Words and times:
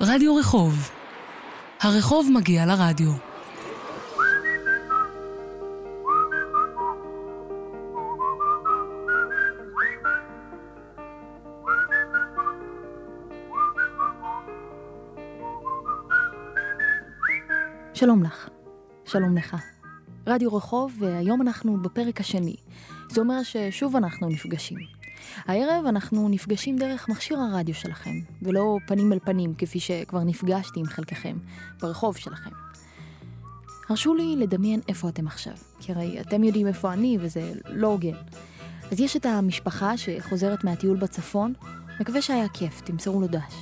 רדיו 0.00 0.36
רחוב. 0.36 0.90
הרחוב 1.80 2.28
מגיע 2.34 2.66
לרדיו. 2.66 3.10
שלום 17.94 18.22
לך. 18.22 18.48
שלום 19.04 19.36
לך. 19.36 19.56
רדיו 20.26 20.54
רחוב, 20.54 20.92
והיום 20.98 21.42
אנחנו 21.42 21.82
בפרק 21.82 22.20
השני. 22.20 22.56
זה 23.08 23.20
אומר 23.20 23.42
ששוב 23.42 23.96
אנחנו 23.96 24.28
נפגשים. 24.28 24.97
הערב 25.46 25.86
אנחנו 25.86 26.28
נפגשים 26.28 26.76
דרך 26.76 27.08
מכשיר 27.08 27.38
הרדיו 27.38 27.74
שלכם, 27.74 28.20
ולא 28.42 28.78
פנים 28.86 29.12
אל 29.12 29.18
פנים, 29.18 29.54
כפי 29.54 29.80
שכבר 29.80 30.24
נפגשתי 30.24 30.80
עם 30.80 30.86
חלקכם, 30.86 31.36
ברחוב 31.80 32.16
שלכם. 32.16 32.50
הרשו 33.88 34.14
לי 34.14 34.36
לדמיין 34.36 34.80
איפה 34.88 35.08
אתם 35.08 35.26
עכשיו, 35.26 35.52
כי 35.80 35.92
הרי 35.92 36.20
אתם 36.20 36.44
יודעים 36.44 36.66
איפה 36.66 36.92
אני, 36.92 37.18
וזה 37.20 37.52
לא 37.66 37.86
הוגן. 37.86 38.16
אז 38.92 39.00
יש 39.00 39.16
את 39.16 39.26
המשפחה 39.26 39.96
שחוזרת 39.96 40.64
מהטיול 40.64 40.96
בצפון, 40.96 41.52
מקווה 42.00 42.22
שהיה 42.22 42.48
כיף, 42.48 42.80
תמסרו 42.80 43.20
לו 43.20 43.26
דש. 43.26 43.54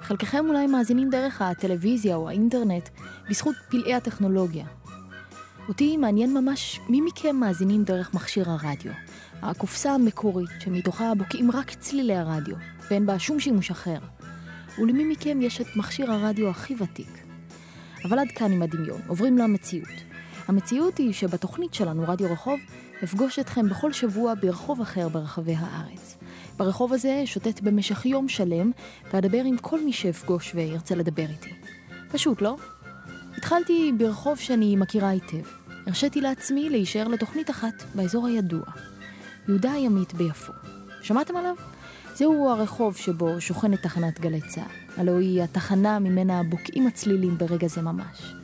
חלקכם 0.00 0.44
אולי 0.48 0.66
מאזינים 0.66 1.10
דרך 1.10 1.42
הטלוויזיה 1.42 2.16
או 2.16 2.28
האינטרנט, 2.28 2.88
בזכות 3.30 3.54
פלאי 3.68 3.94
הטכנולוגיה. 3.94 4.66
אותי 5.68 5.96
מעניין 5.96 6.34
ממש 6.34 6.80
מי 6.88 7.00
מכם 7.00 7.36
מאזינים 7.36 7.84
דרך 7.84 8.14
מכשיר 8.14 8.50
הרדיו. 8.50 8.92
הקופסה 9.42 9.92
המקורית, 9.92 10.50
שמתוכה 10.60 11.12
בוקעים 11.14 11.50
רק 11.50 11.74
צלילי 11.74 12.14
הרדיו, 12.14 12.56
ואין 12.90 13.06
בה 13.06 13.18
שום 13.18 13.40
שימוש 13.40 13.70
אחר. 13.70 13.98
ולמי 14.78 15.04
מכם 15.04 15.42
יש 15.42 15.60
את 15.60 15.66
מכשיר 15.76 16.12
הרדיו 16.12 16.48
הכי 16.48 16.74
ותיק. 16.78 17.26
אבל 18.04 18.18
עד 18.18 18.28
כאן 18.34 18.52
עם 18.52 18.62
הדמיון, 18.62 19.00
עוברים 19.06 19.38
למציאות. 19.38 19.88
המציאות 20.48 20.98
היא 20.98 21.12
שבתוכנית 21.12 21.74
שלנו, 21.74 22.04
רדיו 22.06 22.32
רחוב, 22.32 22.60
אפגוש 23.04 23.38
אתכם 23.38 23.68
בכל 23.68 23.92
שבוע 23.92 24.34
ברחוב 24.40 24.80
אחר 24.80 25.08
ברחבי 25.08 25.54
הארץ. 25.58 26.16
ברחוב 26.56 26.92
הזה 26.92 27.22
שוטט 27.24 27.60
במשך 27.60 28.06
יום 28.06 28.28
שלם, 28.28 28.70
ואדבר 29.12 29.40
עם 29.44 29.56
כל 29.58 29.84
מי 29.84 29.92
שאפגוש 29.92 30.54
וירצה 30.54 30.94
לדבר 30.94 31.26
איתי. 31.30 31.50
פשוט, 32.08 32.42
לא? 32.42 32.56
התחלתי 33.36 33.92
ברחוב 33.98 34.38
שאני 34.38 34.76
מכירה 34.76 35.08
היטב. 35.08 35.48
הרשיתי 35.86 36.20
לעצמי 36.20 36.70
להישאר 36.70 37.08
לתוכנית 37.08 37.50
אחת 37.50 37.82
באזור 37.94 38.26
הידוע. 38.26 38.64
יהודה 39.48 39.72
הימית 39.72 40.14
ביפו. 40.14 40.52
שמעתם 41.02 41.36
עליו? 41.36 41.54
זהו 42.14 42.48
הרחוב 42.48 42.96
שבו 42.96 43.40
שוכנת 43.40 43.82
תחנת 43.82 44.20
גלי 44.20 44.40
צה"ל. 44.40 45.00
הלוא 45.00 45.18
היא 45.18 45.42
התחנה 45.42 45.98
ממנה 45.98 46.42
בוקעים 46.42 46.86
הצלילים 46.86 47.38
ברגע 47.38 47.66
זה 47.66 47.82
ממש. 47.82 48.34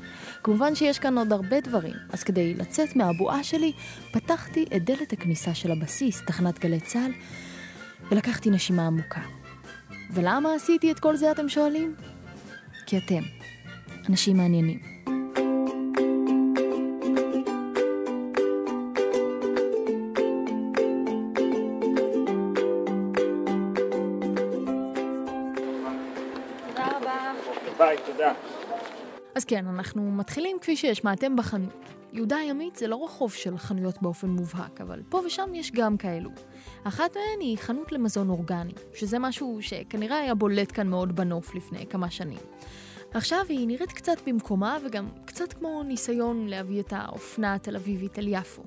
כמובן 0.42 0.75
שיש 0.75 0.98
כאן 0.98 1.19
עוד 1.19 1.33
הרבה 1.33 1.61
דברים, 1.61 1.95
אז 2.12 2.23
כדי 2.23 2.55
לצאת 2.55 2.97
מהבועה 2.97 3.45
שלי, 3.45 3.73
פתחתי 4.12 4.64
את 4.77 4.84
דלת 4.84 5.12
הכניסה 5.12 5.55
של 5.55 5.73
הבסיס, 5.73 6.23
תחנת 6.27 6.58
גלי 6.58 6.80
צה"ל, 6.80 7.12
ולקחתי 8.11 8.50
נשימה 8.50 8.86
עמוקה. 8.86 9.20
ולמה 10.11 10.55
עשיתי 10.55 10.92
את 10.92 11.00
כל 11.00 11.17
זה, 11.17 11.30
אתם 11.30 11.48
שואלים? 11.48 11.95
כי 12.86 12.98
אתם, 12.98 13.23
אנשים 14.08 14.36
מעניינים. 14.36 14.92
אז 29.34 29.44
כן, 29.44 29.66
אנחנו 29.66 30.02
מתחילים 30.02 30.58
כפי 30.61 30.77
שהשמעתם 30.77 31.36
בחנות. 31.36 31.89
יהודה 32.12 32.36
הימית 32.36 32.77
זה 32.77 32.86
לא 32.86 33.05
רחוב 33.05 33.33
של 33.33 33.58
חנויות 33.58 34.02
באופן 34.02 34.29
מובהק, 34.29 34.80
אבל 34.80 35.02
פה 35.08 35.20
ושם 35.27 35.55
יש 35.55 35.73
גם 35.73 35.96
כאלו. 35.96 36.30
אחת 36.84 37.17
מהן 37.17 37.40
היא 37.40 37.58
חנות 37.58 37.92
למזון 37.92 38.29
אורגני, 38.29 38.73
שזה 38.95 39.18
משהו 39.18 39.58
שכנראה 39.61 40.18
היה 40.18 40.34
בולט 40.34 40.73
כאן 40.73 40.89
מאוד 40.89 41.17
בנוף 41.17 41.55
לפני 41.55 41.86
כמה 41.86 42.11
שנים. 42.11 42.39
עכשיו 43.14 43.45
היא 43.48 43.67
נראית 43.67 43.92
קצת 43.92 44.17
במקומה 44.27 44.79
וגם 44.84 45.08
קצת 45.24 45.52
כמו 45.52 45.83
ניסיון 45.83 46.46
להביא 46.46 46.80
את 46.80 46.92
האופנה 46.96 47.55
התל 47.55 47.77
אביבית 47.77 48.18
אל 48.18 48.28
יפו. 48.28 48.62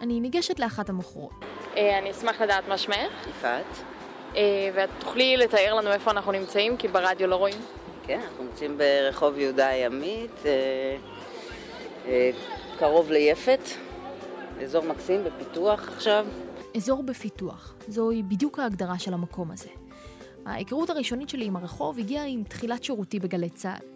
אני 0.00 0.20
ניגשת 0.20 0.58
לאחת 0.58 0.88
המוכרות. 0.88 1.44
אה, 1.76 1.98
אני 1.98 2.10
אשמח 2.10 2.40
לדעת 2.40 2.68
מה 2.68 2.78
שמך, 2.78 3.26
יפעת. 3.30 3.64
אה, 4.36 4.42
ואת 4.74 4.90
תוכלי 4.98 5.36
לתאר 5.36 5.74
לנו 5.74 5.92
איפה 5.92 6.10
אנחנו 6.10 6.32
נמצאים, 6.32 6.76
כי 6.76 6.88
ברדיו 6.88 7.26
לא 7.26 7.36
רואים. 7.36 7.58
כן, 8.06 8.20
אנחנו 8.20 8.44
נמצאים 8.44 8.78
ברחוב 8.78 9.38
יהודה 9.38 9.66
הימית, 9.68 10.46
אה, 10.46 10.96
אה, 12.06 12.30
קרוב 12.78 13.10
ליפת, 13.10 13.60
אזור 14.62 14.84
מקסים 14.84 15.24
בפיתוח 15.24 15.88
עכשיו. 15.88 16.26
אזור 16.76 17.02
בפיתוח, 17.02 17.74
זוהי 17.88 18.22
בדיוק 18.22 18.58
ההגדרה 18.58 18.98
של 18.98 19.14
המקום 19.14 19.50
הזה. 19.50 19.68
ההיכרות 20.46 20.90
הראשונית 20.90 21.28
שלי 21.28 21.44
עם 21.44 21.56
הרחוב 21.56 21.98
הגיעה 21.98 22.24
עם 22.24 22.44
תחילת 22.44 22.84
שירותי 22.84 23.20
בגלי 23.20 23.50
צה"ל. 23.50 23.86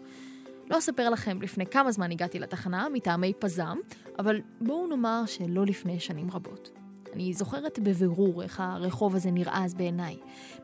לא 0.69 0.77
אספר 0.77 1.09
לכם 1.09 1.41
לפני 1.41 1.65
כמה 1.65 1.91
זמן 1.91 2.11
הגעתי 2.11 2.39
לתחנה, 2.39 2.87
מטעמי 2.93 3.33
פזם, 3.39 3.77
אבל 4.19 4.41
בואו 4.61 4.87
נאמר 4.87 5.21
שלא 5.25 5.65
לפני 5.65 5.99
שנים 5.99 6.31
רבות. 6.31 6.80
אני 7.13 7.33
זוכרת 7.33 7.79
בבירור 7.79 8.43
איך 8.43 8.59
הרחוב 8.59 9.15
הזה 9.15 9.31
נראה 9.31 9.65
אז 9.65 9.73
בעיניי. 9.73 10.17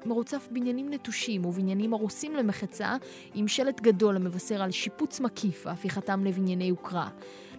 מרוצף 0.06 0.48
בניינים 0.52 0.94
נטושים 0.94 1.46
ובניינים 1.46 1.94
הרוסים 1.94 2.36
למחצה, 2.36 2.96
עם 3.34 3.48
שלט 3.48 3.82
גדול 3.82 4.16
המבשר 4.16 4.62
על 4.62 4.72
שיפוץ 4.72 5.20
מקיף 5.20 5.64
והפיכתם 5.66 6.24
לבנייני 6.26 6.64
יוקרה. 6.64 7.10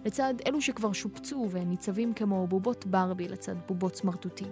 לצד 0.05 0.33
אלו 0.47 0.61
שכבר 0.61 0.93
שופצו 0.93 1.47
וניצבים 1.51 2.13
כמו 2.13 2.47
בובות 2.47 2.85
ברבי 2.85 3.27
לצד 3.27 3.55
בובות 3.67 3.95
סמרטוטים. 3.95 4.51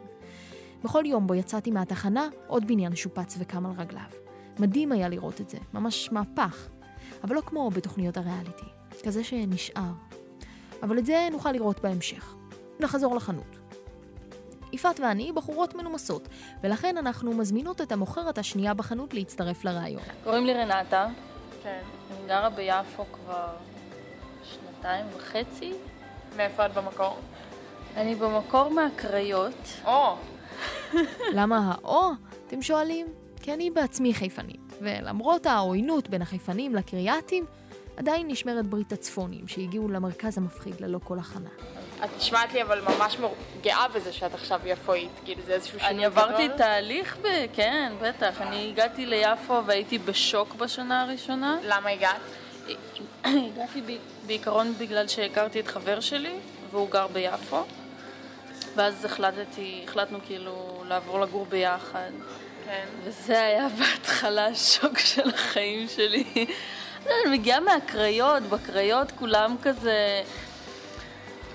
בכל 0.84 1.04
יום 1.06 1.28
בו 1.28 1.36
יצאתי 1.36 1.72
מהתחנה, 1.72 2.28
עוד 2.48 2.68
בניין 2.68 2.96
שופץ 2.96 3.36
וקם 3.40 3.66
על 3.66 3.72
רגליו. 3.78 4.10
מדהים 4.60 4.92
היה 4.92 5.10
לראות 5.10 5.42
את 5.42 5.50
זה, 5.50 5.58
ממש 5.74 6.10
מהפך. 6.12 6.68
אבל 7.24 7.36
לא 7.36 7.42
כמו 7.42 7.70
בתוכניות 7.70 8.18
הריאליטי, 8.18 8.66
כזה 9.04 9.24
שנשאר. 9.24 9.92
אבל 10.84 10.98
את 10.98 11.06
זה 11.06 11.28
נוכל 11.32 11.52
לראות 11.52 11.82
בהמשך. 11.82 12.36
נחזור 12.80 13.16
לחנות. 13.16 13.67
יפעת 14.74 15.00
ואני 15.00 15.32
בחורות 15.32 15.76
מנומסות, 15.76 16.28
ולכן 16.64 16.98
אנחנו 16.98 17.34
מזמינות 17.34 17.82
את 17.82 17.92
המוכרת 17.92 18.38
השנייה 18.38 18.74
בחנות 18.74 19.14
להצטרף 19.14 19.66
לרעיון. 19.66 20.02
קוראים 20.24 20.46
לי 20.46 20.54
רנטה, 20.54 21.08
כן. 21.64 21.82
אני 22.12 22.28
גרה 22.28 22.50
ביפו 22.50 23.06
כבר 23.14 23.48
שנתיים 24.44 25.06
וחצי. 25.18 25.74
מאיפה 26.38 26.66
את 26.66 26.74
במקור? 26.74 27.18
אני 27.96 28.16
במקור 28.16 28.70
מהקריות. 28.70 29.68
או, 29.86 30.16
למה 31.34 31.72
האו? 31.72 32.12
אתם 32.48 32.62
שואלים? 32.62 33.08
כי 33.42 33.54
אני 33.54 33.72
בעצמי 33.72 34.14
חיפנית, 34.14 34.74
ולמרות 34.82 35.46
העוינות 35.46 36.10
בין 36.10 36.22
החיפנים 36.22 36.76
לקרייתים, 36.76 37.46
עדיין 37.98 38.28
נשמרת 38.28 38.68
ברית 38.68 38.92
הצפונים 38.92 39.48
שהגיעו 39.48 39.90
למרכז 39.90 40.38
המפחיד 40.38 40.82
ללא 40.82 41.00
כל 41.04 41.20
הכנה. 41.20 41.50
את 42.04 42.10
נשמעת 42.18 42.54
לי 42.54 42.62
אבל 42.62 42.82
ממש 42.82 43.18
גאה 43.62 43.88
בזה 43.88 44.14
שאת 44.14 44.34
עכשיו 44.34 44.62
יפואית, 44.66 45.12
כאילו 45.26 45.42
זה 45.46 45.54
איזשהו 45.54 45.80
שינוי 45.80 45.96
אני 45.96 46.06
עברתי 46.06 46.46
גדול. 46.48 46.58
תהליך 46.58 47.18
ב... 47.22 47.28
כן, 47.54 47.94
בטח. 48.02 48.42
אני 48.42 48.70
הגעתי 48.70 49.06
ליפו 49.06 49.66
והייתי 49.66 49.98
בשוק 49.98 50.56
בשנה 50.56 51.02
הראשונה. 51.02 51.58
למה 51.64 51.90
הגעת? 51.90 52.22
הגעתי 53.24 53.82
בעיקרון 54.26 54.74
בגלל 54.78 55.08
שהכרתי 55.08 55.60
את 55.60 55.68
חבר 55.68 56.00
שלי, 56.00 56.36
והוא 56.72 56.90
גר 56.90 57.08
ביפו. 57.08 57.64
ואז 58.76 59.06
החלטתי, 59.06 59.82
החלטנו 59.88 60.20
כאילו 60.26 60.84
לעבור 60.88 61.20
לגור 61.20 61.46
ביחד. 61.46 62.12
כן. 62.66 62.86
וזה 63.04 63.42
היה 63.42 63.68
בהתחלה 63.80 64.48
השוק 64.48 65.00
של 65.00 65.30
החיים 65.30 65.88
שלי. 65.88 66.26
אני 67.06 67.38
מגיעה 67.38 67.60
מהקריות, 67.60 68.44
בקריות 68.44 69.12
כולם 69.12 69.56
כזה 69.62 70.24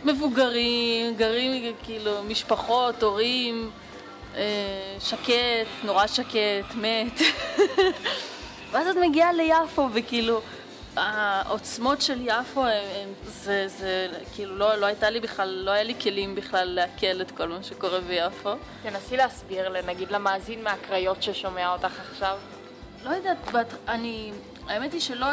מבוגרים, 0.05 1.15
גרים 1.17 1.75
כאילו 1.83 2.23
משפחות, 2.29 3.03
הורים, 3.03 3.71
אה, 4.37 4.97
שקט, 5.01 5.85
נורא 5.85 6.07
שקט, 6.07 6.75
מת. 6.75 7.21
ואז 8.71 8.87
את 8.87 8.97
מגיעה 8.97 9.33
ליפו 9.33 9.89
וכאילו 9.93 10.41
העוצמות 10.97 12.03
של 12.03 12.21
יפו 12.21 12.61
הם, 12.61 12.71
הם, 12.95 13.09
זה, 13.27 13.69
זה 13.69 14.09
כאילו 14.35 14.57
לא, 14.57 14.75
לא 14.75 14.87
הייתה 14.87 15.11
לי 15.11 15.21
בכלל, 15.21 15.49
לא 15.49 15.71
היה 15.71 15.83
לי 15.83 15.95
כלים 16.03 16.35
בכלל 16.35 16.69
לעכל 16.69 17.21
את 17.21 17.31
כל 17.31 17.49
מה 17.49 17.63
שקורה 17.63 18.01
ביפו. 18.01 18.51
תנסי 18.83 19.17
להסביר, 19.17 19.83
נגיד 19.87 20.11
למאזין 20.11 20.65
מהקריות 20.65 21.23
ששומע 21.23 21.73
אותך 21.73 22.01
עכשיו. 22.11 22.39
לא 23.05 23.11
יודעת, 23.11 23.51
בת, 23.53 23.75
אני, 23.89 24.33
האמת 24.69 24.93
היא 24.93 25.01
שלא 25.01 25.27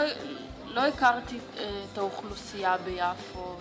לא 0.74 0.82
הכרתי 0.82 1.38
אה, 1.58 1.64
את 1.94 1.98
האוכלוסייה 1.98 2.78
ביפו, 2.78 3.56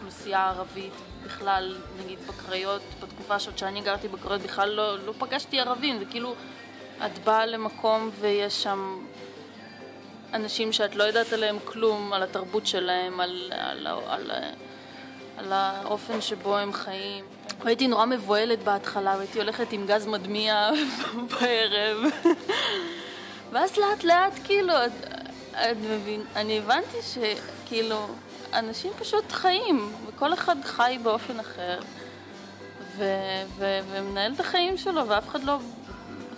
אוכלוסייה 0.00 0.48
ערבית 0.48 0.92
בכלל, 1.24 1.76
נגיד 2.04 2.18
בקריות, 2.26 2.82
בתקופה 3.02 3.38
שעוד 3.38 3.58
שאני 3.58 3.80
גרתי 3.80 4.08
בקריות 4.08 4.42
בכלל 4.42 4.68
לא, 4.68 4.98
לא 4.98 5.12
פגשתי 5.18 5.60
ערבים, 5.60 5.98
זה 5.98 6.04
כאילו, 6.04 6.34
את 7.06 7.18
באה 7.18 7.46
למקום 7.46 8.10
ויש 8.20 8.62
שם 8.62 8.98
אנשים 10.32 10.72
שאת 10.72 10.96
לא 10.96 11.04
יודעת 11.04 11.32
עליהם 11.32 11.58
כלום, 11.64 12.12
על 12.12 12.22
התרבות 12.22 12.66
שלהם, 12.66 13.20
על, 13.20 13.52
על, 13.56 13.86
על, 13.86 14.02
על, 14.06 14.30
על 15.36 15.52
האופן 15.52 16.20
שבו 16.20 16.56
הם 16.56 16.72
חיים. 16.72 17.24
והייתי 17.64 17.88
נורא 17.88 18.06
מבוהלת 18.06 18.62
בהתחלה, 18.62 19.14
והייתי 19.16 19.38
הולכת 19.38 19.72
עם 19.72 19.86
גז 19.86 20.06
מדמיע 20.06 20.70
בערב. 21.30 21.98
ואז 23.52 23.76
לאט 23.76 24.04
לאט 24.04 24.38
כאילו, 24.44 24.74
את, 24.86 25.04
את 25.52 25.76
מבין, 25.90 26.22
אני 26.36 26.58
הבנתי 26.58 26.96
שכאילו, 27.02 28.06
אנשים 28.52 28.92
פשוט 28.98 29.32
חיים, 29.32 29.92
וכל 30.06 30.34
אחד 30.34 30.56
חי 30.64 30.98
באופן 31.02 31.40
אחר, 31.40 31.80
ו, 32.96 33.04
ו, 33.58 33.78
ומנהל 33.90 34.32
את 34.32 34.40
החיים 34.40 34.78
שלו, 34.78 35.08
ואף 35.08 35.28
אחד 35.28 35.44
לא, 35.44 35.58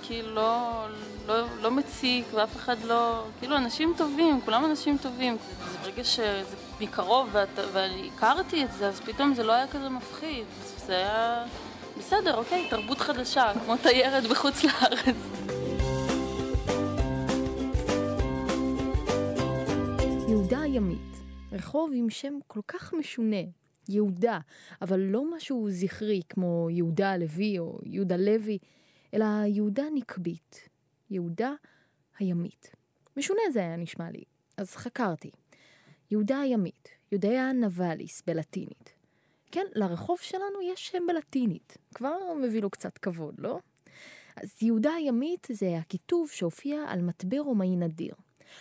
כאילו, 0.02 0.34
לא, 0.34 0.86
לא, 1.26 1.44
לא 1.62 1.70
מציק, 1.70 2.24
ואף 2.34 2.56
אחד 2.56 2.76
לא, 2.84 3.24
כאילו, 3.38 3.56
אנשים 3.56 3.94
טובים, 3.96 4.40
כולם 4.44 4.64
אנשים 4.64 4.98
טובים. 5.02 5.36
ברגע 5.82 6.04
שזה 6.04 6.56
מקרוב, 6.80 7.28
ואת, 7.32 7.58
ואני 7.72 8.10
הכרתי 8.14 8.64
את 8.64 8.72
זה, 8.72 8.88
אז 8.88 9.00
פתאום 9.00 9.34
זה 9.34 9.42
לא 9.42 9.52
היה 9.52 9.66
כזה 9.66 9.88
מפחיד. 9.88 10.44
זה 10.86 10.96
היה 10.96 11.44
בסדר, 11.98 12.36
אוקיי, 12.36 12.66
תרבות 12.70 12.98
חדשה, 12.98 13.52
כמו 13.64 13.76
תיירת 13.76 14.24
בחוץ 14.24 14.64
לארץ. 14.64 15.16
יהודה 20.28 20.60
הימית, 20.60 21.21
רחוב 21.52 21.90
עם 21.94 22.10
שם 22.10 22.38
כל 22.46 22.60
כך 22.68 22.94
משונה, 22.94 23.42
יהודה, 23.88 24.38
אבל 24.82 25.00
לא 25.00 25.36
משהו 25.36 25.70
זכרי 25.70 26.20
כמו 26.28 26.68
יהודה 26.70 27.10
הלוי 27.10 27.58
או 27.58 27.80
יהודה 27.84 28.16
לוי, 28.16 28.58
אלא 29.14 29.24
יהודה 29.46 29.84
נקבית, 29.94 30.68
יהודה 31.10 31.52
הימית. 32.18 32.70
משונה 33.16 33.40
זה 33.52 33.60
היה 33.60 33.76
נשמע 33.76 34.10
לי, 34.10 34.22
אז 34.56 34.76
חקרתי. 34.76 35.30
יהודה 36.10 36.40
הימית, 36.40 36.88
יודעה 37.12 37.52
נבליס 37.52 38.22
בלטינית. 38.26 38.92
כן, 39.50 39.66
לרחוב 39.74 40.18
שלנו 40.18 40.62
יש 40.72 40.88
שם 40.88 41.02
בלטינית. 41.08 41.76
כבר 41.94 42.16
מביא 42.42 42.62
לו 42.62 42.70
קצת 42.70 42.98
כבוד, 42.98 43.34
לא? 43.38 43.58
אז 44.36 44.62
יהודה 44.62 44.92
הימית 44.92 45.46
זה 45.52 45.78
הכיתוב 45.78 46.30
שהופיע 46.30 46.84
על 46.88 47.02
מטבע 47.02 47.40
רומאי 47.40 47.76
נדיר. 47.76 48.14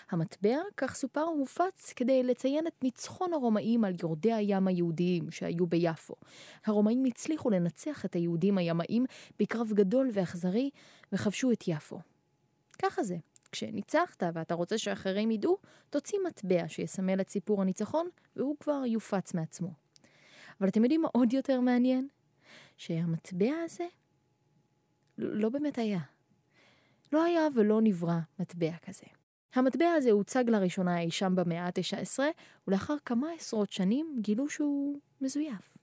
המטבע, 0.09 0.57
כך 0.77 0.95
סופר, 0.95 1.21
הופץ 1.21 1.93
כדי 1.95 2.23
לציין 2.23 2.67
את 2.67 2.83
ניצחון 2.83 3.33
הרומאים 3.33 3.83
על 3.83 3.93
יורדי 4.01 4.33
הים 4.33 4.67
היהודיים 4.67 5.31
שהיו 5.31 5.67
ביפו. 5.67 6.15
הרומאים 6.65 7.05
הצליחו 7.05 7.49
לנצח 7.49 8.05
את 8.05 8.15
היהודים 8.15 8.57
הימאים 8.57 9.05
בקרב 9.39 9.71
גדול 9.73 10.09
ואכזרי, 10.13 10.69
וכבשו 11.11 11.51
את 11.51 11.67
יפו. 11.67 11.99
ככה 12.81 13.03
זה. 13.03 13.17
כשניצחת 13.51 14.23
ואתה 14.33 14.53
רוצה 14.53 14.77
שאחרים 14.77 15.31
ידעו, 15.31 15.57
תוציא 15.89 16.19
מטבע 16.27 16.63
שיסמל 16.67 17.21
את 17.21 17.29
סיפור 17.29 17.61
הניצחון, 17.61 18.09
והוא 18.35 18.55
כבר 18.59 18.81
יופץ 18.85 19.33
מעצמו. 19.33 19.73
אבל 20.59 20.69
אתם 20.69 20.83
יודעים 20.83 21.01
מה 21.01 21.07
עוד 21.11 21.33
יותר 21.33 21.59
מעניין? 21.59 22.07
שהמטבע 22.77 23.53
הזה 23.65 23.85
לא 25.17 25.49
באמת 25.49 25.77
היה. 25.77 25.99
לא 27.13 27.23
היה 27.23 27.47
ולא 27.55 27.81
נברא 27.81 28.19
מטבע 28.39 28.71
כזה. 28.85 29.05
המטבע 29.55 29.93
הזה 29.97 30.11
הוצג 30.11 30.43
לראשונה 30.47 30.99
אי 30.99 31.11
שם 31.11 31.35
במאה 31.35 31.65
ה-19, 31.65 32.19
ולאחר 32.67 32.95
כמה 33.05 33.27
עשרות 33.31 33.71
שנים 33.71 34.17
גילו 34.21 34.49
שהוא 34.49 34.99
מזויף. 35.21 35.77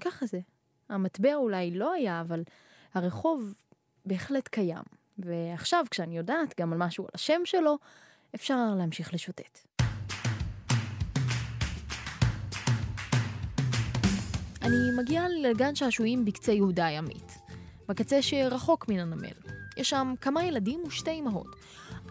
ככה 0.00 0.26
זה. 0.26 0.40
המטבע 0.88 1.34
אולי 1.34 1.70
לא 1.70 1.92
היה, 1.92 2.20
אבל 2.20 2.42
הרחוב 2.94 3.54
בהחלט 4.06 4.48
קיים. 4.48 4.82
ועכשיו, 5.18 5.84
כשאני 5.90 6.16
יודעת 6.16 6.60
גם 6.60 6.72
על 6.72 6.78
משהו 6.78 7.04
על 7.04 7.10
השם 7.14 7.40
שלו, 7.44 7.78
אפשר 8.34 8.74
להמשיך 8.78 9.14
לשוטט. 9.14 9.58
אני 14.62 14.76
מגיעה 14.98 15.28
לגן 15.28 15.74
שעשועים 15.74 16.24
בקצה 16.24 16.52
יהודה 16.52 16.86
הימית, 16.86 17.38
בקצה 17.88 18.22
שרחוק 18.22 18.88
מן 18.88 18.98
הנמל. 18.98 19.54
יש 19.76 19.90
שם 19.90 20.14
כמה 20.20 20.44
ילדים 20.44 20.80
ושתי 20.86 21.10
אמהות. 21.20 21.46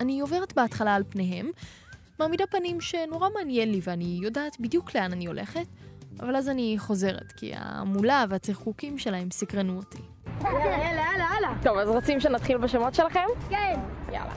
אני 0.04 0.20
עוברת 0.20 0.54
בהתחלה 0.54 0.96
על 0.96 1.04
פניהם, 1.10 1.52
מעמידה 2.20 2.48
פנים 2.48 2.82
שנורא 2.82 3.30
מעניין 3.36 3.72
לי 3.72 3.80
ואני 3.84 4.20
יודעת 4.22 4.60
בדיוק 4.60 4.96
לאן 4.96 5.12
אני 5.12 5.26
הולכת, 5.26 5.66
אבל 6.20 6.36
אז 6.36 6.50
אני 6.50 6.76
חוזרת, 6.78 7.32
כי 7.32 7.52
המולה 7.56 8.26
והצחקוקים 8.30 8.98
שלהם 8.98 9.32
סקרנו 9.32 9.78
אותי. 9.78 10.02
יאללה, 10.42 10.60
יאללה, 10.60 11.04
יאללה. 11.34 11.54
טוב, 11.64 11.78
אז 11.78 11.90
רוצים 11.90 12.20
שנתחיל 12.20 12.58
בשמות 12.58 12.96
שלכם? 12.96 13.26
כן. 13.50 13.80
יאללה. 14.12 14.34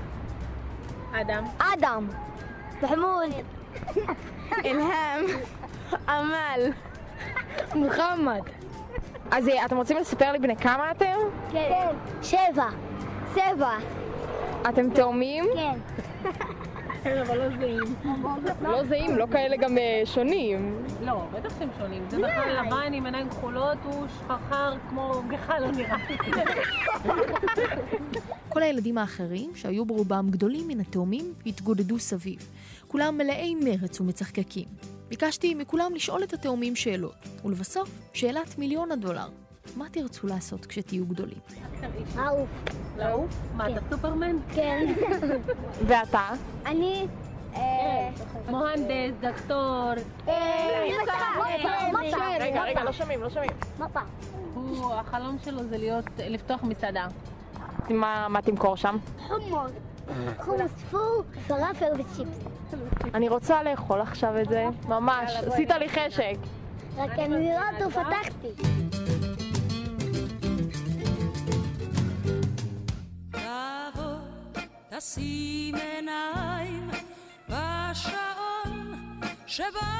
אדם. 1.13 1.45
אדם. 1.59 2.09
מחמוד. 2.83 3.31
אלהם. 4.65 5.25
עמל. 6.09 6.71
מוחמד. 7.75 8.41
אז 9.31 9.49
אה, 9.49 9.65
אתם 9.65 9.77
רוצים 9.77 9.97
לספר 9.97 10.33
לי 10.33 10.39
בני 10.39 10.57
כמה 10.57 10.91
אתם? 10.91 11.17
כן. 11.53 11.89
שבע. 12.23 12.69
שבע. 13.35 13.77
אתם 14.69 14.91
תאומים? 14.91 15.45
כן. 15.55 15.79
לא 18.63 18.85
זהים, 18.85 19.17
לא 19.17 19.27
כאלה 19.33 19.57
גם 19.57 19.79
אה, 19.79 20.03
שונים. 20.05 20.85
לא, 21.05 21.23
בטח 21.33 21.59
שהם 21.59 21.69
שונים. 21.79 22.05
זה 22.11 22.17
בכלל 22.17 22.67
לבן 22.67 22.93
עם 22.93 23.05
עיניים 23.07 23.29
כחולות, 23.29 23.79
הוא 23.85 24.07
שחר 24.09 24.75
כמו 24.89 25.23
גחל, 25.29 25.59
לא 25.59 25.71
נראה. 25.71 25.97
כל 28.49 28.63
הילדים 28.63 28.99
האחרים, 28.99 29.51
שהיו 29.55 29.85
ברובם 29.85 30.27
גדולים 30.31 30.69
מן 30.69 30.81
התאומים, 30.81 31.35
התגודדו 31.47 31.99
סביב. 31.99 32.39
כולם 32.89 33.19
מלאי 33.19 33.55
מרץ 33.55 34.01
ומצחקקים. 34.01 34.69
ביקשתי 35.09 35.55
מכולם 35.55 35.95
לשאול 35.95 36.23
את 36.23 36.33
התאומים 36.33 36.77
שאלות, 36.77 37.15
ולבסוף, 37.45 37.91
שאלת 38.13 38.59
מיליון 38.59 38.93
הדולר. 38.93 39.29
מה 39.77 39.85
תרצו 39.91 40.27
לעשות 40.27 40.67
כשתהיו 40.67 41.07
גדולים? 41.07 41.39
לעוף. 42.17 42.49
לעוף? 42.97 43.31
מה, 43.55 43.69
אתה 43.71 43.81
סופרמן? 43.91 44.37
כן. 44.55 44.95
ואתה? 45.89 46.29
אני... 46.67 47.07
אה, 47.55 48.11
מוהנדס, 48.51 49.15
דוקטור. 49.21 49.91
רגע, 52.41 52.63
רגע, 52.63 52.85
לא 52.85 52.93
שומעים, 52.93 53.23
לא 53.23 53.31
שומעים. 53.31 53.51
מפה. 53.79 54.01
החלום 54.93 55.37
שלו 55.45 55.65
זה 55.65 55.79
להיות, 55.79 56.05
לפתוח 56.19 56.63
מסעדה. 56.63 57.07
מה 57.91 58.27
מה 58.29 58.43
תמכור 58.43 58.77
שם? 58.77 58.97
חומוס. 59.19 59.71
חומוס 60.41 60.73
פור, 60.91 61.23
פלאפל 61.47 61.93
וצ'יפס. 61.99 62.39
אני 63.15 63.29
רוצה 63.29 63.63
לאכול 63.63 64.01
עכשיו 64.01 64.41
את 64.41 64.49
זה, 64.49 64.67
ממש. 64.89 65.33
עשית 65.47 65.71
לי 65.71 65.89
חשק. 65.89 66.37
רק 66.97 67.11
אני 67.19 67.49
לא 67.49 67.79
טוב 67.79 67.93
פתחתי. 67.93 68.49
תשים 75.17 75.75
עיניים 75.75 76.91
בשעון 77.49 78.97
שבמגדל, 79.47 79.96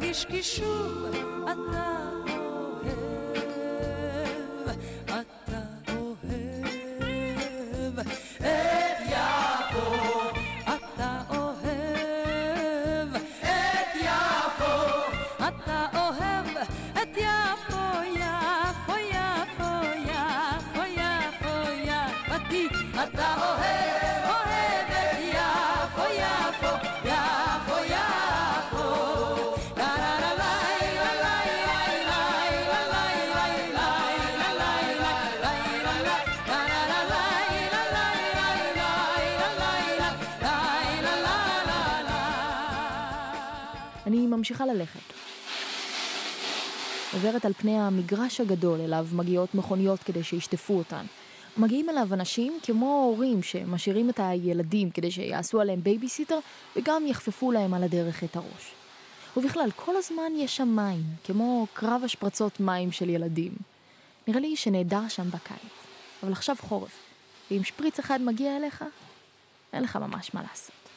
תרגיש 0.00 0.24
כי 0.24 0.42
שוב 0.42 1.06
אתה 1.44 1.89
עוברת 47.30 47.44
על 47.44 47.52
פני 47.52 47.78
המגרש 47.78 48.40
הגדול 48.40 48.80
אליו 48.80 49.06
מגיעות 49.12 49.54
מכוניות 49.54 50.02
כדי 50.02 50.22
שישטפו 50.22 50.78
אותן. 50.78 51.06
מגיעים 51.56 51.90
אליו 51.90 52.14
אנשים 52.14 52.58
כמו 52.62 53.04
הורים 53.04 53.42
שמשאירים 53.42 54.10
את 54.10 54.20
הילדים 54.22 54.90
כדי 54.90 55.10
שיעשו 55.10 55.60
עליהם 55.60 55.82
בייביסיטר 55.82 56.38
וגם 56.76 57.06
יחפפו 57.06 57.52
להם 57.52 57.74
על 57.74 57.82
הדרך 57.82 58.24
את 58.24 58.36
הראש. 58.36 58.72
ובכלל, 59.36 59.70
כל 59.76 59.96
הזמן 59.96 60.32
יש 60.36 60.56
שם 60.56 60.68
מים, 60.68 61.02
כמו 61.24 61.66
קרב 61.72 62.02
השפרצות 62.04 62.60
מים 62.60 62.92
של 62.92 63.08
ילדים. 63.08 63.52
נראה 64.28 64.40
לי 64.40 64.56
שנהדר 64.56 65.08
שם 65.08 65.30
בקיץ, 65.30 65.72
אבל 66.22 66.32
עכשיו 66.32 66.56
חורף, 66.60 66.98
ואם 67.50 67.64
שפריץ 67.64 67.98
אחד 67.98 68.20
מגיע 68.22 68.56
אליך, 68.56 68.84
אין 69.72 69.82
לך 69.82 69.96
ממש 69.96 70.34
מה 70.34 70.42
לעשות. 70.42 70.88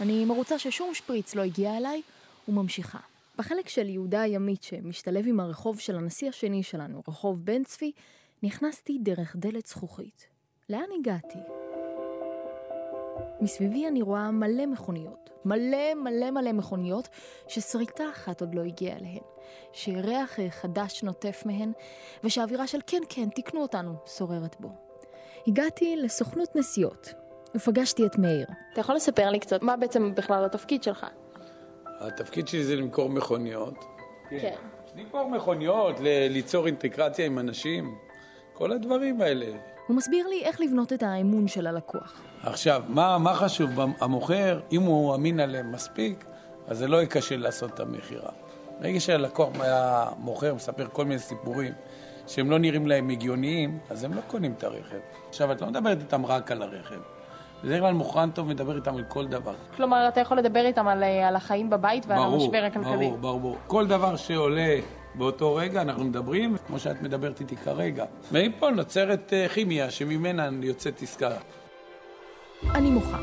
אני 0.00 0.24
מרוצה 0.24 0.58
ששום 0.58 0.94
שפריץ 0.94 1.34
לא 1.34 1.42
הגיע 1.42 1.76
אליי, 1.76 2.02
וממשיכה. 2.48 3.11
בחלק 3.38 3.68
של 3.68 3.88
יהודה 3.88 4.22
הימית 4.22 4.62
שמשתלב 4.62 5.24
עם 5.28 5.40
הרחוב 5.40 5.80
של 5.80 5.96
הנשיא 5.96 6.28
השני 6.28 6.62
שלנו, 6.62 7.02
רחוב 7.08 7.44
בן 7.44 7.64
צבי, 7.64 7.92
נכנסתי 8.42 8.98
דרך 9.02 9.36
דלת 9.36 9.66
זכוכית. 9.66 10.26
לאן 10.68 10.86
הגעתי? 10.98 11.38
מסביבי 13.40 13.88
אני 13.88 14.02
רואה 14.02 14.30
מלא 14.30 14.66
מכוניות, 14.66 15.30
מלא 15.44 15.94
מלא 15.94 16.30
מלא 16.30 16.52
מכוניות 16.52 17.08
ששריטה 17.48 18.04
אחת 18.10 18.40
עוד 18.40 18.54
לא 18.54 18.62
הגיעה 18.62 18.96
אליהן, 18.96 19.22
שריח 19.72 20.38
חדש 20.50 21.02
נוטף 21.02 21.42
מהן, 21.46 21.72
ושהאווירה 22.24 22.66
של 22.66 22.78
כן 22.86 23.02
כן 23.08 23.28
תקנו 23.34 23.62
אותנו 23.62 23.94
שוררת 24.06 24.56
בו. 24.60 24.68
הגעתי 25.46 25.96
לסוכנות 25.96 26.56
נסיעות, 26.56 27.14
ופגשתי 27.54 28.06
את 28.06 28.18
מאיר. 28.18 28.46
אתה 28.72 28.80
יכול 28.80 28.94
לספר 28.94 29.30
לי 29.30 29.38
קצת 29.40 29.62
מה 29.62 29.76
בעצם 29.76 30.14
בכלל 30.14 30.44
התפקיד 30.44 30.82
שלך? 30.82 31.06
התפקיד 32.00 32.48
שלי 32.48 32.64
זה 32.64 32.76
למכור 32.76 33.10
מכוניות. 33.10 33.84
כן. 34.30 34.54
למכור 34.96 35.30
מכוניות, 35.30 36.00
ל- 36.00 36.26
ליצור 36.30 36.66
אינטגרציה 36.66 37.26
עם 37.26 37.38
אנשים, 37.38 37.94
כל 38.52 38.72
הדברים 38.72 39.20
האלה. 39.20 39.46
הוא 39.86 39.96
מסביר 39.96 40.28
לי 40.28 40.42
איך 40.44 40.60
לבנות 40.60 40.92
את 40.92 41.02
האמון 41.02 41.48
של 41.48 41.66
הלקוח. 41.66 42.20
עכשיו, 42.42 42.82
מה, 42.88 43.18
מה 43.18 43.34
חשוב? 43.34 43.70
המוכר, 44.00 44.60
אם 44.72 44.82
הוא 44.82 45.14
אמין 45.14 45.40
עליהם 45.40 45.72
מספיק, 45.72 46.24
אז 46.68 46.78
זה 46.78 46.88
לא 46.88 46.96
יהיה 46.96 47.06
קשה 47.06 47.36
לעשות 47.36 47.74
את 47.74 47.80
המכירה. 47.80 48.30
ברגע 48.80 49.00
שהלקוח 49.00 49.48
המוכר 49.60 50.54
מספר 50.54 50.86
כל 50.92 51.04
מיני 51.04 51.18
סיפורים 51.18 51.72
שהם 52.26 52.50
לא 52.50 52.58
נראים 52.58 52.86
להם 52.86 53.08
הגיוניים, 53.08 53.78
אז 53.90 54.04
הם 54.04 54.14
לא 54.14 54.20
קונים 54.26 54.52
את 54.58 54.64
הרכב. 54.64 54.98
עכשיו, 55.28 55.52
את 55.52 55.60
לא 55.60 55.66
מדברת 55.66 55.98
איתם 56.00 56.26
רק 56.26 56.52
על 56.52 56.62
הרכב. 56.62 57.00
בדרך 57.64 57.80
כלל 57.80 57.94
מוכרן 57.94 58.30
טוב 58.30 58.48
מדבר 58.48 58.76
איתם 58.76 58.96
על 58.96 59.04
כל 59.08 59.26
דבר. 59.26 59.54
כלומר, 59.76 60.08
אתה 60.08 60.20
יכול 60.20 60.38
לדבר 60.38 60.66
איתם 60.66 60.88
על, 60.88 61.02
אה, 61.02 61.28
על 61.28 61.36
החיים 61.36 61.70
בבית 61.70 62.06
ועל 62.06 62.18
ברור, 62.18 62.42
המשבר 62.42 62.64
הכלכלי. 62.64 63.06
ברור, 63.06 63.16
ברור, 63.16 63.40
ברור. 63.40 63.56
כל 63.66 63.86
דבר 63.86 64.16
שעולה 64.16 64.76
באותו 65.14 65.54
רגע, 65.54 65.82
אנחנו 65.82 66.04
מדברים, 66.04 66.56
כמו 66.66 66.78
שאת 66.78 67.02
מדברת 67.02 67.40
איתי 67.40 67.56
כרגע. 67.56 68.04
מפה 68.32 68.70
נוצרת 68.70 69.32
אה, 69.32 69.48
כימיה 69.48 69.90
שממנה 69.90 70.48
יוצאת 70.62 71.02
עסקה. 71.02 71.30
אני 72.74 72.90
מוחה. 72.90 73.18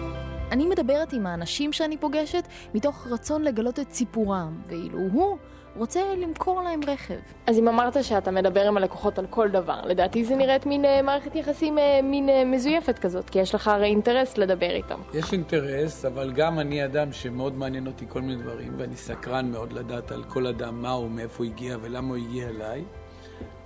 אני 0.52 0.68
מדברת 0.68 1.14
עם 1.14 1.26
האנשים 1.26 1.74
שאני 1.74 1.98
פוגשת 1.98 2.48
מתוך 2.74 3.08
רצון 3.08 3.42
לגלות 3.44 3.80
את 3.80 3.92
סיפורם, 3.92 4.62
ואילו 4.68 5.00
הוא 5.00 5.38
רוצה 5.80 6.16
למכור 6.18 6.62
להם 6.62 6.80
רכב. 6.88 7.20
אז 7.48 7.60
אם 7.60 7.68
אמרת 7.68 8.04
שאתה 8.04 8.32
מדבר 8.32 8.68
עם 8.68 8.78
הלקוחות 8.78 9.20
על 9.20 9.28
כל 9.30 9.50
דבר, 9.50 9.82
לדעתי 9.86 10.26
זה 10.26 10.36
נראית 10.36 10.66
מין 10.66 10.86
אה, 10.86 11.02
מערכת 11.02 11.36
יחסים 11.36 11.78
אה, 11.78 12.00
מין 12.04 12.30
אה, 12.30 12.46
מזויפת 12.46 13.00
כזאת, 13.00 13.30
כי 13.30 13.40
יש 13.40 13.56
לך 13.56 13.68
הרי 13.68 13.86
אינטרס 13.86 14.38
לדבר 14.38 14.70
איתם. 14.70 15.00
יש 15.14 15.34
אינטרס, 15.34 16.06
אבל 16.06 16.32
גם 16.32 16.60
אני 16.60 16.86
אדם 16.86 17.12
שמאוד 17.12 17.58
מעניין 17.58 17.88
אותי 17.88 18.06
כל 18.10 18.22
מיני 18.22 18.44
דברים, 18.44 18.74
ואני 18.78 18.96
סקרן 18.96 19.52
מאוד 19.52 19.74
לדעת 19.74 20.12
על 20.12 20.24
כל 20.24 20.48
אדם 20.48 20.82
מה 20.82 20.92
הוא, 20.92 21.10
מאיפה 21.10 21.44
הוא 21.44 21.52
הגיע 21.52 21.78
ולמה 21.82 22.08
הוא 22.08 22.18
הגיע 22.18 22.50
אליי. 22.50 22.84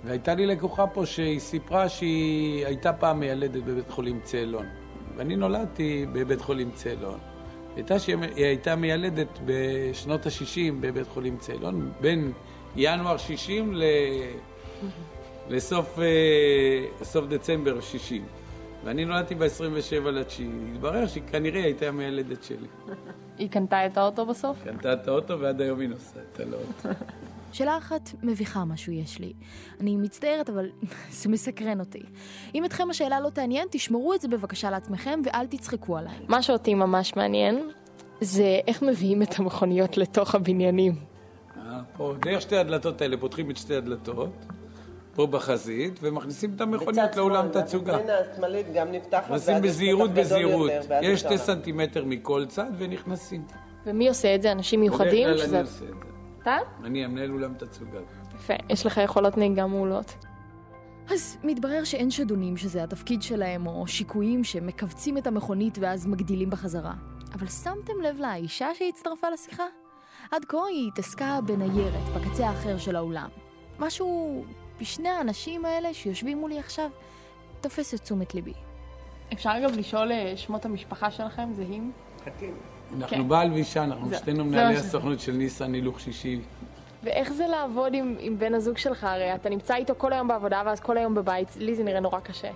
והייתה 0.04 0.34
לי 0.34 0.46
לקוחה 0.46 0.86
פה 0.86 1.06
שהיא 1.06 1.40
סיפרה 1.40 1.88
שהיא 1.88 2.66
הייתה 2.66 2.92
פעם 2.92 3.20
מיילדת 3.20 3.62
בבית 3.62 3.90
חולים 3.90 4.20
צאלון. 4.22 4.66
ואני 5.16 5.36
נולדתי 5.36 6.06
בבית 6.12 6.40
חולים 6.40 6.70
צאלון. 6.70 7.33
הייתה 7.76 7.98
שהיא 7.98 8.16
הייתה 8.36 8.76
מיילדת 8.76 9.38
בשנות 9.44 10.26
ה-60 10.26 10.72
בבית 10.80 11.08
חולים 11.08 11.36
צאלון, 11.36 11.92
בין 12.00 12.32
ינואר 12.76 13.16
60 13.16 13.74
ל... 13.74 13.82
לסוף 15.48 15.98
אה, 15.98 17.04
סוף 17.04 17.26
דצמבר 17.26 17.80
60. 17.80 18.24
ואני 18.84 19.04
נולדתי 19.04 19.34
ב-27 19.34 20.08
לתשיעי. 20.10 20.48
התברר 20.74 21.06
שכנראה 21.06 21.58
היא 21.58 21.64
הייתה 21.64 21.88
המיילדת 21.88 22.44
שלי. 22.44 22.66
היא 23.38 23.50
קנתה 23.50 23.86
את 23.86 23.96
האוטו 23.96 24.26
בסוף? 24.26 24.64
קנתה 24.64 24.92
את 24.92 25.08
האוטו 25.08 25.40
ועד 25.40 25.60
היום 25.60 25.80
היא 25.80 25.88
נוסעת 25.88 26.40
על 26.40 26.54
האוטו. 26.54 26.88
שאלה 27.54 27.78
אחת 27.78 28.10
מביכה 28.22 28.64
משהו 28.64 28.92
יש 28.92 29.18
לי. 29.18 29.32
אני 29.80 29.96
מצטערת, 29.96 30.50
אבל 30.50 30.70
זה 31.20 31.28
מסקרן 31.28 31.80
אותי. 31.80 32.02
אם 32.54 32.64
אתכם 32.64 32.90
השאלה 32.90 33.20
לא 33.20 33.30
תעניין, 33.30 33.68
תשמרו 33.70 34.14
את 34.14 34.20
זה 34.20 34.28
בבקשה 34.28 34.70
לעצמכם 34.70 35.20
ואל 35.24 35.46
תצחקו 35.46 35.98
עליי. 35.98 36.14
מה 36.28 36.42
שאותי 36.42 36.74
ממש 36.74 37.16
מעניין, 37.16 37.70
זה 38.20 38.60
איך 38.66 38.82
מביאים 38.82 39.22
את 39.22 39.38
המכוניות 39.38 39.96
לתוך 39.96 40.34
הבניינים. 40.34 40.92
אה, 41.56 41.80
פה, 41.96 42.14
דרך 42.20 42.40
שתי 42.40 42.56
הדלתות 42.56 43.00
האלה, 43.00 43.16
פותחים 43.16 43.50
את 43.50 43.56
שתי 43.56 43.74
הדלתות, 43.74 44.30
פה 45.14 45.26
בחזית, 45.26 45.98
ומכניסים 46.02 46.52
את 46.56 46.60
המכוניות 46.60 47.16
לאולם 47.16 47.48
תצוגה. 47.48 47.98
בצד 47.98 48.10
השמאלית 48.32 48.66
גם 48.74 48.92
נפתחת, 48.92 49.30
יש 49.36 49.48
בזהירות 49.62 50.10
בזהירות. 50.10 50.70
יש 51.02 51.20
שתי 51.20 51.38
סנטימטר 51.38 52.04
מכל 52.04 52.46
צד 52.48 52.70
ונכנסים. 52.78 53.44
ומי 53.86 54.08
עושה 54.08 54.34
את 54.34 54.42
זה? 54.42 54.52
אנשים 54.52 54.80
מיוחדים? 54.80 55.28
בדרך 55.28 55.46
כלל 55.46 55.54
אני 55.54 55.62
עושה 55.62 55.84
את 55.84 55.90
זה. 55.90 56.13
אתה? 56.44 56.56
אני 56.84 57.04
המנהל 57.04 57.30
אולם 57.30 57.54
תצוגה. 57.54 57.98
יפה, 58.34 58.54
יש 58.70 58.86
לך 58.86 59.00
יכולות 59.04 59.36
נהיגה 59.36 59.66
מעולות. 59.66 60.14
אז 61.10 61.38
מתברר 61.44 61.84
שאין 61.84 62.10
שדונים 62.10 62.56
שזה 62.56 62.84
התפקיד 62.84 63.22
שלהם, 63.22 63.66
או 63.66 63.86
שיקויים 63.86 64.44
שמכווצים 64.44 65.18
את 65.18 65.26
המכונית 65.26 65.78
ואז 65.80 66.06
מגדילים 66.06 66.50
בחזרה. 66.50 66.92
אבל 67.34 67.46
שמתם 67.46 67.92
לב 68.02 68.20
לאישה 68.20 68.68
שהצטרפה 68.74 69.30
לשיחה? 69.30 69.64
עד 70.30 70.44
כה 70.44 70.66
היא 70.70 70.88
התעסקה 70.88 71.38
בניירת, 71.46 72.02
בקצה 72.16 72.48
האחר 72.48 72.78
של 72.78 72.96
האולם. 72.96 73.28
משהו 73.78 74.44
בשני 74.80 75.08
האנשים 75.08 75.64
האלה 75.64 75.94
שיושבים 75.94 76.38
מולי 76.38 76.58
עכשיו 76.58 76.90
תופס 77.60 77.94
את 77.94 78.00
תשומת 78.00 78.34
ליבי. 78.34 78.54
אפשר 79.32 79.52
גם 79.64 79.70
לשאול 79.78 80.12
אה, 80.12 80.32
שמות 80.36 80.64
המשפחה 80.64 81.10
שלכם 81.10 81.52
זהים? 81.52 81.92
אנחנו 82.96 83.16
כן. 83.16 83.28
בעל 83.28 83.52
ואישה, 83.52 83.84
אנחנו 83.84 84.14
שתינו 84.14 84.44
מנהלי 84.44 84.76
הסוכנות 84.76 85.20
של 85.20 85.32
ניסן 85.32 85.74
הילוך 85.74 86.00
שישי. 86.00 86.40
ואיך 87.02 87.32
זה 87.32 87.46
לעבוד 87.46 87.94
עם, 87.94 88.16
עם 88.18 88.38
בן 88.38 88.54
הזוג 88.54 88.78
שלך? 88.78 89.04
הרי 89.04 89.34
אתה 89.34 89.48
נמצא 89.48 89.74
איתו 89.74 89.94
כל 89.98 90.12
היום 90.12 90.28
בעבודה 90.28 90.62
ואז 90.66 90.80
כל 90.80 90.96
היום 90.96 91.14
בבית, 91.14 91.48
לי 91.56 91.74
זה 91.74 91.82
נראה 91.82 92.00
נורא 92.00 92.20
קשה. 92.20 92.50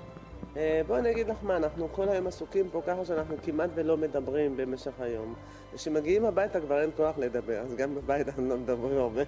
אה, 0.57 0.80
בואי 0.87 1.00
אני 1.00 1.11
אגיד 1.11 1.28
לך 1.28 1.37
מה, 1.42 1.57
אנחנו 1.57 1.88
כל 1.92 2.09
היום 2.09 2.26
עסוקים 2.26 2.68
פה 2.73 2.83
ככה 2.87 3.04
שאנחנו 3.04 3.37
כמעט 3.42 3.71
ולא 3.75 3.97
מדברים 3.97 4.57
במשך 4.57 4.92
היום. 5.00 5.35
וכשמגיעים 5.75 6.25
הביתה 6.25 6.61
כבר 6.61 6.80
אין 6.83 6.90
כוח 6.97 7.18
לדבר, 7.18 7.59
אז 7.59 7.75
גם 7.75 7.95
בבית 7.95 8.28
אנחנו 8.28 8.49
לא 8.49 8.57
מדברים 8.57 8.99
הרבה. 8.99 9.23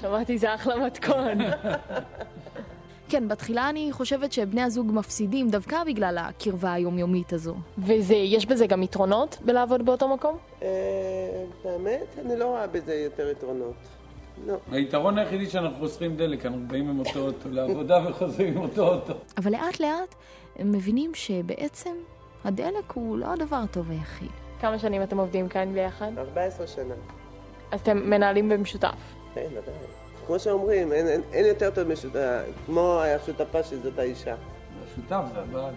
שמעתי, 0.00 0.38
זה 0.38 0.54
אחלה 0.54 0.76
מתכון. 0.76 1.38
כן, 3.08 3.28
בתחילה 3.28 3.68
אני 3.70 3.88
חושבת 3.92 4.32
שבני 4.32 4.62
הזוג 4.62 4.92
מפסידים 4.92 5.50
דווקא 5.50 5.84
בגלל 5.84 6.18
הקרבה 6.18 6.72
היומיומית 6.72 7.32
הזו. 7.32 7.54
ויש 7.78 8.46
בזה 8.46 8.66
גם 8.66 8.82
יתרונות 8.82 9.38
בלעבוד 9.44 9.84
באותו 9.86 10.08
מקום? 10.08 10.36
אה, 10.62 10.68
באמת? 11.64 12.18
אני 12.26 12.36
לא 12.36 12.44
רואה 12.44 12.66
בזה 12.66 12.94
יותר 12.94 13.30
יתרונות. 13.30 13.74
לא. 14.46 14.54
היתרון 14.72 15.18
היחידי 15.18 15.50
שאנחנו 15.50 15.78
חוסכים 15.78 16.16
דלק, 16.16 16.46
אנחנו 16.46 16.62
באים 16.66 16.90
עם 16.90 16.98
אותו 16.98 17.18
אוטו 17.20 17.48
לעבודה 17.50 17.98
וחוזרים 18.08 18.56
עם 18.56 18.62
אותו 18.62 18.88
אוטו. 18.94 19.12
אבל 19.36 19.52
לאט 19.52 19.80
לאט 19.80 20.14
הם 20.56 20.72
מבינים 20.72 21.14
שבעצם 21.14 21.94
הדלק 22.44 22.92
הוא 22.94 23.18
לא 23.18 23.26
הדבר 23.26 23.56
הטוב 23.56 23.90
היחיד. 23.90 24.30
כמה 24.60 24.78
שנים 24.78 25.02
אתם 25.02 25.18
עובדים 25.18 25.48
כאן 25.48 25.72
ביחד? 25.74 26.10
14 26.18 26.66
שנה. 26.66 26.94
אז 27.70 27.80
אתם 27.80 28.10
מנהלים 28.10 28.48
במשותף? 28.48 28.94
כן, 29.34 29.46
ודאי. 29.50 30.03
כמו 30.26 30.38
שאומרים, 30.38 30.92
אין, 30.92 31.08
אין, 31.08 31.22
אין 31.32 31.44
יותר 31.44 31.70
טוב 31.70 31.88
משותף, 31.88 32.42
כמו 32.66 33.00
השותפה 33.02 33.62
שזאת 33.62 33.98
האישה. 33.98 34.34
השותף 34.84 35.22
זה 35.34 35.40
הבעל. 35.40 35.74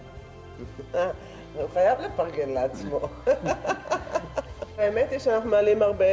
הוא 1.56 1.70
חייב 1.74 2.00
לפרגן 2.02 2.50
לעצמו. 2.50 3.00
האמת 4.78 5.12
היא 5.12 5.20
שאנחנו 5.20 5.50
מעלים 5.50 5.82
הרבה 5.82 6.06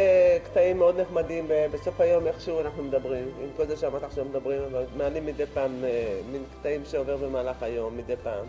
קטעים 0.44 0.78
מאוד 0.78 1.00
נחמדים, 1.00 1.48
בסוף 1.72 2.00
היום 2.00 2.26
איכשהו 2.26 2.60
אנחנו 2.60 2.82
מדברים, 2.82 3.30
עם 3.42 3.48
כל 3.56 3.66
זה 3.66 3.76
שאמרת 3.76 4.02
עכשיו 4.02 4.24
מדברים, 4.24 4.62
אבל 4.62 4.84
מעלים 4.96 5.26
מדי 5.26 5.46
פעם 5.46 5.84
אה, 5.84 6.20
מין 6.32 6.44
קטעים 6.60 6.84
שעובר 6.84 7.16
במהלך 7.16 7.62
היום, 7.62 7.96
מדי 7.96 8.16
פעם. 8.22 8.46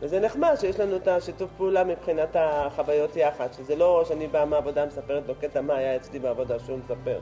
וזה 0.00 0.20
נחמד 0.20 0.54
שיש 0.60 0.80
לנו 0.80 0.96
את 0.96 1.08
השיתוף 1.08 1.50
פעולה 1.56 1.84
מבחינת 1.84 2.28
החוויות 2.34 3.16
יחד, 3.16 3.52
שזה 3.52 3.76
לא 3.76 4.04
שאני 4.08 4.26
באה 4.26 4.44
מהעבודה 4.44 4.86
מספרת 4.86 5.22
לו 5.28 5.34
קטע 5.40 5.60
מה 5.60 5.76
היה 5.76 5.96
אצלי 5.96 6.18
בעבודה 6.18 6.58
שהוא 6.58 6.78
מספר. 6.78 7.18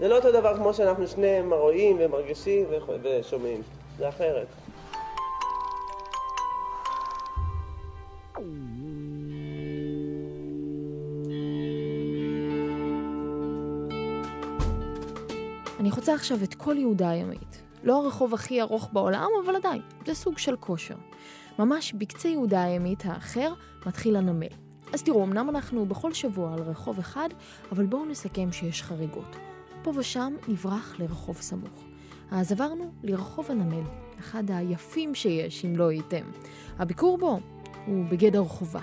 זה 0.00 0.08
לא 0.08 0.16
אותו 0.16 0.32
דבר 0.32 0.56
כמו 0.56 0.74
שאנחנו 0.74 1.08
שניהם 1.08 1.52
רואים 1.52 1.96
ומרגישים 2.00 2.66
ושומעים, 3.02 3.62
זה 3.98 4.08
אחרת. 4.08 4.46
אני 15.80 15.90
חוצה 15.90 16.14
עכשיו 16.14 16.38
את 16.44 16.54
כל 16.54 16.76
יהודה 16.78 17.10
הימית. 17.10 17.62
לא 17.84 18.04
הרחוב 18.04 18.34
הכי 18.34 18.60
ארוך 18.60 18.88
בעולם, 18.92 19.28
אבל 19.44 19.56
עדיין, 19.56 19.82
זה 20.06 20.14
סוג 20.14 20.38
של 20.38 20.56
כושר. 20.56 20.94
ממש 21.58 21.92
בקצה 21.92 22.28
יהודה 22.28 22.62
הימית 22.62 23.02
האחר 23.04 23.52
מתחיל 23.86 24.16
הנמל. 24.16 24.46
אז 24.92 25.02
תראו, 25.02 25.24
אמנם 25.24 25.48
אנחנו 25.48 25.86
בכל 25.86 26.12
שבוע 26.12 26.52
על 26.52 26.62
רחוב 26.62 26.98
אחד, 26.98 27.28
אבל 27.72 27.86
בואו 27.86 28.04
נסכם 28.04 28.52
שיש 28.52 28.82
חריגות. 28.82 29.36
פה 29.86 29.92
ושם 29.96 30.34
נברח 30.48 30.94
לרחוב 30.98 31.36
סמוך. 31.36 31.84
אז 32.30 32.52
עברנו 32.52 32.90
לרחוב 33.02 33.50
הנמל, 33.50 33.82
אחד 34.18 34.50
היפים 34.50 35.14
שיש, 35.14 35.64
אם 35.64 35.76
לא 35.76 35.88
הייתם. 35.88 36.24
הביקור 36.78 37.18
בו 37.18 37.40
הוא 37.86 38.04
בגדר 38.04 38.44
חובה. 38.44 38.80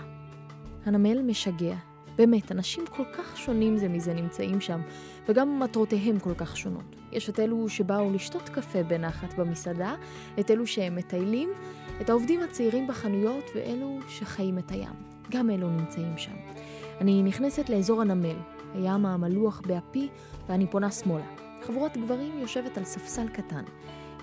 הנמל 0.85 1.21
משגע. 1.21 1.75
באמת, 2.15 2.51
אנשים 2.51 2.83
כל 2.95 3.03
כך 3.17 3.37
שונים 3.37 3.77
זה 3.77 3.87
מזה 3.87 4.13
נמצאים 4.13 4.61
שם, 4.61 4.81
וגם 5.27 5.59
מטרותיהם 5.59 6.19
כל 6.19 6.33
כך 6.33 6.57
שונות. 6.57 6.95
יש 7.11 7.29
את 7.29 7.39
אלו 7.39 7.69
שבאו 7.69 8.13
לשתות 8.13 8.49
קפה 8.49 8.83
בנחת 8.83 9.33
במסעדה, 9.33 9.95
את 10.39 10.51
אלו 10.51 10.67
שהם 10.67 10.95
מטיילים, 10.95 11.49
את 12.01 12.09
העובדים 12.09 12.41
הצעירים 12.41 12.87
בחנויות 12.87 13.45
ואלו 13.55 13.99
שחיים 14.07 14.57
את 14.57 14.71
הים. 14.71 14.93
גם 15.31 15.49
אלו 15.49 15.69
נמצאים 15.69 16.17
שם. 16.17 16.35
אני 17.01 17.23
נכנסת 17.23 17.69
לאזור 17.69 18.01
הנמל, 18.01 18.35
הים 18.73 19.05
המלוח 19.05 19.61
באפי, 19.67 20.09
ואני 20.49 20.67
פונה 20.67 20.91
שמאלה. 20.91 21.25
חבורת 21.61 21.97
גברים 21.97 22.39
יושבת 22.39 22.77
על 22.77 22.83
ספסל 22.83 23.27
קטן. 23.27 23.63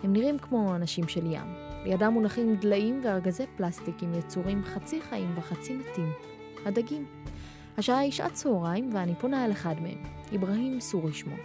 הם 0.04 0.12
נראים 0.12 0.38
כמו 0.38 0.74
אנשים 0.74 1.08
של 1.08 1.26
ים. 1.26 1.54
לידם 1.84 2.12
מונחים 2.12 2.56
דליים 2.56 3.00
וארגזי 3.04 3.44
פלסטיק 3.56 4.02
עם 4.02 4.14
יצורים 4.14 4.64
חצי 4.64 5.00
חיים 5.00 5.32
וחצי 5.36 5.74
מתים. 5.74 6.12
הדגים. 6.66 7.06
השעה 7.78 7.98
היא 7.98 8.12
שעת 8.12 8.32
צהריים 8.32 8.90
ואני 8.94 9.14
פונה 9.14 9.44
אל 9.44 9.52
אחד 9.52 9.74
מהם, 9.82 10.02
אברהים 10.36 10.80
סורי 10.80 11.12
שמו. 11.12 11.36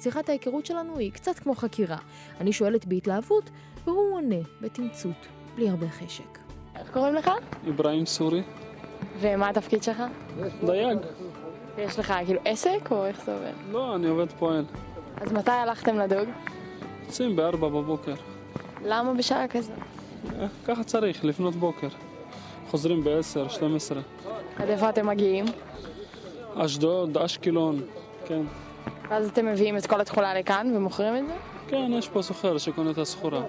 שיחת 0.00 0.28
ההיכרות 0.28 0.66
שלנו 0.66 0.98
היא 0.98 1.12
קצת 1.12 1.38
כמו 1.38 1.54
חקירה. 1.54 1.98
אני 2.40 2.52
שואלת 2.52 2.86
בהתלהבות, 2.86 3.50
והוא 3.84 4.14
עונה 4.14 4.36
בתמצות, 4.60 5.26
בלי 5.54 5.68
הרבה 5.68 5.88
חשק. 5.88 6.38
איך 6.76 6.90
קוראים 6.92 7.14
לך? 7.14 7.30
אברהים 7.68 8.06
סורי. 8.06 8.42
ומה 9.20 9.48
התפקיד 9.48 9.82
שלך? 9.82 10.02
דייג. 10.66 10.98
יש 11.80 11.98
לך 11.98 12.14
כאילו 12.26 12.40
עסק 12.44 12.90
או 12.90 13.06
איך 13.06 13.24
זה 13.24 13.34
עובד? 13.34 13.52
לא, 13.70 13.94
אני 13.94 14.06
עובד 14.06 14.32
פועל. 14.38 14.64
אז 15.20 15.32
מתי 15.32 15.50
הלכתם 15.50 15.98
לדוג? 15.98 16.28
יוצאים 17.06 17.36
בארבע 17.36 17.68
בבוקר. 17.68 18.14
למה 18.84 19.14
בשעה 19.14 19.48
כזו? 19.48 19.72
אה, 20.38 20.46
ככה 20.66 20.84
צריך, 20.84 21.24
לפנות 21.24 21.54
בוקר. 21.56 21.88
חוזרים 22.70 23.04
בעשר, 23.04 23.48
12. 23.48 24.00
עד 24.56 24.68
איפה 24.68 24.88
אתם 24.88 25.06
מגיעים? 25.06 25.44
אשדוד, 26.54 27.16
אשקלון, 27.16 27.80
כן. 28.26 28.42
ואז 29.08 29.28
אתם 29.28 29.46
מביאים 29.46 29.76
את 29.76 29.86
כל 29.86 30.00
התכולה 30.00 30.34
לכאן 30.34 30.72
ומוכרים 30.76 31.16
את 31.16 31.26
זה? 31.26 31.34
כן, 31.68 31.92
יש 31.92 32.08
פה 32.08 32.22
סוחר 32.22 32.58
שקונה 32.58 32.90
את 32.90 32.98
הסחורה. 32.98 33.42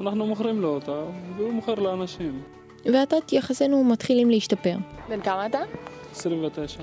אנחנו 0.00 0.26
מוכרים 0.26 0.60
לו 0.60 0.68
אותה, 0.68 1.02
והוא 1.36 1.52
מוכר 1.52 1.74
לאנשים. 1.74 2.42
ועתת 2.84 3.32
יחסינו 3.32 3.84
מתחילים 3.84 4.30
להשתפר. 4.30 4.76
בן 5.08 5.20
כמה 5.20 5.46
אתה? 5.46 5.58
29. 6.12 6.82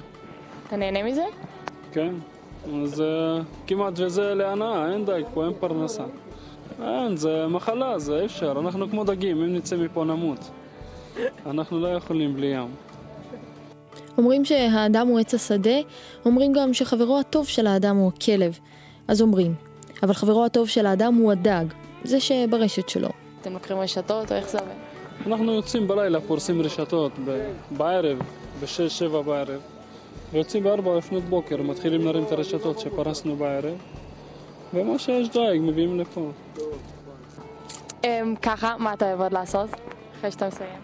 אתה 0.67 0.75
נהנה 0.75 1.03
מזה? 1.03 1.25
כן. 1.91 2.13
אז 2.83 2.99
uh, 3.01 3.43
כמעט 3.67 3.93
וזה 3.95 4.33
להנאה, 4.33 4.91
אין 4.91 5.05
דייג 5.05 5.25
פה, 5.33 5.45
אין 5.45 5.53
פרנסה. 5.59 6.03
אין, 6.83 7.17
זה 7.17 7.47
מחלה, 7.47 7.99
זה 7.99 8.19
אי 8.19 8.25
אפשר. 8.25 8.51
אנחנו 8.59 8.89
כמו 8.89 9.03
דגים, 9.03 9.41
אם 9.41 9.55
נצא 9.55 9.77
מפה 9.77 10.03
נמות. 10.03 10.39
אנחנו 11.45 11.79
לא 11.79 11.87
יכולים 11.87 12.35
בלי 12.35 12.47
ים. 12.47 12.67
אומרים 14.17 14.45
שהאדם 14.45 15.07
הוא 15.07 15.19
עץ 15.19 15.33
השדה, 15.33 15.79
אומרים 16.25 16.53
גם 16.53 16.73
שחברו 16.73 17.19
הטוב 17.19 17.47
של 17.47 17.67
האדם 17.67 17.95
הוא 17.95 18.11
הכלב. 18.15 18.59
אז 19.07 19.21
אומרים, 19.21 19.53
אבל 20.03 20.13
חברו 20.13 20.45
הטוב 20.45 20.69
של 20.69 20.85
האדם 20.85 21.15
הוא 21.15 21.31
הדג, 21.31 21.65
זה 22.03 22.19
שברשת 22.19 22.89
שלו. 22.89 23.09
אתם 23.41 23.53
לוקחים 23.53 23.77
רשתות 23.77 24.31
או 24.31 24.37
איך 24.37 24.49
זה 24.49 24.59
עובד? 24.59 24.71
אנחנו 25.27 25.53
יוצאים 25.53 25.87
בלילה, 25.87 26.21
פורסים 26.21 26.61
רשתות, 26.61 27.11
ב- 27.25 27.51
בערב, 27.77 28.17
בשש, 28.61 28.99
שבע 28.99 29.21
בערב, 29.21 29.61
ויוצאים 30.35 30.63
בארבע 30.63 30.97
לפנות 30.97 31.23
בוקר, 31.23 31.61
מתחילים 31.61 32.05
להרים 32.05 32.23
את 32.23 32.31
הרשתות 32.31 32.79
שפרסנו 32.79 33.35
בערב, 33.35 33.75
ומה 34.73 34.99
שיש 34.99 35.29
דייג 35.29 35.61
מביאים 35.61 35.99
לפה. 35.99 36.31
אמ, 38.03 38.35
ככה, 38.41 38.75
מה 38.79 38.93
אתה 38.93 39.05
אוהב 39.05 39.21
עוד 39.21 39.33
לעשות? 39.33 39.69
אחרי 40.19 40.31
שאתה 40.31 40.47
מסיים. 40.47 40.79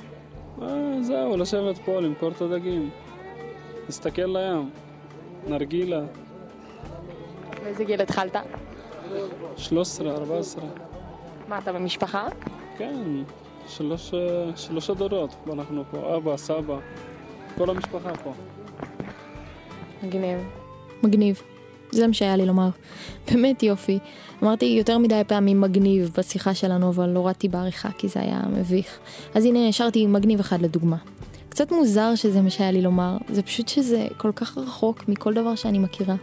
אה, 0.62 1.04
זהו, 1.04 1.38
לשבת 1.38 1.78
פה, 1.78 2.00
למכור 2.00 2.30
את 2.30 2.42
הדגים. 2.42 2.90
להסתכל 3.86 4.22
לים, 4.22 4.70
נרגילה, 5.48 6.02
באיזה 7.64 7.84
גיל 7.84 8.02
התחלת? 8.02 8.36
13, 9.58 10.12
14. 10.12 10.64
מה, 11.48 11.58
אתה 11.58 11.74
במשפחה? 11.74 12.28
כן, 12.78 13.24
שלוש, 13.68 14.14
אה, 14.14 14.58
שלושה 14.58 14.94
דורות 14.94 15.36
אנחנו 15.54 15.84
פה, 15.92 16.18
אבא, 16.18 16.38
סבא, 16.38 16.78
כל 17.58 17.70
המשפחה 17.70 18.14
פה. 18.24 18.34
מגניב. 20.04 20.40
מגניב. 21.04 21.42
זה 21.92 22.08
מה 22.08 22.14
שהיה 22.14 22.36
לי 22.36 22.46
לומר. 22.46 22.70
באמת 23.32 23.64
יופי. 23.64 24.00
אמרתי 24.44 24.66
יותר 24.66 24.98
מדי 24.98 25.22
פעמים 25.28 25.62
מגניב 25.62 26.12
בשיחה 26.18 26.54
שלנו, 26.54 26.90
אבל 26.90 27.10
לא 27.10 27.20
הורדתי 27.20 27.48
בעריכה 27.48 27.90
כי 27.98 28.08
זה 28.08 28.20
היה 28.20 28.42
מביך. 28.54 29.00
אז 29.36 29.46
הנה 29.46 29.68
השארתי 29.68 30.08
מגניב 30.08 30.40
אחד 30.40 30.62
לדוגמה. 30.62 30.98
קצת 31.50 31.72
מוזר 31.72 32.16
שזה 32.16 32.42
מה 32.42 32.50
שהיה 32.50 32.72
לי 32.72 32.82
לומר, 32.82 33.18
זה 33.30 33.42
פשוט 33.42 33.68
שזה 33.68 34.08
כל 34.18 34.32
כך 34.36 34.58
רחוק 34.58 35.08
מכל 35.08 35.34
דבר 35.34 35.56
שאני 35.56 35.80
מכירה. 35.80 36.16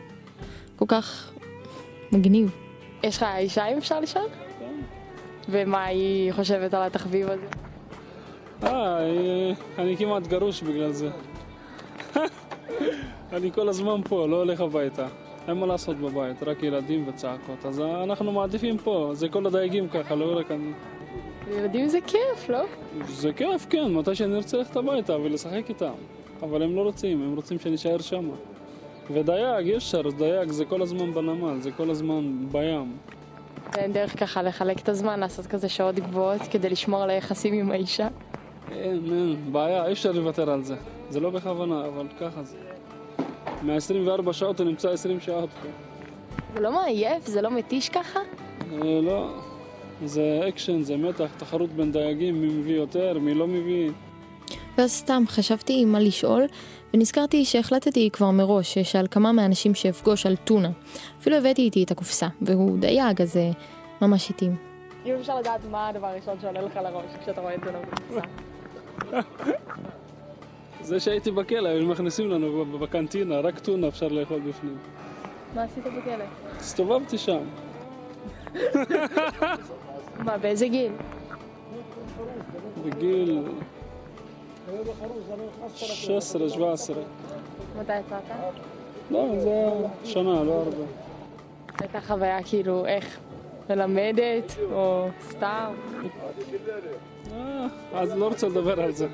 כל 0.76 0.84
כך 0.88 1.30
מגניב. 2.12 2.50
יש 3.02 3.16
לך 3.16 3.24
אישה 3.38 3.66
אם 3.66 3.78
אפשר 3.78 4.00
לשאול? 4.00 4.24
כן. 4.58 4.74
ומה 5.48 5.84
היא 5.84 6.32
חושבת 6.32 6.74
על 6.74 6.82
התחביב 6.82 7.28
הזה? 7.30 7.46
אה, 8.62 8.98
אה, 8.98 9.52
אני 9.78 9.96
כמעט 9.96 10.26
גרוש 10.26 10.62
בגלל 10.62 10.92
זה. 10.92 11.10
אני 13.32 13.52
כל 13.52 13.68
הזמן 13.68 14.00
פה, 14.08 14.26
לא 14.28 14.36
הולך 14.36 14.60
הביתה. 14.60 15.06
אין 15.48 15.56
מה 15.56 15.66
לעשות 15.66 15.96
בבית, 15.96 16.42
רק 16.42 16.62
ילדים 16.62 17.08
וצעקות. 17.08 17.66
אז 17.66 17.80
אנחנו 17.80 18.32
מעדיפים 18.32 18.78
פה, 18.78 19.10
זה 19.12 19.28
כל 19.28 19.46
הדייגים 19.46 19.88
ככה, 19.88 20.14
לא 20.14 20.38
רק 20.38 20.50
אני. 20.50 20.72
ילדים 21.50 21.88
זה 21.88 21.98
כיף, 22.06 22.48
לא? 22.48 22.64
זה 23.08 23.32
כיף, 23.32 23.66
כן, 23.70 23.94
מתי 23.94 24.14
שאני 24.14 24.36
רוצה 24.36 24.56
ללכת 24.56 24.76
הביתה 24.76 25.16
ולשחק 25.18 25.62
איתם. 25.68 25.92
אבל 26.42 26.62
הם 26.62 26.76
לא 26.76 26.80
רוצים, 26.80 27.22
הם 27.22 27.34
רוצים 27.34 27.58
שאני 27.58 27.74
אשאר 27.74 27.98
שם. 27.98 28.30
ודייג, 29.10 29.66
אי 29.66 29.76
אפשר, 29.76 30.02
דייג 30.18 30.50
זה 30.50 30.64
כל 30.64 30.82
הזמן 30.82 31.12
בנמל, 31.12 31.60
זה 31.60 31.70
כל 31.72 31.90
הזמן 31.90 32.46
בים. 32.52 32.96
אין 33.76 33.92
דרך 33.92 34.20
ככה 34.20 34.42
לחלק 34.42 34.80
את 34.80 34.88
הזמן, 34.88 35.20
לעשות 35.20 35.46
כזה 35.46 35.68
שעות 35.68 35.94
גבוהות 35.94 36.42
כדי 36.50 36.68
לשמור 36.68 37.02
על 37.02 37.10
היחסים 37.10 37.54
עם 37.54 37.70
האישה. 37.70 38.08
אין, 38.72 39.04
אין, 39.12 39.52
בעיה, 39.52 39.86
אי 39.86 39.92
אפשר 39.92 40.12
לוותר 40.12 40.50
על 40.50 40.62
זה. 40.62 40.76
זה 41.10 41.20
לא 41.20 41.30
בכוונה, 41.30 41.86
אבל 41.86 42.06
ככה 42.20 42.42
זה. 42.42 42.67
מה-24 43.62 44.32
שעות 44.32 44.60
הוא 44.60 44.68
נמצא 44.68 44.90
20 44.90 45.20
שעות 45.20 45.50
פה. 45.62 45.68
זה 46.54 46.60
לא 46.60 46.72
מעייף? 46.72 47.26
זה 47.26 47.42
לא 47.42 47.50
מתיש 47.50 47.88
ככה? 47.88 48.20
אה, 48.72 49.00
לא, 49.02 49.30
זה 50.04 50.40
אקשן, 50.48 50.82
זה 50.82 50.96
מתח, 50.96 51.30
תחרות 51.36 51.70
בין 51.70 51.92
דייגים, 51.92 52.40
מי 52.40 52.46
מביא 52.46 52.76
יותר, 52.76 53.18
מי 53.18 53.34
לא 53.34 53.46
מביא. 53.46 53.90
ואז 54.78 54.92
סתם 54.92 55.22
חשבתי 55.26 55.84
מה 55.84 56.00
לשאול, 56.00 56.46
ונזכרתי 56.94 57.44
שהחלטתי 57.44 58.10
כבר 58.12 58.30
מראש 58.30 58.78
שאשאל 58.78 59.06
כמה 59.10 59.32
מהאנשים 59.32 59.74
שאפגוש 59.74 60.26
על 60.26 60.36
טונה. 60.36 60.70
אפילו 61.20 61.36
הבאתי 61.36 61.62
איתי 61.62 61.84
את 61.84 61.90
הקופסה, 61.90 62.28
והוא 62.42 62.78
דייג, 62.78 63.22
אז 63.22 63.32
זה 63.32 63.50
ממש 64.02 64.30
התאים. 64.30 64.56
אם 65.06 65.14
אפשר 65.20 65.38
לדעת 65.38 65.60
מה 65.70 65.88
הדבר 65.88 66.06
הראשון 66.06 66.34
שעולה 66.40 66.62
לך 66.62 66.76
לראש 66.76 67.10
כשאתה 67.22 67.40
רואה 67.40 67.54
את 67.54 67.60
זה 67.64 67.70
בקופסה. 67.72 68.20
זה 70.88 71.00
שהייתי 71.00 71.30
בכלא, 71.30 71.68
היו 71.68 71.86
מכניסים 71.86 72.30
לנו 72.30 72.64
בקנטינה, 72.64 73.40
רק 73.40 73.58
טונה 73.58 73.88
אפשר 73.88 74.08
לאכול 74.08 74.40
בפנים. 74.40 74.76
מה 75.54 75.62
עשית 75.62 75.84
בכלא? 75.84 76.24
הסתובבתי 76.56 77.18
שם. 77.18 77.38
מה, 80.18 80.38
באיזה 80.38 80.68
גיל? 80.68 80.92
בגיל 82.84 83.44
16, 85.74 86.48
17. 86.48 86.96
מתי 87.80 87.98
יצאת? 87.98 88.22
לא, 89.10 89.26
זה 89.38 89.70
שנה, 90.04 90.44
לא 90.44 90.52
הרבה. 90.52 90.84
הייתה 91.78 92.00
חוויה 92.00 92.42
כאילו 92.42 92.86
איך? 92.86 93.18
מלמדת 93.70 94.56
או 94.72 95.08
סתם? 95.30 95.72
אה, 97.32 97.66
אז 97.94 98.16
לא 98.16 98.28
רוצה 98.28 98.48
לדבר 98.48 98.80
על 98.80 98.92
זה. 98.92 99.08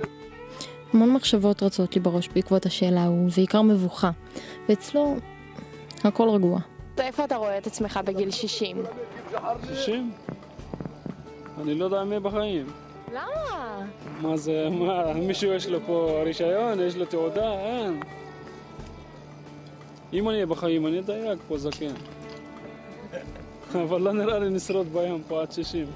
המון 0.94 1.12
מחשבות 1.12 1.62
רצות 1.62 1.94
לי 1.94 2.00
בראש 2.00 2.28
בעקבות 2.28 2.66
השאלה 2.66 3.02
ההוא, 3.02 3.28
ועיקר 3.36 3.62
מבוכה. 3.62 4.10
ואצלו 4.68 5.16
הכל 6.04 6.28
רגוע. 6.28 6.58
איפה 6.98 7.24
אתה 7.24 7.36
רואה 7.36 7.58
את 7.58 7.66
עצמך 7.66 8.00
בגיל 8.04 8.30
60? 8.30 8.82
60? 9.68 10.12
אני 11.62 11.74
לא 11.74 11.84
יודע 11.84 12.02
יהיה 12.08 12.20
בחיים. 12.20 12.66
למה? 13.12 13.86
מה 14.20 14.36
זה, 14.36 14.68
מה, 14.70 15.12
מישהו 15.12 15.52
יש 15.52 15.66
לו 15.66 15.78
פה 15.86 16.22
רישיון, 16.24 16.80
יש 16.80 16.96
לו 16.96 17.04
תעודה? 17.04 17.52
אין. 17.52 18.00
אם 20.12 20.28
אני 20.28 20.34
אהיה 20.34 20.46
בחיים, 20.46 20.86
אני 20.86 20.98
אדייק 20.98 21.38
פה 21.48 21.58
זקן. 21.58 21.94
אבל 23.84 24.00
לא 24.00 24.12
נראה 24.12 24.38
לי 24.38 24.50
נשרוד 24.50 24.86
בים 24.92 25.22
פה 25.28 25.42
עד 25.42 25.52
60. 25.52 25.86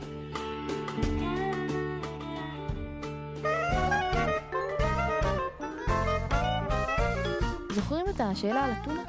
את 8.19 8.23
השאלה 8.23 8.65
על 8.65 8.71
אתונה? 8.83 9.03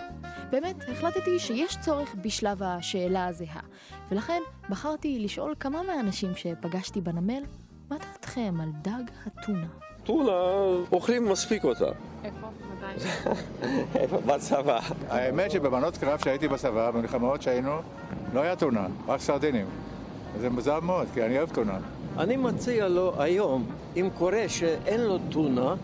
באמת, 0.50 0.76
החלטתי 0.92 1.40
שיש 1.40 1.78
צורך 1.82 2.16
בשלב 2.22 2.64
השאלה 2.64 3.28
הזהה, 3.28 3.62
ולכן 4.12 4.42
בחרתי 4.70 5.20
לשאול 5.20 5.56
כמה 5.60 5.84
מהאנשים 5.84 6.32
שפגשתי 6.36 7.02
בנמל, 7.02 7.44
מה 7.90 7.98
דעתכם 7.98 8.56
על 8.62 8.70
דג 8.82 9.04
הטונה? 9.26 9.68
טונה, 10.04 10.32
אוכלים 10.92 11.30
מספיק 11.30 11.64
אותה. 11.64 11.86
איפה? 12.24 12.48
מתי? 12.48 13.06
איפה? 14.00 14.18
בצבא. 14.18 14.80
האמת 15.10 15.52
שבבנות 15.52 15.98
קרב 15.98 16.20
שהייתי 16.24 16.48
בצבא, 16.48 16.92
במלחמות 16.92 17.42
שהיינו, 17.42 17.80
לא 18.34 18.40
היה 18.40 18.56
טונה, 18.56 18.88
רק 19.08 19.22
סרדינים. 19.22 19.66
זה 20.40 20.50
מוזר 20.50 20.80
מאוד, 20.80 21.08
כי 21.14 21.26
אני 21.26 21.38
אוהב 21.38 21.50
טונה. 21.50 21.78
אני 22.18 22.38
מציע 22.38 22.88
לו 22.88 23.22
היום, 23.22 23.66
אם 23.96 24.10
קורה 24.18 24.44
שאין 24.48 25.02
לו 25.02 25.18
טונה 25.30 25.76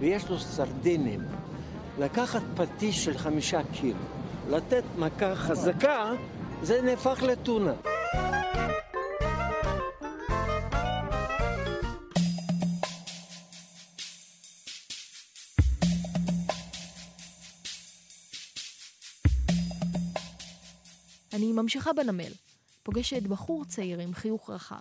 ויש 0.00 0.30
לו 0.30 0.38
סרדינים, 0.38 1.20
לקחת 1.98 2.42
פטיש 2.56 3.04
של 3.04 3.18
חמישה 3.18 3.60
קילו, 3.72 3.98
לתת 4.50 4.84
מכה 4.98 5.34
חזקה, 5.36 6.12
זה 6.62 6.82
נהפך 6.82 7.22
לטונה. 7.22 7.72
אני 21.32 21.52
ממשיכה 21.52 21.92
בנמל, 21.92 22.32
פוגשת 22.82 23.22
בחור 23.22 23.64
צעיר 23.64 23.98
עם 23.98 24.14
חיוך 24.14 24.50
רחב. 24.50 24.76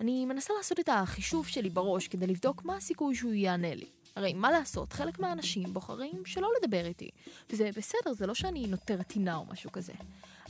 אני 0.00 0.26
מנסה 0.26 0.52
לעשות 0.56 0.80
את 0.80 0.88
החישוב 0.92 1.46
שלי 1.46 1.70
בראש 1.70 2.08
כדי 2.08 2.26
לבדוק 2.26 2.64
מה 2.64 2.76
הסיכוי 2.76 3.14
שהוא 3.14 3.32
יענה 3.32 3.74
לי. 3.74 3.97
הרי 4.18 4.34
מה 4.34 4.50
לעשות, 4.50 4.92
חלק 4.92 5.18
מהאנשים 5.18 5.72
בוחרים 5.72 6.22
שלא 6.24 6.48
לדבר 6.62 6.86
איתי. 6.86 7.10
וזה 7.50 7.70
בסדר, 7.76 8.12
זה 8.12 8.26
לא 8.26 8.34
שאני 8.34 8.66
נותרת 8.66 9.06
טינה 9.06 9.36
או 9.36 9.44
משהו 9.52 9.72
כזה. 9.72 9.92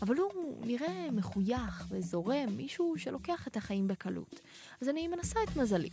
אבל 0.03 0.17
הוא 0.17 0.55
נראה 0.61 1.09
מחוייך 1.13 1.85
וזורם, 1.91 2.49
מישהו 2.57 2.95
שלוקח 2.97 3.47
את 3.49 3.57
החיים 3.57 3.89
בקלות. 3.89 4.41
אז 4.83 4.89
אני 4.89 5.09
מנסה 5.09 5.41
את 5.43 5.57
מזלי. 5.57 5.89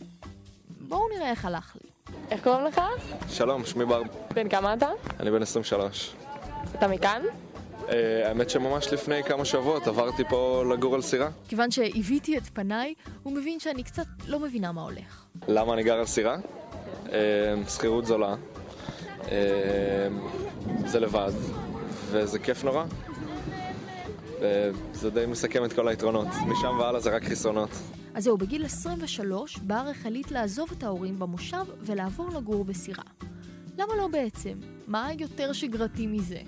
בואו 0.80 1.08
נראה 1.16 1.30
איך 1.30 1.44
הלך 1.44 1.76
לי. 1.82 1.90
איך 2.30 2.44
קוראים 2.44 2.64
לך? 2.66 2.80
שלום, 3.28 3.64
שמי 3.64 3.84
בר. 3.84 4.02
בן 4.34 4.48
כמה 4.48 4.74
אתה? 4.74 4.88
אני 5.20 5.30
בן 5.30 5.42
23. 5.42 6.14
אתה 6.74 6.88
מכאן? 6.88 7.22
Uh, 7.86 7.88
האמת 8.24 8.50
שממש 8.50 8.92
לפני 8.92 9.22
כמה 9.22 9.44
שבועות 9.44 9.86
עברתי 9.86 10.22
פה 10.28 10.64
לגור 10.72 10.94
על 10.94 11.02
סירה. 11.02 11.28
כיוון 11.48 11.70
שהביתי 11.70 12.38
את 12.38 12.42
פניי, 12.52 12.94
הוא 13.22 13.32
מבין 13.32 13.60
שאני 13.60 13.84
קצת 13.84 14.06
לא 14.26 14.40
מבינה 14.40 14.72
מה 14.72 14.82
הולך. 14.82 15.24
למה 15.48 15.74
אני 15.74 15.82
גר 15.82 15.98
על 15.98 16.06
סירה? 16.06 16.36
Uh, 17.06 17.10
שכירות 17.68 18.06
זולה. 18.06 18.34
Uh, 19.20 19.28
זה 20.86 21.00
לבד, 21.00 21.32
וזה 22.10 22.38
כיף 22.38 22.64
נורא. 22.64 22.84
וזה 24.40 25.10
די 25.10 25.26
מסכם 25.26 25.64
את 25.64 25.72
כל 25.72 25.88
היתרונות. 25.88 26.26
משם 26.26 26.78
והלאה 26.78 27.00
זה 27.00 27.16
רק 27.16 27.24
חסרונות. 27.24 27.70
אז 28.14 28.24
זהו, 28.24 28.38
בגיל 28.38 28.64
23, 28.64 29.58
בר 29.58 29.84
החליט 29.90 30.30
לעזוב 30.30 30.68
את 30.78 30.82
ההורים 30.82 31.18
במושב 31.18 31.64
ולעבור 31.80 32.30
לגור 32.30 32.64
בסירה. 32.64 33.02
למה 33.78 33.96
לא 33.96 34.08
בעצם? 34.08 34.58
מה 34.86 35.08
יותר 35.18 35.52
שגרתי 35.52 36.06
מזה? 36.06 36.38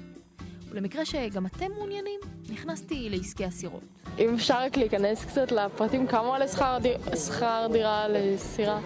ולמקרה 0.71 1.05
שגם 1.05 1.47
אתם 1.47 1.67
מעוניינים, 1.77 2.21
נכנסתי 2.53 3.09
לעסקי 3.11 3.45
הסירות. 3.45 3.81
אם 4.19 4.35
אפשר 4.35 4.55
רק 4.63 4.77
להיכנס 4.77 5.25
קצת 5.25 5.53
לפרטים, 5.53 6.07
כמה 6.07 6.27
עולה 6.29 6.49
שכר, 6.49 6.79
דיר... 6.81 6.99
שכר 7.17 7.67
דירה 7.73 8.09
לסירה? 8.09 8.81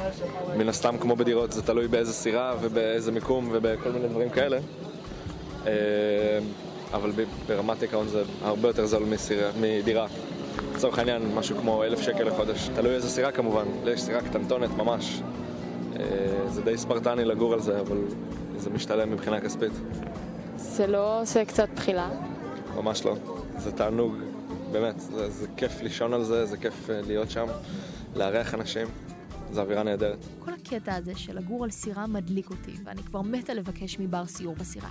מן 0.57 0.68
הסתם 0.68 0.98
כמו 0.98 1.16
בדירות, 1.16 1.53
זה 1.53 1.62
תלוי 1.62 1.88
באיזה 1.88 2.12
סירה 2.12 2.55
ובאיזה 2.61 3.12
מיקום 3.12 3.48
ובכל 3.53 3.90
מיני 3.90 4.09
דברים 4.09 4.31
כאלה. 4.31 4.59
אבל 6.92 7.12
ברמת 7.46 7.83
עיקרון 7.83 8.09
זה 8.09 8.22
הרבה 8.42 8.68
יותר 8.68 8.87
זול 8.87 9.05
מסירה, 9.05 9.51
מדירה. 9.61 10.07
לצורך 10.75 10.98
העניין, 10.98 11.35
משהו 11.35 11.57
כמו 11.57 11.85
אלף 11.85 12.01
שקל 12.01 12.25
לחודש. 12.25 12.68
תלוי 12.75 12.94
איזה 12.94 13.11
סירה 13.11 13.33
כמובן, 13.33 13.64
יש 13.87 14.03
סירה 14.03 14.20
קטנטונת 14.20 14.70
ממש. 14.70 15.20
זה 16.48 16.62
די 16.62 16.79
ספרטני 16.79 17.25
לגור 17.25 17.53
על 17.53 17.61
זה, 17.61 17.81
אבל 17.81 17.98
זה 18.57 18.70
משתלם 18.70 19.12
מבחינה 19.12 19.40
כספית. 19.40 19.72
זה 20.57 20.87
לא 20.87 21.20
עושה 21.20 21.44
קצת 21.44 21.68
תחילה? 21.75 22.09
ממש 22.77 23.05
לא. 23.05 23.14
זה 23.59 23.73
תענוג, 23.73 24.15
באמת. 24.73 25.01
זה, 25.01 25.31
זה 25.31 25.47
כיף 25.57 25.83
לישון 25.83 26.12
על 26.12 26.25
זה, 26.25 26.47
זה 26.47 26.57
כיף 26.57 26.88
להיות 26.88 27.31
שם, 27.31 27.47
לארח 28.17 28.55
אנשים. 28.55 28.87
זו 29.53 29.61
אווירה 29.61 29.83
נהדרת. 29.83 30.19
כל 30.38 30.53
הקטע 30.53 30.95
הזה 30.95 31.12
של 31.17 31.38
לגור 31.38 31.65
על 31.65 31.71
סירה 31.71 32.07
מדליק 32.07 32.51
אותי, 32.51 32.73
ואני 32.85 33.03
כבר 33.03 33.23
מתה 33.23 33.55
לבקש 33.55 33.99
מבר 33.99 34.27
סיור 34.27 34.55
בסירה. 34.55 34.91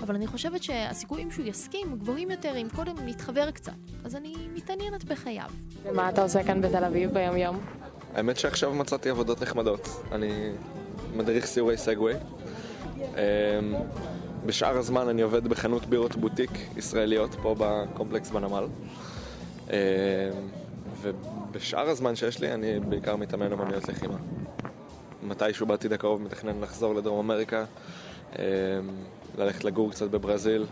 אבל 0.00 0.14
אני 0.14 0.26
חושבת 0.26 0.62
שהסיכויים 0.62 1.30
שהוא 1.30 1.46
יסכים 1.46 1.96
גבוהים 1.98 2.30
יותר 2.30 2.56
אם 2.56 2.66
קודם 2.76 2.94
נתחבר 3.06 3.50
קצת, 3.50 3.72
אז 4.04 4.16
אני 4.16 4.34
מתעניינת 4.54 5.04
בחייו. 5.04 5.50
ומה 5.82 6.08
אתה 6.08 6.22
עושה 6.22 6.44
כאן 6.44 6.60
בתל 6.60 6.84
אביב 6.84 7.12
ביום 7.12 7.36
יום? 7.36 7.60
האמת 8.14 8.36
שעכשיו 8.36 8.74
מצאתי 8.74 9.10
עבודות 9.10 9.42
נחמדות. 9.42 9.88
אני 10.12 10.52
מדריך 11.16 11.46
סיורי 11.46 11.76
סגווי. 11.76 12.14
בשאר 14.46 14.78
הזמן 14.78 15.08
אני 15.08 15.22
עובד 15.22 15.48
בחנות 15.48 15.86
בירות 15.86 16.16
בוטיק 16.16 16.50
ישראליות 16.76 17.36
פה 17.42 17.54
בקומפלקס 17.58 18.30
בנמל. 18.30 18.64
ובשאר 21.00 21.88
הזמן 21.88 22.16
שיש 22.16 22.40
לי 22.40 22.52
אני 22.52 22.80
בעיקר 22.80 23.16
מתאמן 23.16 23.52
אמנויות 23.52 23.88
לחימה. 23.88 24.16
מתישהו 25.22 25.66
בעתיד 25.66 25.92
הקרוב 25.92 26.22
מתכנן 26.22 26.60
לחזור 26.60 26.94
לדרום 26.94 27.30
אמריקה, 27.30 27.64
ללכת 29.38 29.64
לגור 29.64 29.90
קצת 29.90 30.10
בברזיל, 30.10 30.66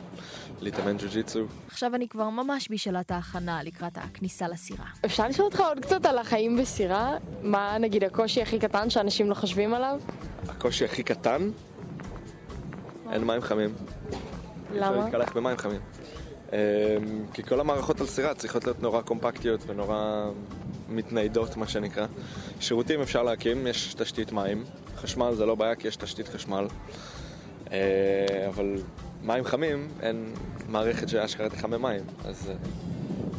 להתאמן 0.61 0.97
ג'ו-ג'יצו. 0.97 1.41
עכשיו 1.69 1.95
אני 1.95 2.09
כבר 2.09 2.29
ממש 2.29 2.69
בשאלת 2.71 3.11
ההכנה 3.11 3.63
לקראת 3.63 3.99
הכניסה 3.99 4.49
לסירה. 4.49 4.85
אפשר 5.05 5.29
לשאול 5.29 5.47
אותך 5.47 5.61
עוד 5.61 5.79
קצת 5.79 6.07
על 6.07 6.19
החיים 6.19 6.57
בסירה? 6.57 7.17
מה 7.43 7.79
נגיד 7.79 8.05
הקושי 8.05 8.43
הכי 8.43 8.59
קטן 8.59 8.91
שאנשים 8.91 9.31
לא 9.31 9.35
חושבים 9.35 9.75
עליו? 9.75 10.01
הקושי 10.49 10.85
הכי 10.85 11.03
קטן? 11.03 11.51
אין 13.13 13.25
מים 13.25 13.41
חמים. 13.41 13.75
למה? 14.75 14.89
אפשר 14.89 15.05
להתקלח 15.05 15.33
במים 15.33 15.57
חמים. 15.57 15.81
אמ, 16.53 16.57
כי 17.33 17.43
כל 17.43 17.61
המערכות 17.61 18.01
על 18.01 18.07
סירה 18.07 18.35
צריכות 18.35 18.65
להיות 18.65 18.83
נורא 18.83 19.03
קומפקטיות 19.03 19.61
ונורא 19.67 20.31
מתניידות, 20.89 21.57
מה 21.57 21.69
שנקרא. 21.69 22.07
שירותים 22.61 23.01
אפשר 23.01 23.23
להקים, 23.23 23.67
יש 23.67 23.95
תשתית 23.95 24.33
מים. 24.33 24.65
חשמל 24.97 25.35
זה 25.35 25.47
לא 25.47 25.55
בעיה 25.55 25.75
כי 25.75 25.89
יש 25.89 25.97
תשתית 25.97 26.29
חשמל. 26.29 26.67
אה, 27.73 28.47
אבל 28.49 28.77
מים 29.23 29.45
חמים, 29.45 29.89
אין 30.01 30.35
מערכת 30.69 31.09
שאשכרה 31.09 31.49
תחמם 31.49 31.83
מים. 31.83 32.05
אז 32.25 32.51
אה, 32.51 32.55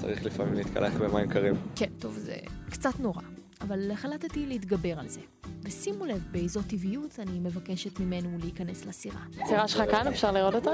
צריך 0.02 0.26
לפעמים 0.26 0.54
להתקלח 0.54 0.94
במים 0.94 1.30
קרים. 1.30 1.56
כן, 1.76 1.90
טוב, 2.00 2.18
זה 2.18 2.36
קצת 2.70 3.00
נורא, 3.00 3.22
אבל 3.62 3.92
החלטתי 3.92 4.46
להתגבר 4.46 5.00
על 5.00 5.08
זה. 5.08 5.22
ושימו 5.64 6.06
לב 6.06 6.24
באיזו 6.32 6.62
טבעיות 6.62 7.20
אני 7.20 7.40
מבקשת 7.40 8.00
ממנו 8.00 8.38
להיכנס 8.42 8.86
לסירה. 8.86 9.22
הסירה 9.42 9.68
שלך 9.68 9.92
כאן, 9.92 10.08
אפשר 10.08 10.32
לראות 10.32 10.56
אותה? 10.56 10.72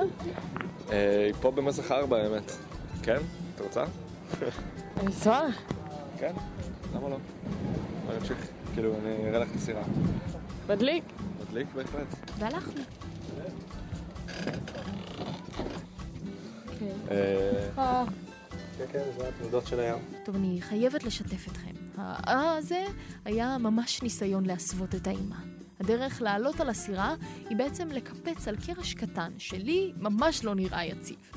אה, 0.91 1.25
היא 1.25 1.33
פה 1.41 1.51
במזח 1.51 1.91
ארבע, 1.91 2.17
האמת. 2.17 2.51
כן? 3.03 3.17
את 3.55 3.61
רוצה? 3.61 3.83
אני 4.99 5.09
אשמח. 5.09 5.61
כן? 6.19 6.33
למה 6.95 7.09
לא? 7.09 7.17
בואי 8.05 8.17
נמשיך. 8.17 8.47
כאילו, 8.73 8.93
אני 9.03 9.29
אראה 9.29 9.39
לך 9.39 9.51
את 9.51 9.55
הסירה. 9.55 9.83
מדליק. 10.69 11.03
מדליק 11.41 11.67
בהחלט. 11.75 12.07
והלכנו. 12.39 12.81
אה, 17.11 18.03
כן, 18.77 18.85
כן, 18.91 19.03
זה 19.17 19.27
התנודות 19.27 19.67
של 19.67 19.79
הים. 19.79 19.97
טוב, 20.25 20.35
אני 20.35 20.57
חייבת 20.61 21.03
לשתף 21.03 21.47
אתכם. 21.47 21.86
האה 21.97 22.57
הזה 22.57 22.85
היה 23.25 23.57
ממש 23.57 24.03
ניסיון 24.03 24.45
להסוות 24.45 24.95
את 24.95 25.07
האימה. 25.07 25.39
הדרך 25.79 26.21
לעלות 26.21 26.59
על 26.59 26.69
הסירה 26.69 27.15
היא 27.49 27.57
בעצם 27.57 27.87
לקפץ 27.87 28.47
על 28.47 28.55
קרש 28.55 28.93
קטן, 28.93 29.31
שלי 29.37 29.93
ממש 29.97 30.43
לא 30.43 30.55
נראה 30.55 30.85
יציב. 30.85 31.31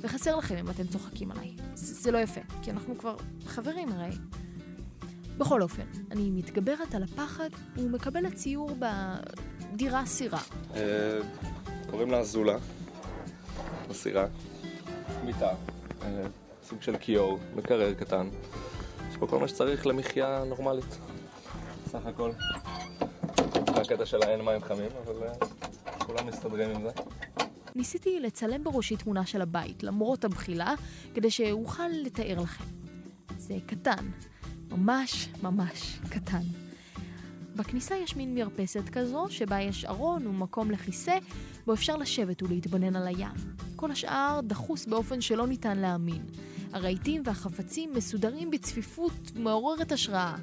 וחסר 0.00 0.36
לכם 0.36 0.56
אם 0.56 0.70
אתם 0.70 0.86
צוחקים 0.86 1.30
עליי. 1.30 1.56
זה, 1.74 1.94
זה 1.94 2.10
לא 2.10 2.18
יפה, 2.18 2.40
כי 2.62 2.70
אנחנו 2.70 2.98
כבר 2.98 3.16
חברים 3.46 3.88
הרי. 3.92 4.16
בכל 5.38 5.62
אופן, 5.62 5.82
אני 6.10 6.30
מתגברת 6.30 6.94
על 6.94 7.02
הפחד 7.02 7.50
ומקבלת 7.76 8.34
ציור 8.34 8.70
בדירה 8.78 10.06
סירה. 10.06 10.40
אה, 10.74 11.18
קוראים 11.90 12.10
לה 12.10 12.24
זולה, 12.24 12.56
בסירה. 13.88 14.26
מיטה, 15.24 15.50
אה, 16.02 16.26
סוג 16.62 16.82
של 16.82 16.96
כיור, 16.96 17.38
מקרר 17.56 17.94
קטן. 17.94 18.28
יש 19.16 19.20
פה 19.20 19.26
כל 19.26 19.38
מה 19.38 19.48
שצריך 19.48 19.86
למחיה 19.86 20.44
נורמלית, 20.44 20.98
סך 21.86 22.06
הכל. 22.06 22.30
זה 23.74 23.80
הקטע 23.80 24.06
של 24.06 24.22
האין 24.22 24.40
מים 24.40 24.62
חמים, 24.62 24.90
אבל 25.04 25.22
אה, 25.22 25.32
כולם 25.98 26.26
מסתדרים 26.26 26.70
עם 26.70 26.82
זה. 26.82 26.88
ניסיתי 27.74 28.20
לצלם 28.20 28.64
בראשי 28.64 28.96
תמונה 28.96 29.26
של 29.26 29.42
הבית, 29.42 29.82
למרות 29.82 30.24
הבחילה, 30.24 30.74
כדי 31.14 31.30
שאוכל 31.30 31.88
לתאר 31.88 32.40
לכם. 32.42 32.64
זה 33.38 33.54
קטן, 33.66 34.10
ממש 34.70 35.28
ממש 35.42 35.98
קטן. 36.10 36.42
בכניסה 37.54 37.96
יש 37.96 38.16
מין 38.16 38.34
מרפסת 38.34 38.88
כזו, 38.92 39.26
שבה 39.30 39.60
יש 39.60 39.84
ארון 39.84 40.26
ומקום 40.26 40.70
לכיסא, 40.70 41.18
בו 41.66 41.74
אפשר 41.74 41.96
לשבת 41.96 42.42
ולהתבונן 42.42 42.96
על 42.96 43.06
הים. 43.06 43.36
כל 43.76 43.90
השאר 43.90 44.40
דחוס 44.44 44.86
באופן 44.86 45.20
שלא 45.20 45.46
ניתן 45.46 45.78
להאמין. 45.78 46.22
הרהיטים 46.72 47.22
והחפצים 47.24 47.92
מסודרים 47.94 48.50
בצפיפות 48.50 49.12
מעוררת 49.34 49.92
השראה. 49.92 50.34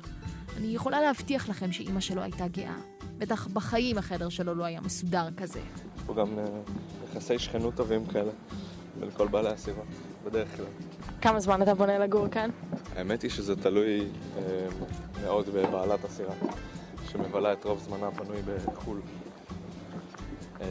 אני 0.57 0.67
יכולה 0.67 1.01
להבטיח 1.01 1.49
לכם 1.49 1.71
שאימא 1.71 1.99
שלו 1.99 2.21
הייתה 2.21 2.47
גאה. 2.47 2.75
בטח 3.17 3.47
בחיים 3.47 3.97
החדר 3.97 4.29
שלו 4.29 4.55
לא 4.55 4.63
היה 4.63 4.81
מסודר 4.81 5.27
כזה. 5.38 5.59
יש 5.59 6.01
פה 6.05 6.13
גם 6.13 6.39
אה, 6.39 6.45
יחסי 7.12 7.39
שכנות 7.39 7.75
טובים 7.75 8.05
כאלה 8.05 8.31
בין 8.99 9.09
כל 9.12 9.27
בעלי 9.27 9.49
הסירה, 9.49 9.83
בדרך 10.25 10.55
כלל. 10.55 10.65
כמה 11.21 11.39
זמן 11.39 11.62
אתה 11.62 11.73
בונה 11.73 11.99
לגור 11.99 12.27
כאן? 12.27 12.49
האמת 12.95 13.21
היא 13.21 13.31
שזה 13.31 13.55
תלוי 13.55 13.99
אה, 14.38 14.67
מאוד 15.23 15.49
בבעלת 15.49 16.05
הסירה, 16.05 16.33
שמבלה 17.12 17.53
את 17.53 17.65
רוב 17.65 17.79
זמנה 17.79 18.07
הפנוי 18.07 18.38
בחו"ל. 18.41 19.01
אה, 20.62 20.67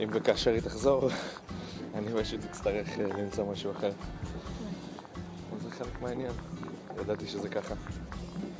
אם 0.00 0.08
וכאשר 0.12 0.50
היא 0.50 0.60
תחזור, 0.60 1.08
אני 1.94 2.06
פשוט 2.22 2.40
אצטרך 2.44 2.98
אה, 2.98 3.06
למצוא 3.22 3.52
משהו 3.52 3.70
אחר. 3.70 3.90
חלק 5.78 6.02
מהעניין, 6.02 6.32
ידעתי 7.00 7.26
שזה 7.26 7.48
ככה. 7.48 7.74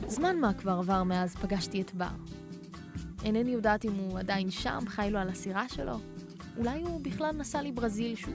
זמן 0.06 0.40
מה 0.40 0.54
כבר 0.54 0.72
עבר 0.72 1.02
מאז 1.02 1.36
פגשתי 1.36 1.80
את 1.80 1.94
בר. 1.94 2.06
אינני 3.24 3.50
יודעת 3.50 3.84
אם 3.84 3.94
הוא 3.94 4.18
עדיין 4.18 4.50
שם, 4.50 4.78
חי 4.86 5.08
לו 5.10 5.18
על 5.18 5.28
הסירה 5.28 5.68
שלו. 5.68 5.98
אולי 6.56 6.82
הוא 6.82 7.00
בכלל 7.00 7.32
נסע 7.32 7.62
לברזיל 7.62 8.14
שוב. 8.14 8.34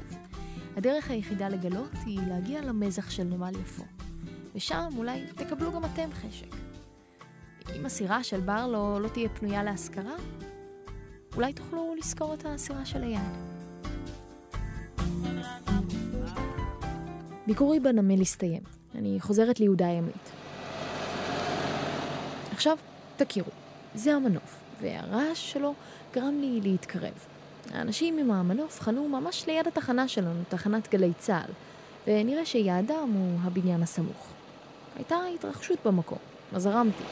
הדרך 0.78 1.10
היחידה 1.10 1.50
לגלות 1.50 1.92
היא 2.06 2.20
להגיע 2.28 2.62
למזח 2.62 3.10
של 3.10 3.24
נמל 3.24 3.52
יפו. 3.62 3.84
ושם 4.56 4.90
אולי 4.98 5.26
תקבלו 5.36 5.72
גם 5.72 5.86
אתם 5.86 6.10
חשק. 6.14 6.56
אם 7.76 7.86
הסירה 7.86 8.24
של 8.24 8.40
בר 8.40 8.68
לא, 8.68 9.02
לא 9.02 9.08
תהיה 9.08 9.30
פנויה 9.30 9.64
להשכרה, 9.64 10.16
אולי 11.36 11.54
תוכלו 11.54 11.96
לשכור 11.98 12.34
את 12.34 12.46
הסירה 12.46 12.86
של 12.86 13.04
היד. 13.04 13.51
ביקורי 17.52 17.80
בנמל 17.80 18.22
הסתיים. 18.22 18.62
אני 18.96 19.18
חוזרת 19.20 19.60
ליהודה 19.60 19.88
הימית. 19.88 20.32
עכשיו, 22.52 22.78
תכירו, 23.18 23.50
זה 23.96 24.14
המנוף, 24.14 24.60
והרעש 24.82 25.52
שלו 25.52 25.74
גרם 26.14 26.42
לי 26.42 26.60
להתקרב. 26.64 27.14
האנשים 27.74 28.18
עם 28.18 28.32
המנוף 28.32 28.80
חנו 28.80 29.10
ממש 29.10 29.48
ליד 29.48 29.68
התחנה 29.68 30.08
שלנו, 30.08 30.42
תחנת 30.50 30.88
גלי 30.92 31.12
צה"ל, 31.20 31.52
ונראה 32.08 32.46
שיעדם 32.46 33.12
הוא 33.14 33.40
הבניין 33.42 33.84
הסמוך. 33.84 34.28
הייתה 34.96 35.18
התרחשות 35.36 35.80
במקום, 35.86 36.20
אז 36.54 36.66
הרמתי. 36.66 37.04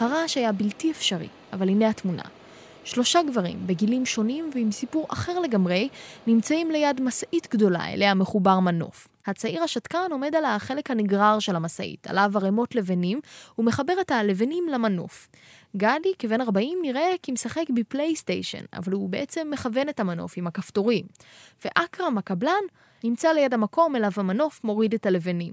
הרעש 0.00 0.36
היה 0.36 0.52
בלתי 0.52 0.90
אפשרי, 0.90 1.28
אבל 1.52 1.68
הנה 1.68 1.88
התמונה. 1.88 2.24
שלושה 2.88 3.22
גברים, 3.22 3.66
בגילים 3.66 4.06
שונים 4.06 4.50
ועם 4.54 4.72
סיפור 4.72 5.06
אחר 5.08 5.40
לגמרי, 5.40 5.88
נמצאים 6.26 6.70
ליד 6.70 7.00
משאית 7.00 7.48
גדולה 7.50 7.92
אליה 7.92 8.14
מחובר 8.14 8.60
מנוף. 8.60 9.08
הצעיר 9.26 9.62
השתקן 9.62 10.08
עומד 10.10 10.34
על 10.34 10.44
החלק 10.44 10.90
הנגרר 10.90 11.38
של 11.38 11.56
המשאית, 11.56 12.06
עליו 12.06 12.30
ערימות 12.34 12.74
לבנים, 12.74 13.20
ומחבר 13.58 13.92
את 14.00 14.10
הלבנים 14.10 14.64
למנוף. 14.72 15.28
גדי, 15.76 16.12
כבן 16.18 16.40
40, 16.40 16.78
נראה 16.82 17.12
כי 17.22 17.32
משחק 17.32 17.64
בפלייסטיישן, 17.74 18.64
אבל 18.72 18.92
הוא 18.92 19.08
בעצם 19.08 19.48
מכוון 19.50 19.88
את 19.88 20.00
המנוף 20.00 20.34
עם 20.36 20.46
הכפתורים. 20.46 21.06
ואכרם, 21.64 22.18
הקבלן, 22.18 22.62
נמצא 23.04 23.32
ליד 23.32 23.54
המקום 23.54 23.96
אליו 23.96 24.12
המנוף 24.16 24.60
מוריד 24.64 24.94
את 24.94 25.06
הלבנים. 25.06 25.52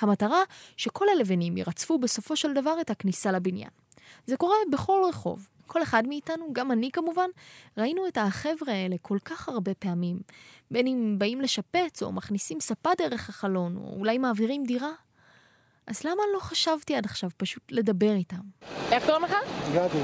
המטרה 0.00 0.42
שכל 0.76 1.06
הלבנים 1.16 1.56
ירצפו 1.56 1.98
בסופו 1.98 2.36
של 2.36 2.52
דבר 2.52 2.80
את 2.80 2.90
הכניסה 2.90 3.32
לבניין. 3.32 3.70
זה 4.26 4.36
קורה 4.36 4.56
בכל 4.72 5.02
רחוב. 5.08 5.48
כל 5.66 5.82
אחד 5.82 6.02
מאיתנו, 6.06 6.46
גם 6.52 6.72
אני 6.72 6.90
כמובן, 6.90 7.28
ראינו 7.78 8.08
את 8.08 8.18
החבר'ה 8.18 8.72
האלה 8.72 8.96
כל 9.02 9.18
כך 9.24 9.48
הרבה 9.48 9.74
פעמים. 9.74 10.18
בין 10.70 10.86
אם 10.86 11.14
באים 11.18 11.40
לשפץ, 11.40 12.02
או 12.02 12.12
מכניסים 12.12 12.60
ספה 12.60 12.90
דרך 12.98 13.28
החלון, 13.28 13.76
או 13.76 13.94
אולי 13.98 14.18
מעבירים 14.18 14.64
דירה. 14.64 14.90
אז 15.86 16.04
למה 16.04 16.22
לא 16.34 16.40
חשבתי 16.40 16.96
עד 16.96 17.04
עכשיו 17.04 17.30
פשוט 17.36 17.62
לדבר 17.70 18.12
איתם? 18.12 18.36
איך 18.92 19.04
קוראים 19.06 19.24
לך? 19.24 19.34
גדי. 19.72 20.02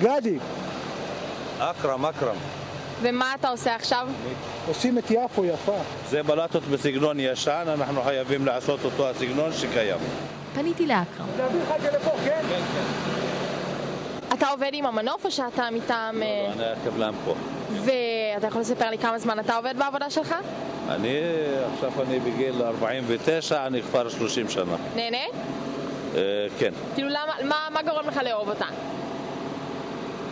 גדי! 0.00 0.38
אכרם, 1.58 2.06
אכרם. 2.06 2.36
ומה 3.02 3.34
אתה 3.34 3.48
עושה 3.48 3.74
עכשיו? 3.74 4.08
עושים 4.66 4.98
את 4.98 5.10
יפו 5.10 5.44
יפה. 5.44 5.78
זה 6.08 6.22
בלטות 6.22 6.62
בסגנון 6.62 7.20
ישן, 7.20 7.64
אנחנו 7.68 8.02
חייבים 8.02 8.46
לעשות 8.46 8.84
אותו 8.84 9.10
הסגנון 9.10 9.52
שקיים. 9.52 9.98
פניתי 10.54 10.86
לאכרם. 10.86 11.26
להביא 11.38 11.60
לך 11.62 11.68
את 11.76 11.80
זה 11.80 11.90
לפה, 11.90 12.10
כן? 12.24 12.42
כן, 12.48 12.62
כן. 12.74 13.23
אתה 14.34 14.48
עובד 14.48 14.70
עם 14.72 14.86
המנוף 14.86 15.24
או 15.24 15.30
שאתה 15.30 15.68
מטעם... 15.72 16.22
אה, 16.22 16.52
אני 16.52 16.64
הקבלן 16.64 17.14
פה. 17.24 17.34
ואתה 17.72 18.46
יכול 18.46 18.60
לספר 18.60 18.90
לי 18.90 18.98
כמה 18.98 19.18
זמן 19.18 19.38
אתה 19.38 19.56
עובד 19.56 19.74
בעבודה 19.78 20.10
שלך? 20.10 20.34
אני, 20.88 21.18
עכשיו 21.74 21.92
אני 22.02 22.20
בגיל 22.20 22.62
49, 22.62 23.66
אני 23.66 23.82
כבר 23.82 24.08
30 24.08 24.48
שנה. 24.48 24.76
נהנה? 24.96 25.16
אה, 26.14 26.20
כן. 26.58 26.72
כאילו 26.94 27.08
למה, 27.08 27.32
מה, 27.44 27.56
מה 27.70 27.82
גורם 27.82 28.08
לך 28.08 28.20
לאהוב 28.24 28.48
אותה? 28.48 28.66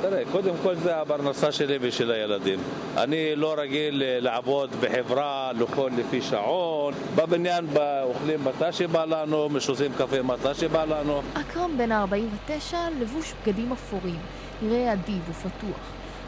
תראה, 0.03 0.23
קודם 0.33 0.55
כל 0.63 0.75
זה 0.75 1.01
הפרנסה 1.01 1.53
שלי 1.53 1.79
ושל 1.81 2.11
הילדים. 2.11 2.59
אני 2.97 3.37
לא 3.37 3.55
רגיל 3.59 4.03
אה, 4.03 4.21
לעבוד 4.21 4.71
בחברה, 4.81 5.51
לאכול 5.59 5.91
לפי 5.97 6.23
שעון. 6.23 6.95
בבניין 7.17 7.67
אוכלים 8.03 8.45
מתי 8.45 8.73
שבא 8.73 9.05
לנו, 9.05 9.49
משוזים 9.49 9.93
קפה 9.99 10.23
מתי 10.23 10.55
שבא 10.55 10.85
לנו. 10.85 11.23
אכרם 11.35 11.79
בן 11.79 11.93
ה-49 11.93 12.75
לבוש 13.01 13.33
בגדים 13.43 13.73
אפורים, 13.73 14.19
נראה 14.63 14.93
אדיב 14.93 15.31
ופתוח. 15.31 15.81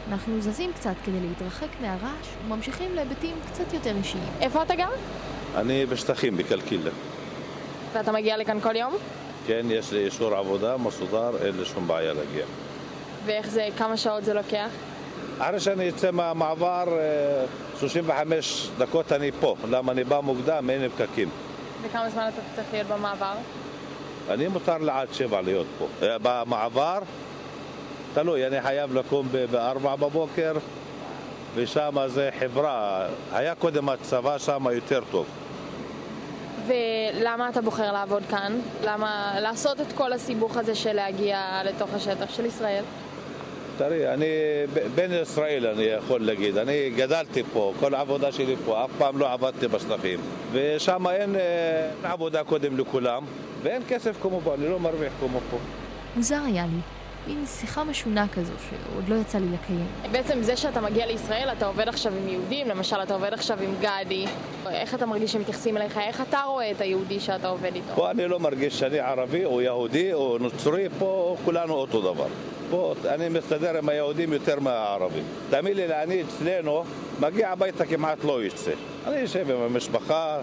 אנחנו 0.09 0.41
זזים 0.41 0.73
קצת 0.73 0.93
כדי 1.05 1.19
להתרחק 1.19 1.67
מהרעש 1.81 2.27
וממשיכים 2.45 2.95
להיבטים 2.95 3.35
קצת 3.51 3.73
יותר 3.73 3.95
אישיים. 3.97 4.29
איפה 4.41 4.61
אתה 4.61 4.75
גר? 4.75 4.89
אני 5.55 5.85
בשטחים, 5.85 6.37
בקלקילה. 6.37 6.91
ואתה 7.93 8.11
מגיע 8.11 8.37
לכאן 8.37 8.59
כל 8.59 8.75
יום? 8.75 8.93
כן, 9.47 9.65
יש 9.69 9.91
לי 9.91 10.05
אישור 10.05 10.35
עבודה 10.35 10.77
מסודר, 10.77 11.31
אין 11.45 11.57
לי 11.57 11.65
שום 11.65 11.87
בעיה 11.87 12.13
להגיע. 12.13 12.45
ואיך 13.25 13.49
זה, 13.49 13.67
כמה 13.77 13.97
שעות 13.97 14.23
זה 14.23 14.33
לוקח? 14.33 14.69
אחרי 15.39 15.59
שאני 15.59 15.89
אצא 15.89 16.11
מהמעבר, 16.11 16.83
אה, 16.87 17.45
35 17.79 18.69
דקות 18.77 19.11
אני 19.11 19.31
פה. 19.39 19.55
למה 19.69 19.91
אני 19.91 20.03
בא 20.03 20.19
מוקדם, 20.19 20.69
אין 20.69 20.81
לי 20.81 20.89
פקקים. 20.89 21.29
וכמה 21.81 22.09
זמן 22.09 22.29
אתה 22.33 22.41
צריך 22.55 22.67
להיות 22.73 22.87
במעבר? 22.87 23.33
אני 24.29 24.47
מותר 24.47 24.77
לי 24.77 24.91
עד 24.91 25.07
שבע 25.13 25.41
להיות 25.41 25.67
פה. 25.79 25.87
אה, 26.01 26.17
במעבר, 26.21 26.99
תלוי, 28.13 28.47
אני 28.47 28.61
חייב 28.61 28.93
לקום 28.93 29.27
ב- 29.31 29.45
בארבע 29.51 29.95
בבוקר, 29.95 30.53
ושם 31.55 31.97
זה 32.07 32.29
חברה. 32.39 33.05
היה 33.33 33.55
קודם 33.55 33.89
הצבא 33.89 34.37
שם 34.37 34.65
יותר 34.71 35.01
טוב. 35.11 35.25
ולמה 36.67 37.49
אתה 37.49 37.61
בוחר 37.61 37.91
לעבוד 37.91 38.23
כאן? 38.29 38.59
למה 38.83 39.35
לעשות 39.39 39.81
את 39.81 39.91
כל 39.95 40.13
הסיבוך 40.13 40.57
הזה 40.57 40.75
של 40.75 40.93
להגיע 40.93 41.61
לתוך 41.65 41.89
השטח 41.93 42.29
של 42.29 42.45
ישראל? 42.45 42.83
תראי, 43.77 44.13
אני 44.13 44.25
בן 44.95 45.11
ישראל, 45.21 45.67
אני 45.67 45.83
יכול 45.83 46.21
להגיד. 46.21 46.57
אני 46.57 46.91
גדלתי 46.95 47.43
פה, 47.53 47.73
כל 47.79 47.95
העבודה 47.95 48.31
שלי 48.31 48.55
פה, 48.65 48.85
אף 48.85 48.89
פעם 48.97 49.17
לא 49.17 49.33
עבדתי 49.33 49.67
בשטחים. 49.67 50.19
ושם 50.51 51.07
אין 51.07 51.35
אה, 51.35 52.11
עבודה 52.11 52.43
קודם 52.43 52.77
לכולם, 52.77 53.23
ואין 53.63 53.81
כסף 53.87 54.21
כמו 54.21 54.41
פה, 54.43 54.53
אני 54.53 54.69
לא 54.69 54.79
מרוויח 54.79 55.13
כמו 55.19 55.39
פה. 55.51 55.57
מוזר 56.15 56.39
היה 56.45 56.65
לי, 56.65 56.79
מין 57.27 57.45
שיחה 57.45 57.83
משונה 57.83 58.25
כזו 58.27 58.53
שעוד 58.69 59.09
לא 59.09 59.15
יצא 59.15 59.37
לי 59.37 59.45
לקיים. 59.53 59.85
בעצם 60.11 60.41
זה 60.41 60.57
שאתה 60.57 60.81
מגיע 60.81 61.05
לישראל, 61.05 61.49
אתה 61.57 61.65
עובד 61.65 61.87
עכשיו 61.87 62.13
עם 62.21 62.27
יהודים, 62.27 62.67
למשל 62.67 62.95
אתה 63.03 63.13
עובד 63.13 63.33
עכשיו 63.33 63.57
עם 63.61 63.73
גדי. 63.81 64.25
איך 64.69 64.95
אתה 64.95 65.05
מרגיש 65.05 65.31
שמתייחסים 65.31 65.77
אליך? 65.77 65.97
איך 65.97 66.21
אתה 66.21 66.41
רואה 66.47 66.71
את 66.71 66.81
היהודי 66.81 67.19
שאתה 67.19 67.47
עובד 67.47 67.75
איתו? 67.75 67.95
פה 67.95 68.11
אני 68.11 68.27
לא 68.27 68.39
מרגיש 68.39 68.79
שאני 68.79 68.99
ערבי 68.99 69.45
או 69.45 69.61
יהודי 69.61 70.13
או 70.13 70.37
נוצרי, 70.37 70.87
פה 70.99 71.37
כולנו 71.45 71.73
אותו 71.73 72.13
דבר. 72.13 72.27
פה 72.69 72.93
אני 73.09 73.29
מסתדר 73.29 73.77
עם 73.77 73.89
היהודים 73.89 74.33
יותר 74.33 74.59
מהערבים. 74.59 75.23
תאמין 75.49 75.73
לי, 75.77 75.85
אני 76.03 76.21
אצלנו, 76.23 76.83
מגיע 77.19 77.49
הביתה 77.51 77.85
כמעט 77.85 78.23
לא 78.23 78.43
יוצא. 78.43 78.71
אני 79.07 79.15
יושב 79.19 79.51
עם 79.51 79.61
המשפחה, 79.61 80.39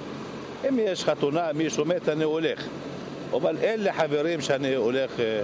אם 0.69 0.79
יש 0.79 1.05
חתונה, 1.05 1.51
מישהו 1.55 1.85
מת, 1.85 2.09
אני 2.09 2.25
הולך. 2.25 2.67
אבל 3.33 3.57
אין 3.61 3.83
לי 3.83 3.93
חברים 3.93 4.41
שאני 4.41 4.75
הולך 4.75 5.21
אה, 5.21 5.41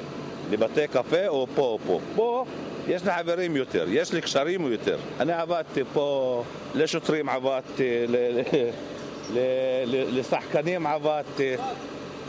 לבתי 0.50 0.88
קפה 0.88 1.28
או 1.28 1.46
פה 1.54 1.62
או 1.62 1.78
פה. 1.86 2.00
פה 2.16 2.44
יש 2.88 3.04
לי 3.04 3.10
חברים 3.12 3.56
יותר, 3.56 3.84
יש 3.88 4.12
לי 4.12 4.20
קשרים 4.20 4.72
יותר. 4.72 4.98
אני 5.20 5.32
עבדתי 5.32 5.80
פה, 5.92 6.42
לשוטרים 6.74 7.28
עבדתי, 7.28 8.06
ל- 8.08 8.40
ל- 9.34 9.44
ל- 9.86 10.18
לשחקנים 10.18 10.86
עבדתי, 10.86 11.54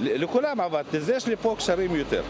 לכולם 0.02 0.62
עבדתי, 0.62 1.00
זה 1.00 1.16
יש 1.16 1.28
לי 1.28 1.36
פה 1.36 1.56
קשרים 1.58 1.96
יותר. 1.96 2.22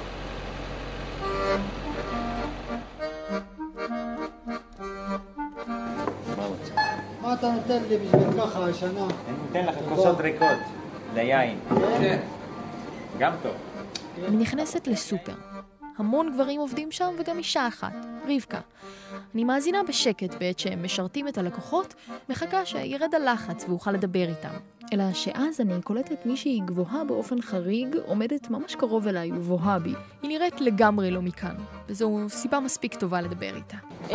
מה 7.30 7.36
אתה 7.36 7.52
נותן 7.52 7.84
לי 7.90 7.98
בשביל 7.98 8.42
ככה 8.42 8.66
השנה? 8.66 9.04
אני 9.04 9.38
נותן 9.48 9.66
לך 9.66 9.76
כוסות 9.90 10.20
ריקות 10.20 10.58
ליין. 11.14 11.60
כן. 12.00 12.20
גם 13.20 13.34
טוב. 13.44 13.52
אני 14.28 14.38
נכנסת 14.38 14.88
לסופר. 14.88 15.34
המון 15.98 16.34
גברים 16.34 16.60
עובדים 16.60 16.92
שם 16.92 17.16
וגם 17.20 17.38
אישה 17.38 17.68
אחת, 17.68 17.94
רבקה. 18.28 18.60
אני 19.36 19.44
מאזינה 19.44 19.84
בשקט 19.88 20.34
בעת 20.40 20.60
שהם 20.60 20.84
משרתים 20.84 21.28
את 21.28 21.38
הלקוחות, 21.38 21.94
מחכה 22.30 22.66
שירד 22.66 23.16
הלחץ 23.16 23.66
ואוכל 23.68 23.92
לדבר 23.92 24.30
איתם. 24.30 24.79
אלא 24.94 25.04
שאז 25.14 25.62
אני 25.62 25.82
קולטת 25.84 26.26
מישהי 26.26 26.60
גבוהה 26.66 27.04
באופן 27.04 27.42
חריג, 27.42 27.96
עומדת 28.06 28.50
ממש 28.50 28.76
קרוב 28.76 29.08
אליי 29.08 29.32
ובוהה 29.32 29.80
בי. 29.80 29.94
היא 30.22 30.30
נראית 30.30 30.62
לגמרי 30.62 31.12
לא 31.12 31.22
מכאן, 31.22 31.56
וזו 31.88 32.20
סיבה 32.30 32.60
מספיק 32.60 32.96
טובה 32.96 33.22
לדבר 33.22 33.56
איתה. 33.56 33.78
Um, 34.10 34.12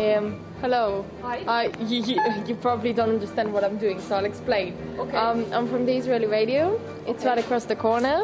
hello. 0.63 1.05
Hi. 1.23 1.37
Uh, 1.47 1.83
you, 1.89 1.99
you, 2.09 2.15
you 2.47 2.55
probably 2.55 2.93
don't 2.99 3.13
understand 3.17 3.47
what 3.53 3.63
I'm 3.63 3.77
doing, 3.77 3.97
so 4.05 4.15
I'll 4.15 4.31
explain. 4.33 4.69
Okay. 4.99 5.17
Um, 5.17 5.39
I'm 5.55 5.67
from 5.73 5.85
the 5.85 5.95
Israeli 6.01 6.27
radio. 6.39 6.63
It's 7.07 7.23
right 7.23 7.39
across 7.45 7.65
the 7.73 7.77
corner. 7.87 8.17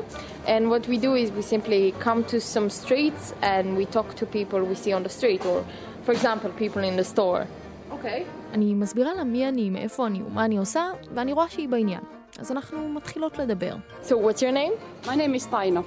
And 0.54 0.64
what 0.74 0.84
we 0.92 0.98
do 1.08 1.12
is 1.22 1.28
we 1.40 1.44
simply 1.56 1.82
come 2.08 2.20
to 2.34 2.38
some 2.54 2.68
streets 2.82 3.24
and 3.54 3.66
we 3.80 3.86
talk 3.98 4.08
to 4.20 4.26
people 4.38 4.60
we 4.72 4.76
see 4.84 4.94
on 4.98 5.04
the 5.08 5.14
street, 5.20 5.42
or, 5.52 5.60
for 6.06 6.12
example, 6.18 6.50
people 6.64 6.82
in 6.90 6.96
the 7.02 7.08
store. 7.16 7.46
אוקיי. 7.92 8.24
אני 8.54 8.74
מסבירה 8.74 9.14
לה 9.14 9.24
מי 9.24 9.50
אני, 9.50 9.70
מאיפה 9.70 10.08
אני 10.08 10.22
ומה 10.24 10.46
אני 10.46 10.58
עושה, 10.58 10.84
ואני 11.16 11.34
רואה 11.34 11.50
שהיא 11.50 11.70
בעניין. 11.70 12.02
אז 12.40 12.52
אנחנו 12.52 12.90
מתחילות 12.90 13.38
לדבר. 13.38 13.76
So 14.04 14.08
what's 14.08 14.40
your 14.40 14.54
name? 14.54 15.06
My 15.06 15.16
name 15.16 15.36
is 15.36 15.46
Taina. 15.54 15.84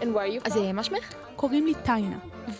And 0.00 0.04
where 0.04 0.16
are 0.16 0.38
you 0.38 0.40
אז 0.44 0.56
אה, 0.56 0.72
מה 0.72 0.82
שמך? 0.84 1.12
קוראים 1.36 1.66
לי 1.66 1.74
טיינה. 1.84 2.18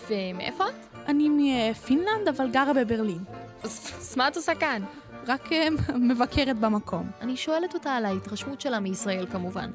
ומאיפה 0.09 0.63
את? 0.69 0.73
אני 1.07 1.29
מפינלנד, 1.71 2.27
אבל 2.27 2.49
גרה 2.49 2.73
בברלין. 2.73 3.19
אז 3.63 4.13
מה 4.17 4.27
את 4.27 4.35
עושה 4.35 4.55
כאן? 4.55 4.81
רק 5.27 5.51
אה, 5.51 5.67
מבקרת 6.09 6.59
במקום. 6.59 7.09
אני 7.21 7.37
שואלת 7.37 7.73
אותה 7.73 7.91
על 7.91 8.05
ההתרשמות 8.05 8.61
שלה 8.61 8.79
מישראל 8.79 9.25
כמובן, 9.31 9.71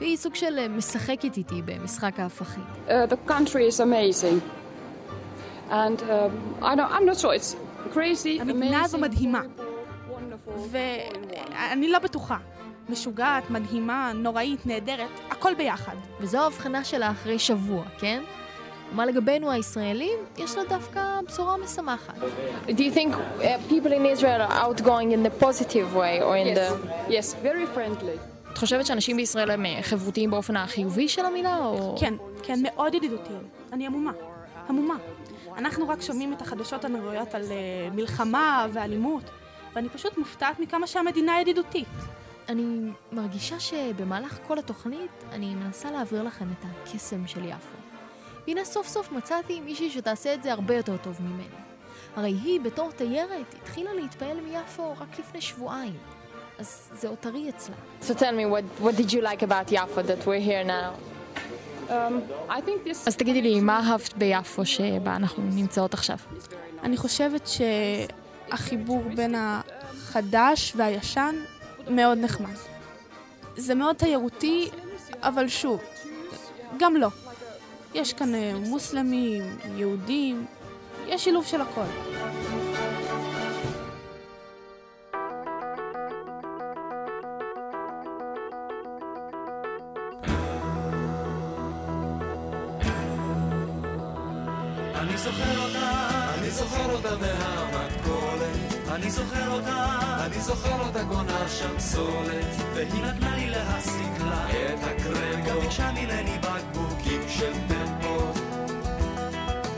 והיא 0.00 0.16
סוג 0.16 0.34
של 0.34 0.58
אה, 0.58 0.68
משחקת 0.68 1.36
איתי 1.36 1.62
במשחק 1.64 2.20
ההפכים. 2.20 2.64
Uh, 2.88 2.90
the 3.12 3.30
country 3.30 3.66
is 3.74 3.80
amazing. 3.80 4.40
And 5.70 5.98
um, 6.02 6.62
I 6.62 6.74
don't, 6.76 6.92
I'm 6.92 7.06
not 7.06 7.18
sure, 7.20 7.34
it's 7.34 7.56
crazy, 7.94 8.40
המדינה 8.40 8.84
הזו 8.84 8.98
מדהימה. 8.98 9.42
ואני 10.70 11.88
לא 11.88 11.98
בטוחה. 11.98 12.36
משוגעת, 12.88 13.50
מדהימה, 13.50 14.12
נוראית, 14.14 14.66
נהדרת, 14.66 15.08
הכל 15.30 15.54
ביחד. 15.54 15.94
וזו 16.20 16.38
ההבחנה 16.38 16.84
שלה 16.84 17.10
אחרי 17.10 17.38
שבוע, 17.38 17.82
כן? 17.98 18.22
ומה 18.92 19.06
לגבינו 19.06 19.50
הישראלים? 19.50 20.18
יש 20.38 20.56
לה 20.56 20.62
דווקא 20.68 21.00
בשורה 21.28 21.56
משמחת. 21.56 22.14
Do 22.68 22.70
you 22.70 22.94
think 22.94 23.14
uh, 23.14 23.44
people 23.70 23.92
in 23.92 24.06
Israel 24.16 24.40
are 24.48 24.52
outgoing 24.52 25.12
in 25.12 25.22
the 25.26 25.44
positive 25.44 25.94
way 25.94 26.20
or 26.22 26.36
in 26.36 26.46
Yes. 26.46 26.58
the... 26.58 27.12
Yes, 27.12 27.36
very 27.44 27.76
friendly. 27.76 28.18
את 28.52 28.58
חושבת 28.58 28.86
שאנשים 28.86 29.16
בישראל 29.16 29.50
הם 29.50 29.66
אה, 29.66 29.78
חברותיים 29.82 30.30
באופן 30.30 30.56
החיובי 30.56 31.08
של 31.08 31.24
המילה, 31.24 31.58
או... 31.58 31.96
כן, 32.00 32.14
כן, 32.42 32.58
מאוד 32.62 32.94
ידידותיים. 32.94 33.42
אני 33.72 33.86
המומה. 33.86 34.12
המומה. 34.68 34.94
אנחנו 35.58 35.88
רק 35.88 36.02
שומעים 36.02 36.32
את 36.32 36.42
החדשות 36.42 36.84
הנוראיות 36.84 37.34
על 37.34 37.42
uh, 37.42 37.94
מלחמה 37.94 38.66
ואלימות, 38.72 39.22
ואני 39.74 39.88
פשוט 39.88 40.18
מופתעת 40.18 40.60
מכמה 40.60 40.86
שהמדינה 40.86 41.40
ידידותית. 41.40 41.88
אני 42.48 42.90
מרגישה 43.12 43.60
שבמהלך 43.60 44.38
כל 44.46 44.58
התוכנית 44.58 45.10
אני 45.32 45.54
מנסה 45.54 45.90
להעביר 45.90 46.22
לכם 46.22 46.46
את 46.58 46.64
הקסם 46.64 47.26
של 47.26 47.44
יפו. 47.44 47.76
והנה 48.46 48.64
סוף 48.64 48.88
סוף 48.88 49.12
מצאתי 49.12 49.60
מישהי 49.60 49.90
שתעשה 49.90 50.34
את 50.34 50.42
זה 50.42 50.52
הרבה 50.52 50.76
יותר 50.76 50.96
טוב 50.96 51.22
ממני. 51.22 51.44
הרי 52.16 52.30
היא 52.44 52.60
בתור 52.60 52.90
תיירת 52.92 53.54
התחילה 53.62 53.94
להתפעל 53.94 54.40
מיפו 54.40 54.92
רק 55.00 55.18
לפני 55.18 55.40
שבועיים. 55.40 55.96
אז 56.58 56.88
זה 56.92 57.08
עוד 57.08 57.18
טרי 57.18 57.48
אצלה. 57.48 57.76
So 58.02 58.12
tell 58.14 58.32
me, 58.32 58.46
what, 58.46 58.84
what 58.84 58.96
did 58.96 59.12
you 59.12 59.20
like 59.20 59.42
about 59.42 59.72
Yafo 59.72 60.02
that 60.02 60.26
we're 60.26 60.40
here 60.40 60.64
now? 60.64 60.92
Um, 61.88 62.22
I 62.48 62.60
think 62.60 62.84
this... 62.84 63.06
אז 63.06 63.16
תגידי 63.16 63.42
לי, 63.42 63.60
מה 63.60 63.90
אהבת 63.90 64.14
ביפו 64.14 64.66
שבה 64.66 65.16
אנחנו 65.16 65.42
נמצאות 65.42 65.94
עכשיו? 65.94 66.16
אני 66.82 66.96
חושבת 66.96 67.48
שהחיבור 67.48 69.02
בין 69.14 69.34
החדש 69.38 70.72
והישן 70.76 71.34
מאוד 71.90 72.18
נחמד. 72.18 72.54
זה 73.56 73.74
מאוד 73.74 73.96
תיירותי, 73.96 74.68
אבל 75.20 75.48
שוב, 75.48 75.80
גם 76.78 76.96
לא. 76.96 77.08
יש 77.94 78.12
כאן 78.12 78.34
אה, 78.34 78.52
מוסלמים, 78.66 79.42
יהודים, 79.76 80.46
יש 81.06 81.24
שילוב 81.24 81.44
של 81.46 81.60
הכל. 81.60 81.84
זוכר 100.54 100.86
אותה 100.86 101.04
קונה 101.08 101.48
שם 101.48 101.78
סולת. 101.78 102.46
והיא 102.74 103.04
נתנה 103.04 103.36
לי 103.36 103.50
להשיג 103.50 104.22
לה 104.24 104.50
את 104.50 104.78
הקרמבו. 104.84 105.48
גם 105.50 105.60
ביקשה 105.60 105.92
ממני 105.92 106.38
בקבוקים 106.40 107.20
של 107.28 107.52
טמפו. 107.68 108.32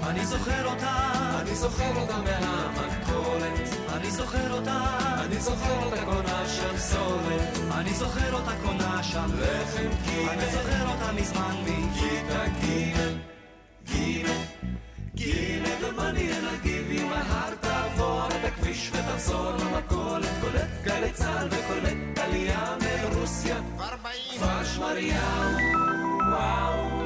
אני 0.03 0.27
זוכר 0.27 0.67
אותה, 0.67 1.11
אני 1.41 1.55
זוכר 1.55 1.97
אותה 1.97 2.17
מהמכולת. 2.17 3.69
אני 3.93 4.11
זוכר 4.11 4.53
אותה, 4.53 4.81
אני 5.25 5.41
זוכר 5.41 5.85
אותה 5.85 6.05
קונה 6.05 6.49
שם 6.49 6.79
סולת. 6.79 7.59
אני 7.79 7.95
זוכר 7.95 8.35
אותה 8.35 8.53
קונה 8.63 9.03
שם 9.03 9.31
לחם 9.41 9.89
גימל. 10.05 10.31
אני 10.31 10.51
זוכר 10.51 10.89
אותה 10.89 11.13
מזמן 11.13 11.55
מכיתה 11.65 12.45
גימל. 12.61 13.15
גימל. 13.85 14.41
גילה 15.15 15.69
דומני 15.81 16.33
אל 16.33 16.49
give 16.63 16.99
you 16.99 17.03
my 17.03 17.33
heart 17.33 17.57
תעבור 17.61 18.34
הכביש 18.75 18.91
ותחזור 18.93 19.51
למכולת 19.51 20.29
קולט 20.41 20.69
גלי 20.85 21.13
צה"ל 21.13 21.49
וקולט 21.51 22.19
עלייה 22.19 22.77
מרוסיה. 22.81 23.57
כפר 24.31 24.65
שמריהו 24.65 25.51
וואו. 26.31 27.05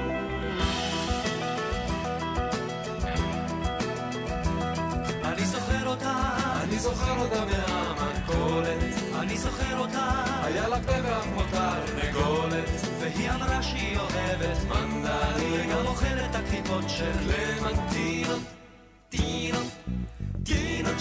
אני 5.24 5.46
זוכר 5.46 5.86
אותה. 5.86 6.38
אני 6.64 6.78
זוכר 6.78 7.20
אותה 7.20 7.44
מהמכולת, 7.44 8.82
אני 9.20 9.38
זוכר 9.38 9.78
אותה, 9.78 10.24
היה 10.42 10.68
לה 10.68 10.76
פה 10.80 10.92
ואף 11.02 11.26
מותר 11.34 11.94
נגולת, 11.96 12.68
והיא 13.00 13.30
אמרה 13.30 13.62
שהיא 13.62 13.98
אוהבת 13.98 14.58
מנדלים, 14.68 15.70
וגם 15.70 15.86
אוכלת 15.86 16.34
הקליפות 16.34 16.84
של 16.88 17.12
למנטינות, 17.26 17.87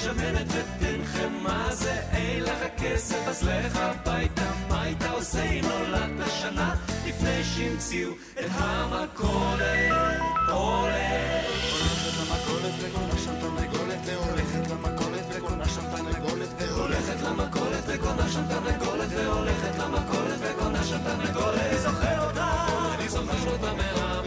שמנת 0.08 0.48
ותנחם, 0.48 1.34
מה 1.44 1.68
זה 1.72 2.00
אין 2.12 2.44
לך 2.44 2.60
כסף 2.78 3.28
אז 3.28 3.44
לך 3.44 3.76
הביתה, 3.76 4.52
מה 4.70 4.82
היית 4.82 5.04
עושה 5.14 5.44
אם 5.44 5.66
נולדת 5.66 6.32
שנה 6.42 6.76
לפני 7.08 7.44
שהמציאו 7.44 8.12
את 8.40 8.52
המכולת, 8.54 9.92
הולך. 10.48 11.46
הולכת 11.72 12.18
למכולת 12.20 12.74
וקונה 12.82 13.18
שם 13.18 13.34
תרנגולת, 13.42 14.00
והולכת 14.06 14.72
למכולת 14.72 15.26
וקונה 15.30 15.66
שם 15.66 15.82
תרנגולת, 15.96 16.50
והולכת 16.60 17.22
למכולת 17.22 17.84
וקונה 17.88 18.30
שם 18.30 18.44
תרנגולת, 18.50 19.10
והולכת 19.12 19.76
למכולת 19.80 20.40
וקונה 20.40 20.84
שם 20.84 20.98
תרנגולת. 21.04 21.60
אני 21.60 21.78
זוכר 21.78 22.28
אותה, 22.28 22.48
אני 23.00 23.10
זוכר 23.10 23.52
אותה 23.52 23.74
מהמכולת, 23.74 24.27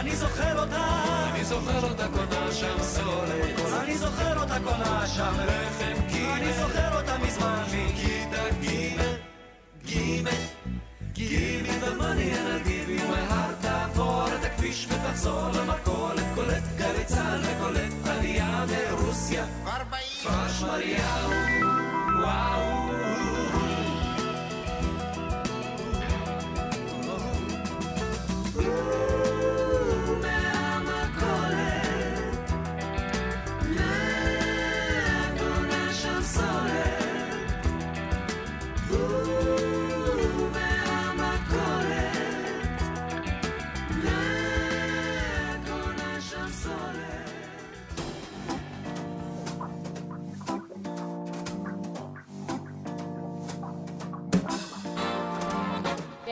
אני 0.00 0.16
זוכר 0.16 0.62
אותה, 0.62 1.04
אני 1.32 1.44
זוכר 1.44 1.88
אותה 1.90 2.06
קונה 2.08 2.52
שם 2.52 2.82
סולת, 2.82 3.60
אני 3.82 3.98
זוכר 3.98 4.40
אותה 4.42 4.56
קונה 4.64 5.06
שם. 5.06 5.32
לחם 5.46 6.06
קימה, 6.08 6.36
אני 6.36 6.52
זוכר 6.52 6.98
אותה 7.00 7.18
מזמן. 7.18 7.62
מכיתה 7.66 8.42
ג' 8.62 9.00
ג' 9.86 10.28
גימי 11.12 11.70
ומאני 11.82 12.32
גיבי 12.64 12.98
מהר 13.10 13.52
תעבור 13.60 14.26
את 14.28 14.44
הכביש 14.44 14.86
ותחזור 14.90 15.48
למכולת. 15.48 16.24
קולט 16.34 16.62
גלי 16.78 17.04
צה"ל 17.04 17.40
וקולט 17.42 18.08
עלייה 18.08 18.64
מרוסיה. 18.70 19.44
כפר 20.22 20.48
שמריהו 20.48 21.30
וואו. 22.20 22.90
מהמכולת 28.56 29.19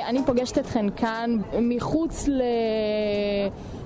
אני 0.08 0.24
פוגשת 0.26 0.58
אתכן 0.58 0.86
כאן 0.96 1.38
מחוץ 1.62 2.28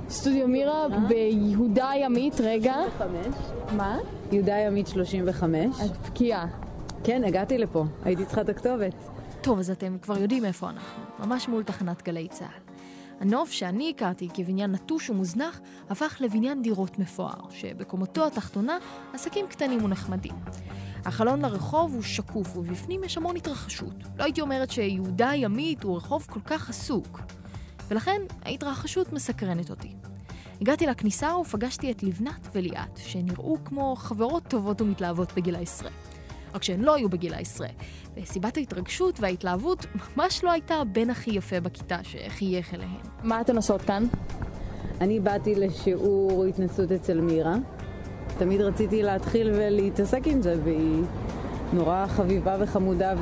לסטודיו 0.09 0.49
מירה 0.49 0.87
ביהודה 1.09 1.91
הימית, 1.91 2.41
רגע. 2.41 2.75
מה? 3.77 3.99
יהודה 4.33 4.53
ימית 4.53 4.87
35. 4.87 5.81
את 5.85 5.97
בקיאה. 6.07 6.45
כן, 7.05 7.25
הגעתי 7.25 7.59
לפה. 7.59 7.85
הייתי 8.05 8.25
צריכה 8.25 8.41
את 8.41 8.49
הכתובת. 8.49 8.95
טוב, 9.41 9.59
אז 9.59 9.71
אתם 9.71 9.97
כבר 10.03 10.19
יודעים 10.19 10.45
איפה 10.45 10.71
אנחנו, 10.71 11.03
ממש 11.27 11.49
מול 11.49 11.63
תחנת 11.63 12.03
גלי 12.03 12.29
צה"ל. 12.29 12.73
הנוף 13.21 13.51
שאני 13.51 13.93
הכרתי 13.97 14.29
כבניין 14.35 14.73
נטוש 14.73 15.11
ומוזנח, 15.11 15.61
הפך 15.91 16.17
לבניין 16.21 16.63
דירות 16.63 16.99
מפואר, 16.99 17.51
שבקומתו 17.51 18.27
התחתונה 18.27 18.79
עסקים 19.13 19.47
קטנים 19.47 19.85
ונחמדים. 19.85 20.35
החלון 21.05 21.41
לרחוב 21.41 21.95
הוא 21.95 22.03
שקוף, 22.03 22.57
ובפנים 22.57 23.05
יש 23.05 23.17
המון 23.17 23.37
התרחשות. 23.37 23.95
לא 24.19 24.25
הייתי 24.25 24.41
אומרת 24.41 24.71
שיהודה 24.71 25.31
הימית 25.31 25.83
הוא 25.83 25.97
רחוב 25.97 26.27
כל 26.31 26.41
כך 26.45 26.71
עסוק. 26.71 27.21
ולכן 27.89 28.23
ההתרחשות 28.45 29.13
מסקרנת 29.13 29.71
אותי. 29.71 29.95
הגעתי 30.61 30.87
לכניסה 30.87 31.37
ופגשתי 31.37 31.91
את 31.91 32.03
לבנת 32.03 32.49
וליאת, 32.55 32.97
שנראו 32.97 33.57
כמו 33.65 33.97
חברות 33.97 34.43
טובות 34.49 34.81
ומתלהבות 34.81 35.33
בגיל 35.37 35.57
העשרה. 35.57 35.91
רק 36.55 36.63
שהן 36.63 36.81
לא 36.81 36.95
היו 36.95 37.09
בגיל 37.09 37.35
העשרה. 37.35 37.69
וסיבת 38.17 38.57
ההתרגשות 38.57 39.21
וההתלהבות 39.21 39.87
ממש 40.17 40.45
לא 40.45 40.51
הייתה 40.51 40.75
הבן 40.75 41.11
הכי 41.11 41.31
יפה 41.31 41.61
בכיתה 41.61 41.99
שחייך 42.03 42.75
אליהן. 42.75 43.01
מה 43.23 43.41
אתן 43.41 43.57
עושות 43.57 43.83
כאן? 43.83 44.05
אני 45.01 45.21
באתי 45.21 45.55
לשיעור 45.55 46.45
התנסות 46.45 46.93
אצל 46.93 47.21
מירה. 47.21 47.57
תמיד 48.39 48.61
רציתי 48.61 49.03
להתחיל 49.03 49.51
ולהתעסק 49.55 50.21
עם 50.27 50.43
זה, 50.43 50.57
והיא 50.65 51.03
נורא 51.73 52.07
חביבה 52.07 52.57
וחמודה 52.61 53.15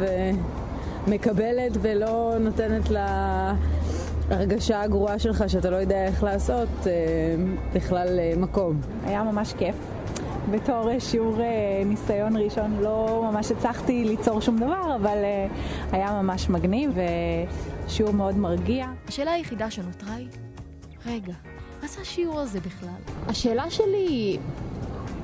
ומקבלת 1.07 1.73
ולא 1.81 2.35
נותנת 2.41 2.91
לה... 2.91 3.55
הרגשה 4.31 4.83
הגרועה 4.83 5.19
שלך 5.19 5.45
שאתה 5.49 5.71
לא 5.71 5.77
יודע 5.77 6.05
איך 6.07 6.23
לעשות 6.23 6.69
אה, 6.87 6.93
בכלל 7.73 8.19
אה, 8.19 8.33
מקום. 8.37 8.81
היה 9.05 9.23
ממש 9.23 9.55
כיף. 9.59 9.75
בתור 10.51 10.91
אה, 10.91 11.01
שיעור 11.01 11.41
אה, 11.41 11.83
ניסיון 11.87 12.37
ראשון 12.37 12.79
לא 12.81 13.29
ממש 13.33 13.51
הצלחתי 13.51 14.05
ליצור 14.05 14.41
שום 14.41 14.57
דבר, 14.57 14.97
אבל 14.97 15.19
אה, 15.25 15.47
היה 15.93 16.23
ממש 16.23 16.49
מגניב 16.49 16.91
ושיעור 17.87 18.13
מאוד 18.13 18.37
מרגיע. 18.37 18.87
השאלה 19.09 19.33
היחידה 19.33 19.71
שנותרה 19.71 20.15
היא, 20.15 20.29
רגע, 21.07 21.33
מה 21.83 21.89
זה 21.89 22.01
השיעור 22.01 22.41
הזה 22.41 22.61
בכלל? 22.61 22.89
השאלה 23.27 23.71
שלי 23.71 24.07
היא, 24.09 24.39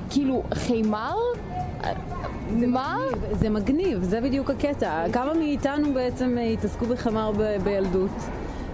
כאילו, 0.09 0.43
חימר? 0.53 1.15
מה? 2.51 2.97
זה 3.31 3.49
מגניב, 3.49 4.03
זה 4.03 4.21
בדיוק 4.21 4.49
הקטע. 4.49 5.05
כמה 5.13 5.33
מאיתנו 5.33 5.93
בעצם 5.93 6.37
אה, 6.37 6.43
התעסקו 6.43 6.85
בחמר 6.85 7.31
ב- 7.37 7.57
בילדות? 7.63 8.11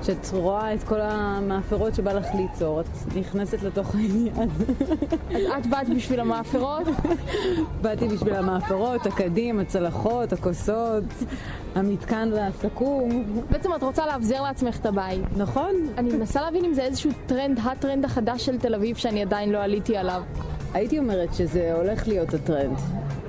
שאת 0.03 0.27
רואה 0.33 0.73
את 0.73 0.83
כל 0.83 1.01
המאפרות 1.01 1.95
שבא 1.95 2.13
לך 2.13 2.25
ליצור, 2.35 2.81
את 2.81 2.85
נכנסת 3.15 3.63
לתוך 3.63 3.95
העניין. 3.95 4.49
אז 5.29 5.55
את 5.57 5.67
באת 5.67 5.89
בשביל 5.95 6.19
המאפרות? 6.19 6.87
באתי 7.81 8.07
בשביל 8.07 8.33
המאפרות, 8.35 9.05
הקדים, 9.05 9.59
הצלחות, 9.59 10.33
הכוסות, 10.33 11.03
המתקן 11.75 12.29
והסכו"ם. 12.33 13.23
בעצם 13.49 13.75
את 13.75 13.83
רוצה 13.83 14.05
להבזר 14.05 14.41
לעצמך 14.41 14.77
את 14.79 14.85
הבית. 14.85 15.37
נכון. 15.37 15.71
אני 15.97 16.09
מנסה 16.13 16.41
להבין 16.41 16.65
אם 16.65 16.73
זה 16.73 16.81
איזשהו 16.81 17.11
טרנד, 17.25 17.59
הטרנד 17.63 18.05
החדש 18.05 18.45
של 18.45 18.57
תל 18.59 18.75
אביב 18.75 18.95
שאני 18.95 19.21
עדיין 19.21 19.49
לא 19.49 19.57
עליתי 19.57 19.97
עליו. 19.97 20.21
הייתי 20.73 20.99
אומרת 20.99 21.33
שזה 21.33 21.73
הולך 21.73 22.07
להיות 22.07 22.33
הטרנד. 22.33 22.77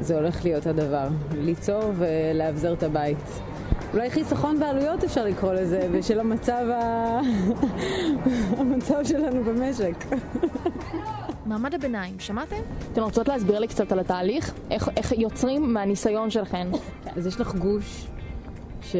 זה 0.00 0.14
הולך 0.16 0.44
להיות 0.44 0.66
הדבר. 0.66 1.08
ליצור 1.34 1.82
ולאבזר 1.96 2.72
את 2.72 2.82
הבית. 2.82 3.18
אולי 3.92 4.10
חיסכון 4.10 4.60
בעלויות 4.60 5.04
אפשר 5.04 5.24
לקרוא 5.24 5.52
לזה, 5.52 5.88
בשל 5.92 6.20
המצב, 6.20 6.66
ה... 6.74 7.20
המצב 8.58 9.04
שלנו 9.04 9.44
במשק. 9.44 10.04
מעמד 11.46 11.74
הביניים, 11.74 12.14
שמעתם? 12.18 12.56
אתן 12.92 13.02
רוצות 13.02 13.28
להסביר 13.28 13.58
לי 13.58 13.68
קצת 13.68 13.92
על 13.92 13.98
התהליך? 13.98 14.54
איך, 14.70 14.88
איך 14.96 15.12
יוצרים 15.12 15.72
מהניסיון 15.74 16.30
שלכן? 16.30 16.68
אז 17.16 17.26
יש 17.26 17.40
לך 17.40 17.54
גוש 17.54 18.06
ש... 18.82 18.96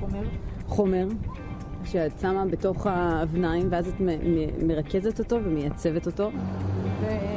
חומר. 0.00 0.22
חומר. 0.66 1.06
שאת 1.84 2.12
שמה 2.20 2.44
בתוך 2.46 2.86
האבניים, 2.86 3.68
ואז 3.70 3.88
את 3.88 4.00
מ- 4.00 4.06
מ- 4.06 4.68
מרכזת 4.68 5.18
אותו 5.18 5.36
ומייצבת 5.44 6.06
אותו. 6.06 6.30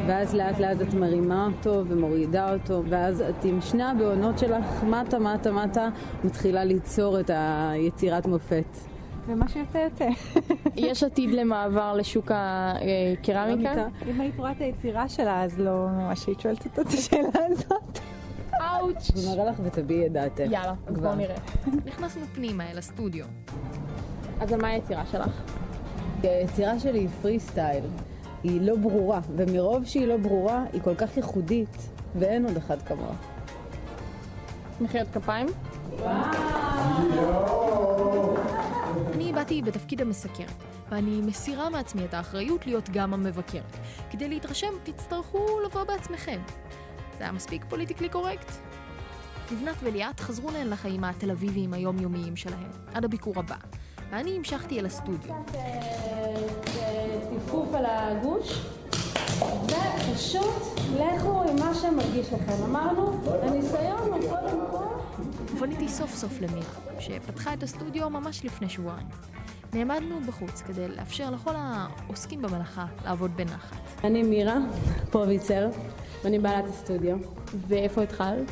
ואז 0.08 0.36
לאט 0.36 0.60
לאט 0.60 0.82
את 0.82 0.93
מרימה 0.93 1.47
אותו 1.54 1.84
ומורידה 1.88 2.54
אותו, 2.54 2.84
ואז 2.89 3.22
את 3.22 3.45
עם 3.45 3.62
שני 3.62 3.84
הבעונות 3.84 4.39
שלך, 4.39 4.84
מטה, 4.84 5.20
מטה, 5.20 5.52
מטה, 5.52 5.89
מתחילה 6.24 6.64
ליצור 6.64 7.20
את 7.20 7.32
היצירת 7.34 8.26
מופת. 8.26 8.78
ומה 9.28 9.47
שיוצא 9.47 9.78
יוצא. 9.78 10.08
יש 10.89 11.04
עתיד 11.04 11.32
למעבר 11.32 11.93
לשוק 11.93 12.32
הקרמיקה? 12.36 13.88
אם 14.08 14.22
היית 14.22 14.38
רואה 14.38 14.52
את 14.52 14.62
היצירה 14.62 15.10
שלה, 15.10 15.43
אז 15.43 15.60
לא 15.60 15.88
ממש 15.89 16.28
היית 16.28 16.39
שואלת 16.39 16.66
אותה 16.66 16.82
את 16.82 16.88
השאלה 16.88 17.30
הזאת. 17.49 17.99
אאוץ'. 18.62 19.12
אני 19.16 19.36
מראה 19.36 19.52
לך 19.52 19.56
ותביעי 19.64 20.06
את 20.06 20.12
דעתך. 20.12 20.39
יאללה, 20.39 20.74
אז 20.88 20.95
כבר. 20.95 21.04
בואו 21.04 21.16
נראה. 21.16 21.36
נכנסנו 21.86 22.26
פנימה 22.36 22.72
אל 22.72 22.78
הסטודיו. 22.78 23.26
אז 24.39 24.54
על 24.54 24.62
מה 24.62 24.68
היצירה 24.68 25.06
שלך? 25.06 25.41
היצירה 26.24 26.80
שלי 26.80 26.99
היא 26.99 27.08
פרי 27.22 27.39
סטייל. 27.39 27.84
היא 28.44 28.62
לא 28.62 28.76
ברורה, 28.76 29.20
ומרוב 29.36 29.86
שהיא 29.86 30.08
לא 30.08 30.18
ברורה, 30.18 30.64
היא 30.74 30.82
כל 30.82 30.96
כך 30.96 31.18
ייחודית, 31.18 31.78
ואין 32.16 32.46
עוד 32.46 32.58
אחד 32.58 32.82
כמוה. 32.82 33.14
מחיאות 34.82 35.08
כפיים? 35.14 35.48
אני 39.14 39.34
באתי 39.34 39.62
בתפקיד 39.62 40.02
המסקרת, 40.02 40.64
ואני 40.89 41.22
מסירה 41.22 41.70
מעצמי 41.70 42.06
את 42.06 42.14
האחריות 42.14 42.68
להיות 42.68 42.89
גם 42.89 43.14
המבקרת. 43.14 43.78
כדי 44.10 44.30
להתרשם, 44.30 44.72
תצטרכו 44.84 45.60
לבוא 45.66 45.84
בעצמכם. 45.84 46.39
זה 47.18 47.24
היה 47.24 47.32
מספיק 47.32 47.66
פוליטיקלי 47.70 48.10
קורקט? 48.10 48.52
לבנת 49.52 49.76
וליאת 49.84 50.20
חזרו 50.20 50.52
להן 50.52 50.70
לחיים 50.70 51.04
התל 51.04 51.32
אביביים 51.32 51.74
היומיומיים 51.74 52.36
שלהם, 52.36 52.70
עד 52.94 53.06
הביקור 53.06 53.34
הבא, 53.39 53.56
ואני 54.12 54.38
המשכתי 54.38 54.80
אל 54.80 54.86
הסטודיו. 54.86 55.36
טיפוף 57.30 57.74
על 57.74 57.86
הגוש, 57.88 58.66
ופשוט 59.66 60.80
לכו 60.99 61.43
עם 61.49 61.59
מה 61.59 61.74
זה 61.74 61.91
מרגיש 61.91 62.34
לכם? 62.34 62.64
אמרנו, 62.64 63.22
הניסיון 63.41 64.14
הוא 64.14 64.30
קודם 64.30 64.59
כל... 64.72 64.86
פניתי 65.59 65.89
סוף 65.89 66.16
סוף 66.16 66.41
למירה, 66.41 66.99
שפתחה 66.99 67.53
את 67.53 67.64
הסטודיו 67.64 68.09
ממש 68.09 68.45
לפני 68.45 68.70
שבועיים. 68.70 69.07
נעמדנו 69.74 70.20
בחוץ 70.28 70.62
כדי 70.62 70.88
לאפשר 70.88 71.30
לכל 71.30 71.53
העוסקים 71.55 72.41
במלאכה 72.41 72.86
לעבוד 73.05 73.32
בנחת. 73.38 73.78
אני 74.03 74.24
מירה 74.24 74.57
פרוביצר, 75.12 75.70
ואני 76.24 76.39
בעלת 76.39 76.66
הסטודיו. 76.70 77.18
ואיפה 77.68 78.01
התחלת? 78.01 78.51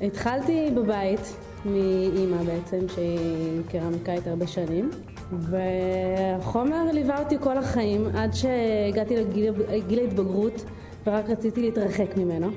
התחלתי 0.00 0.70
בבית 0.76 1.20
מאימא 1.64 2.42
בעצם, 2.42 2.78
שהיא 2.88 3.62
קרמיקאית 3.68 4.26
הרבה 4.26 4.46
שנים, 4.46 4.90
והחומר 5.32 6.92
ליווה 6.92 7.18
אותי 7.22 7.36
כל 7.40 7.58
החיים 7.58 8.06
עד 8.16 8.32
שהגעתי 8.34 9.16
לגיל 9.16 10.00
ההתבגרות 10.00 10.64
ורק 11.06 11.30
רציתי 11.30 11.60
להתרחק 11.62 12.16
ממנו. 12.16 12.48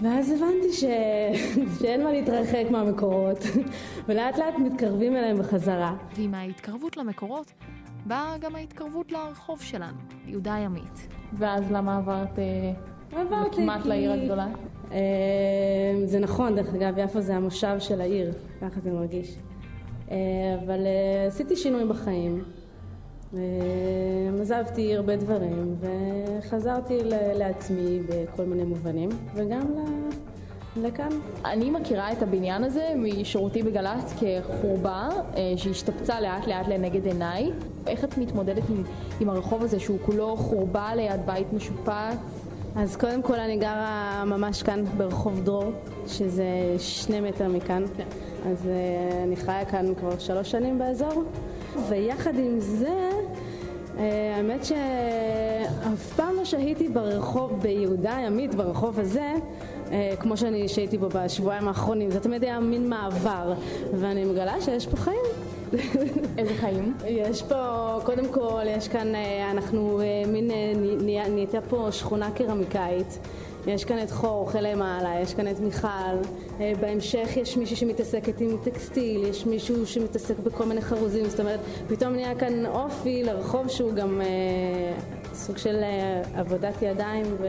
ואז 0.00 0.30
הבנתי 0.30 0.72
ש... 0.72 0.84
שאין 1.80 2.04
מה 2.04 2.12
להתרחק 2.12 2.64
מהמקורות, 2.70 3.38
ולאט 4.08 4.38
לאט 4.38 4.54
מתקרבים 4.58 5.16
אליהם 5.16 5.38
בחזרה. 5.38 5.94
ועם 6.16 6.34
ההתקרבות 6.34 6.96
למקורות, 6.96 7.52
באה 8.06 8.38
גם 8.40 8.54
ההתקרבות 8.54 9.12
לרחוב 9.12 9.62
שלנו, 9.62 9.96
יהודה 10.26 10.54
הימית. 10.54 11.08
ואז 11.32 11.70
למה 11.72 11.96
עברת 11.96 12.38
עברתי 13.12 13.56
כמעט 13.56 13.82
כי- 13.82 13.88
לעיר 13.88 14.12
הגדולה? 14.12 14.46
אה, 14.92 14.98
זה 16.04 16.18
נכון, 16.18 16.56
דרך 16.56 16.74
אגב, 16.74 16.98
יפו 16.98 17.20
זה 17.20 17.36
המושב 17.36 17.76
של 17.78 18.00
העיר, 18.00 18.32
ככה 18.60 18.80
זה 18.80 18.90
מרגיש. 18.90 19.36
אה, 20.10 20.16
אבל 20.64 20.86
אה, 20.86 21.26
עשיתי 21.26 21.56
שינוי 21.56 21.84
בחיים. 21.84 22.44
אה, 23.34 23.40
עזבתי 24.40 24.96
הרבה 24.96 25.16
דברים, 25.16 25.76
וחזרתי 25.80 26.98
לעצמי 27.34 28.00
בכל 28.08 28.44
מיני 28.44 28.64
מובנים, 28.64 29.08
וגם 29.34 29.66
לכאן. 30.82 31.08
אני 31.44 31.70
מכירה 31.70 32.12
את 32.12 32.22
הבניין 32.22 32.64
הזה 32.64 32.92
משירותי 32.96 33.62
בגל"צ 33.62 34.14
כחורבה 34.20 35.08
אה, 35.36 35.52
שהשתפצה 35.56 36.20
לאט 36.20 36.46
לאט 36.46 36.68
לנגד 36.68 37.06
עיניי. 37.06 37.50
איך 37.86 38.04
את 38.04 38.18
מתמודדת 38.18 38.62
עם, 38.68 38.82
עם 39.20 39.28
הרחוב 39.28 39.62
הזה 39.62 39.80
שהוא 39.80 39.98
כולו 40.06 40.36
חורבה 40.36 40.94
ליד 40.94 41.26
בית 41.26 41.52
משופץ? 41.52 42.45
אז 42.76 42.96
קודם 42.96 43.22
כל 43.22 43.40
אני 43.40 43.56
גרה 43.56 44.24
ממש 44.26 44.62
כאן 44.62 44.84
ברחוב 44.96 45.44
דרור, 45.44 45.72
שזה 46.06 46.44
שני 46.78 47.20
מטר 47.20 47.48
מכאן. 47.48 47.84
אז 48.46 48.66
אה, 48.66 49.22
אני 49.24 49.36
חיה 49.36 49.64
כאן 49.64 49.94
כבר 49.94 50.18
שלוש 50.18 50.50
שנים 50.50 50.78
באזור. 50.78 51.24
ויחד 51.88 52.38
עם 52.38 52.60
זה, 52.60 53.10
אה, 53.98 54.36
האמת 54.36 54.64
שאף 54.64 56.12
פעם 56.16 56.36
לא 56.36 56.44
שהיתי 56.44 56.88
ברחוב, 56.88 57.62
ביהודה 57.62 58.16
הימית, 58.16 58.54
ברחוב 58.54 59.00
הזה, 59.00 59.32
אה, 59.92 60.14
כמו 60.20 60.36
שאני 60.36 60.68
שהיתי 60.68 60.98
בו 60.98 61.08
בשבועיים 61.14 61.68
האחרונים. 61.68 62.10
זה 62.10 62.20
תמיד 62.20 62.44
היה 62.44 62.60
מין 62.60 62.88
מעבר, 62.88 63.54
ואני 63.94 64.24
מגלה 64.24 64.60
שיש 64.60 64.86
פה 64.86 64.96
חיים. 64.96 65.45
איזה 66.38 66.54
חיים? 66.60 66.94
יש 67.06 67.42
פה, 67.42 67.56
קודם 68.04 68.28
כל, 68.32 68.62
יש 68.66 68.88
כאן, 68.88 69.14
אה, 69.14 69.50
אנחנו 69.50 70.00
אה, 70.00 70.04
מין, 70.26 70.50
אה, 70.50 70.72
נה- 70.76 71.22
נה- 71.22 71.28
נהייתה 71.28 71.60
פה 71.60 71.88
שכונה 71.90 72.30
קרמיקאית. 72.30 73.18
יש 73.66 73.84
כאן 73.84 74.02
את 74.02 74.10
חור, 74.10 74.40
אוכל 74.40 74.60
למעלה, 74.60 75.20
יש 75.22 75.34
כאן 75.34 75.48
את 75.50 75.60
מיכל. 75.60 75.86
בהמשך 76.80 77.28
יש 77.36 77.56
מישהי 77.56 77.76
שמתעסקת 77.76 78.40
עם 78.40 78.56
טקסטיל, 78.64 79.24
יש 79.26 79.46
מישהו 79.46 79.86
שמתעסק 79.86 80.38
בכל 80.38 80.64
מיני 80.64 80.80
חרוזים. 80.80 81.24
זאת 81.24 81.40
אומרת, 81.40 81.60
פתאום 81.88 82.12
נהיה 82.12 82.34
כאן 82.34 82.66
אופי 82.66 83.22
לרחוב 83.22 83.68
שהוא 83.68 83.92
גם 83.92 84.20
אה, 84.20 84.26
סוג 85.34 85.56
של 85.56 85.76
אה, 85.82 86.22
עבודת 86.40 86.82
ידיים 86.82 87.26
ו... 87.40 87.46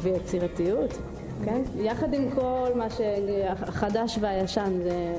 ויצירתיות. 0.00 0.98
כן? 1.44 1.62
יחד 1.76 2.14
עם 2.14 2.30
כל 2.34 2.68
מה 2.74 2.86
שהחדש 2.90 4.18
והישן, 4.20 4.72
זה 4.82 5.14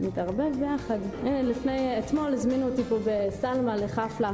מתערבב 0.00 0.56
ביחד. 0.60 0.98
הנה, 1.22 1.42
לפני, 1.42 1.98
אתמול 1.98 2.32
הזמינו 2.32 2.68
אותי 2.68 2.82
פה 2.82 2.96
בסלמה 3.06 3.76
לחפלה. 3.76 4.32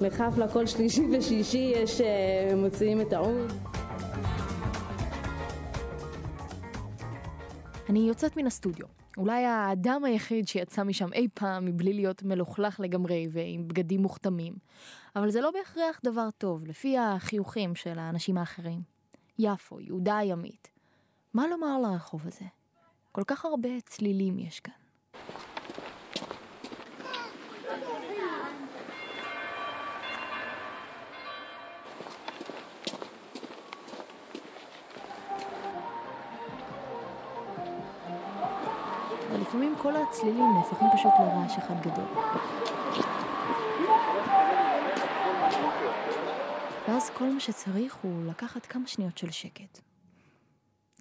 לחפלה 0.00 0.48
כל 0.48 0.66
שלישי 0.66 1.06
ושישי 1.12 1.72
יש, 1.76 2.00
אה, 2.00 2.52
מוציאים 2.56 3.00
את 3.00 3.12
העוד. 3.12 3.52
אני 7.88 7.98
יוצאת 7.98 8.36
מן 8.36 8.46
הסטודיו. 8.46 8.86
אולי 9.16 9.44
האדם 9.44 10.04
היחיד 10.04 10.48
שיצא 10.48 10.82
משם 10.82 11.12
אי 11.12 11.28
פעם 11.34 11.64
מבלי 11.64 11.92
להיות 11.92 12.22
מלוכלך 12.22 12.80
לגמרי 12.80 13.28
ועם 13.32 13.68
בגדים 13.68 14.02
מוכתמים. 14.02 14.54
אבל 15.16 15.30
זה 15.30 15.40
לא 15.40 15.50
בהכרח 15.50 16.00
דבר 16.04 16.28
טוב, 16.38 16.66
לפי 16.66 16.98
החיוכים 16.98 17.74
של 17.74 17.98
האנשים 17.98 18.38
האחרים. 18.38 18.80
יפו, 19.38 19.80
יהודה 19.80 20.16
הימית. 20.18 20.68
מה 21.34 21.46
לומר 21.46 21.78
לרחוב 21.78 22.26
הזה? 22.26 22.44
כל 23.12 23.24
כך 23.26 23.44
הרבה 23.44 23.68
צלילים 23.84 24.38
יש 24.38 24.60
כאן. 24.60 24.85
ולפעמים 39.32 39.74
כל 39.78 39.96
הצלילים 39.96 40.54
נהפכים 40.56 40.88
פשוט 40.94 41.12
לרעש 41.18 41.58
אחד 41.58 41.80
גדול. 41.80 42.04
ואז 46.88 47.10
כל 47.10 47.32
מה 47.32 47.40
שצריך 47.40 47.94
הוא 48.02 48.26
לקחת 48.26 48.66
כמה 48.66 48.86
שניות 48.86 49.18
של 49.18 49.30
שקט. 49.30 49.80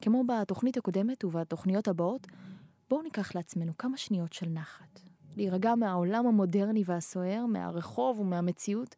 כמו 0.01 0.23
בתוכנית 0.27 0.77
הקודמת 0.77 1.23
ובתוכניות 1.25 1.87
הבאות, 1.87 2.27
בואו 2.89 3.01
ניקח 3.01 3.35
לעצמנו 3.35 3.77
כמה 3.77 3.97
שניות 3.97 4.33
של 4.33 4.49
נחת. 4.49 4.99
להירגע 5.37 5.75
מהעולם 5.75 6.27
המודרני 6.27 6.83
והסוער, 6.85 7.45
מהרחוב 7.45 8.19
ומהמציאות. 8.19 8.95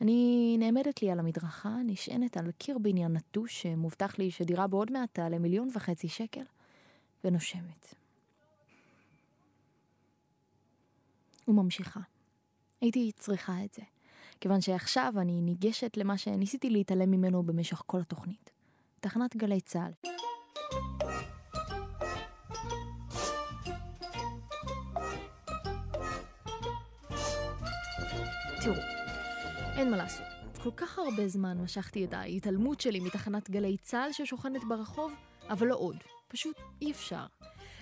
אני 0.00 0.56
נעמדת 0.58 1.02
לי 1.02 1.10
על 1.10 1.18
המדרכה, 1.18 1.76
נשענת 1.86 2.36
על 2.36 2.50
קיר 2.58 2.78
בניין 2.78 3.12
נטוש 3.12 3.62
שמובטח 3.62 4.18
לי 4.18 4.30
שדירה 4.30 4.66
בעוד 4.66 4.92
מעט 4.92 5.14
תעלה 5.14 5.38
מיליון 5.38 5.68
וחצי 5.74 6.08
שקל, 6.08 6.44
ונושמת. 7.24 7.94
וממשיכה. 11.48 12.00
הייתי 12.80 13.12
צריכה 13.16 13.64
את 13.64 13.74
זה, 13.74 13.82
כיוון 14.40 14.60
שעכשיו 14.60 15.14
אני 15.16 15.40
ניגשת 15.40 15.96
למה 15.96 16.18
שניסיתי 16.18 16.70
להתעלם 16.70 17.10
ממנו 17.10 17.42
במשך 17.42 17.82
כל 17.86 18.00
התוכנית. 18.00 18.50
תחנת 19.00 19.36
גלי 19.36 19.60
צה"ל. 19.60 19.92
אין 29.80 29.90
מה 29.90 29.96
לעשות. 29.96 30.26
כל 30.62 30.70
כך 30.76 30.98
הרבה 30.98 31.28
זמן 31.28 31.58
משכתי 31.58 32.04
את 32.04 32.14
ההתעלמות 32.14 32.80
שלי 32.80 33.00
מתחנת 33.00 33.50
גלי 33.50 33.76
צה"ל 33.76 34.12
ששוכנת 34.12 34.64
ברחוב, 34.64 35.12
אבל 35.48 35.66
לא 35.66 35.76
עוד. 35.76 35.96
פשוט 36.28 36.56
אי 36.82 36.90
אפשר. 36.90 37.26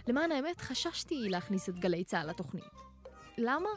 למען 0.08 0.32
האמת, 0.32 0.60
חששתי 0.60 1.28
להכניס 1.28 1.68
את 1.68 1.78
גלי 1.78 2.04
צה"ל 2.04 2.30
לתוכנית. 2.30 2.64
למה? 3.38 3.68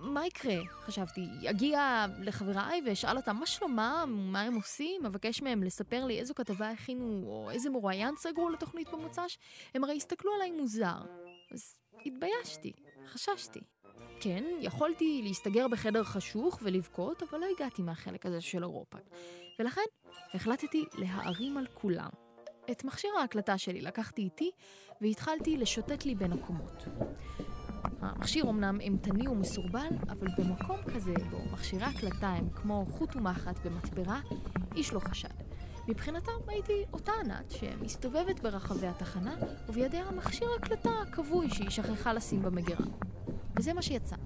מה 0.00 0.26
יקרה? 0.26 0.56
חשבתי, 0.80 1.26
אגיע 1.50 2.06
לחבריי 2.20 2.82
ואשאל 2.86 3.16
אותם 3.16 3.36
מה 3.36 3.46
שלומם, 3.46 4.28
מה 4.32 4.40
הם 4.40 4.54
עושים, 4.54 5.06
אבקש 5.06 5.42
מהם 5.42 5.62
לספר 5.62 6.04
לי 6.04 6.18
איזו 6.18 6.34
כתבה 6.34 6.70
הכינו 6.70 7.22
או 7.26 7.50
איזה 7.50 7.70
מרואיין 7.70 8.14
סגרו 8.16 8.50
לתוכנית 8.50 8.88
במוצ"ש, 8.88 9.38
הם 9.74 9.84
הרי 9.84 9.96
הסתכלו 9.96 10.32
עליי 10.34 10.50
מוזר. 10.50 10.98
אז 11.52 11.74
התביישתי, 12.06 12.72
חששתי. 13.06 13.60
כן, 14.20 14.44
יכולתי 14.60 15.20
להסתגר 15.24 15.68
בחדר 15.68 16.04
חשוך 16.04 16.58
ולבכות, 16.62 17.22
אבל 17.22 17.38
לא 17.38 17.46
הגעתי 17.56 17.82
מהחלק 17.82 18.26
הזה 18.26 18.40
של 18.40 18.62
אירופה. 18.62 18.98
ולכן 19.58 19.80
החלטתי 20.34 20.84
להערים 20.94 21.56
על 21.56 21.66
כולם. 21.74 22.10
את 22.70 22.84
מכשיר 22.84 23.10
ההקלטה 23.20 23.58
שלי 23.58 23.80
לקחתי 23.80 24.22
איתי 24.22 24.50
והתחלתי 25.00 25.56
לשוטט 25.56 26.04
לי 26.04 26.14
בין 26.14 26.32
הקומות. 26.32 26.84
המכשיר 28.00 28.44
אומנם 28.44 28.80
אימתני 28.80 29.28
ומסורבל, 29.28 29.88
אבל 30.08 30.28
במקום 30.38 30.76
כזה, 30.94 31.14
בו 31.30 31.38
מכשירי 31.52 31.84
הקלטה 31.84 32.28
הם 32.28 32.50
כמו 32.50 32.86
חוט 32.90 33.16
ומחט 33.16 33.66
במתפרה, 33.66 34.20
איש 34.76 34.92
לא 34.92 35.00
חשד. 35.00 35.28
מבחינתם 35.88 36.32
הייתי 36.48 36.84
אותה 36.92 37.12
ענת 37.24 37.50
שמסתובבת 37.50 38.40
ברחבי 38.40 38.86
התחנה, 38.86 39.34
ובידיה 39.68 40.10
מכשיר 40.10 40.48
הקלטה 40.58 40.90
הכבוי 41.02 41.50
שהיא 41.50 41.70
שכחה 41.70 42.12
לשים 42.12 42.42
במגירה. 42.42 42.86
וזה 43.60 43.72
מה 43.72 43.82
שיצא. 43.82 44.16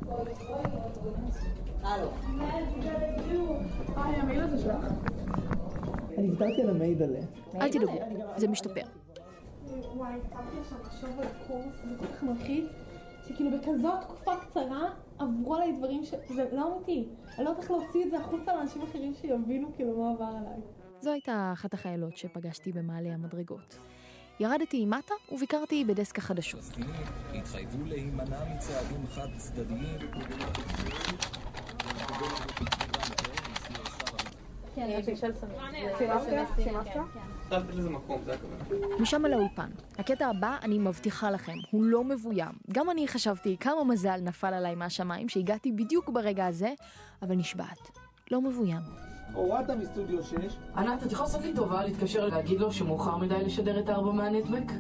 אני 6.18 6.30
ויתרתי 6.30 6.62
על 6.62 6.70
המיידלה. 6.70 7.20
אל 7.55 7.72
תדאגו, 7.72 7.93
זה 8.37 8.49
משתפר. 8.49 8.80
וואי, 9.95 10.14
התחלתי 10.14 10.59
עכשיו 10.61 10.78
לחשוב 10.80 11.20
על 11.20 11.26
קורס, 11.47 11.74
זה 11.89 11.95
כל 11.99 12.07
כך 12.07 12.22
מלחיץ, 12.22 12.64
שכאילו 13.28 13.51
בכזאת 13.59 14.01
תקופה 14.01 14.32
קצרה 14.37 14.91
עברו 15.18 15.55
עליי 15.55 15.72
דברים 15.78 16.05
ש... 16.05 16.14
זה 16.28 16.49
לא 16.53 16.76
אמיתי. 16.76 17.09
אני 17.39 17.45
לא 17.45 17.51
יודעת 17.51 17.62
איך 17.62 17.70
להוציא 17.70 18.05
את 18.05 18.11
זה 18.11 18.18
החוצה 18.18 18.57
לאנשים 18.57 18.82
אחרים 18.82 19.14
שיבינו 19.14 19.68
כאילו 19.76 19.99
מה 19.99 20.11
עבר 20.11 20.24
עליי. 20.24 20.61
זו 21.01 21.11
הייתה 21.11 21.51
אחת 21.53 21.74
החיילות 21.74 22.16
שפגשתי 22.16 22.72
במעלה 22.72 23.14
המדרגות. 23.14 23.78
ירדתי 24.41 24.87
מטה 24.87 25.14
וביקרתי 25.32 25.85
בדסק 25.85 26.18
החדשות. 26.18 26.61
התחייבו 27.35 27.85
להימנע 27.87 28.39
מצעדים 28.55 29.07
חד 29.14 29.28
צדדיים. 29.37 29.99
משם 39.01 39.26
אל 39.26 39.32
האולפן. 39.32 39.70
הקטע 39.99 40.26
הבא, 40.26 40.57
אני 40.62 40.78
מבטיחה 40.78 41.30
לכם, 41.30 41.57
הוא 41.70 41.85
לא 41.85 42.05
מבוים. 42.05 42.53
גם 42.72 42.91
אני 42.91 43.09
חשבתי 43.09 43.57
כמה 43.61 43.85
מזל 43.85 44.20
נפל 44.20 44.55
עליי 44.55 44.74
מהשמיים 44.74 45.28
שהגעתי 45.28 45.72
בדיוק 45.72 46.09
ברגע 46.09 46.47
הזה, 46.47 46.72
אבל 47.22 47.35
נשבעת. 47.35 47.91
לא 48.30 48.41
מבוים. 48.41 49.14
הורדת 49.35 49.70
מסטודיו 49.70 50.24
6. 50.24 50.35
ענת, 50.76 51.03
את 51.03 51.12
יכולה 51.12 51.28
לעשות 51.28 51.43
לי 51.43 51.55
טובה 51.55 51.85
להתקשר 51.85 52.26
להגיד 52.26 52.61
לו 52.61 52.72
שמאוחר 52.72 53.16
מדי 53.16 53.45
לשדר 53.45 53.80
את 53.80 53.89
הארבע 53.89 54.12
מהנטבק? 54.12 54.72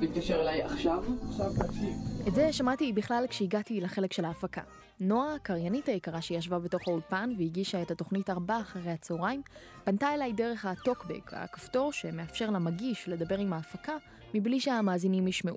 להתקשר 0.00 0.40
אליי 0.40 0.62
עכשיו? 0.62 1.04
עכשיו 1.28 1.50
תקשיב. 1.58 1.94
את 2.28 2.34
זה 2.34 2.52
שמעתי 2.52 2.92
בכלל 2.92 3.24
כשהגעתי 3.28 3.80
לחלק 3.80 4.12
של 4.12 4.24
ההפקה. 4.24 4.62
נועה, 5.00 5.34
הקריינית 5.34 5.88
היקרה 5.88 6.22
שישבה 6.22 6.58
בתוך 6.58 6.80
האולפן 6.88 7.32
והגישה 7.38 7.82
את 7.82 7.90
התוכנית 7.90 8.30
ארבע 8.30 8.60
אחרי 8.60 8.90
הצהריים, 8.90 9.42
פנתה 9.84 10.14
אליי 10.14 10.32
דרך 10.32 10.64
הטוקבק, 10.64 11.34
הכפתור 11.34 11.92
שמאפשר 11.92 12.50
למגיש 12.50 13.08
לדבר 13.08 13.38
עם 13.38 13.52
ההפקה 13.52 13.96
מבלי 14.34 14.60
שהמאזינים 14.60 15.28
ישמעו. 15.28 15.56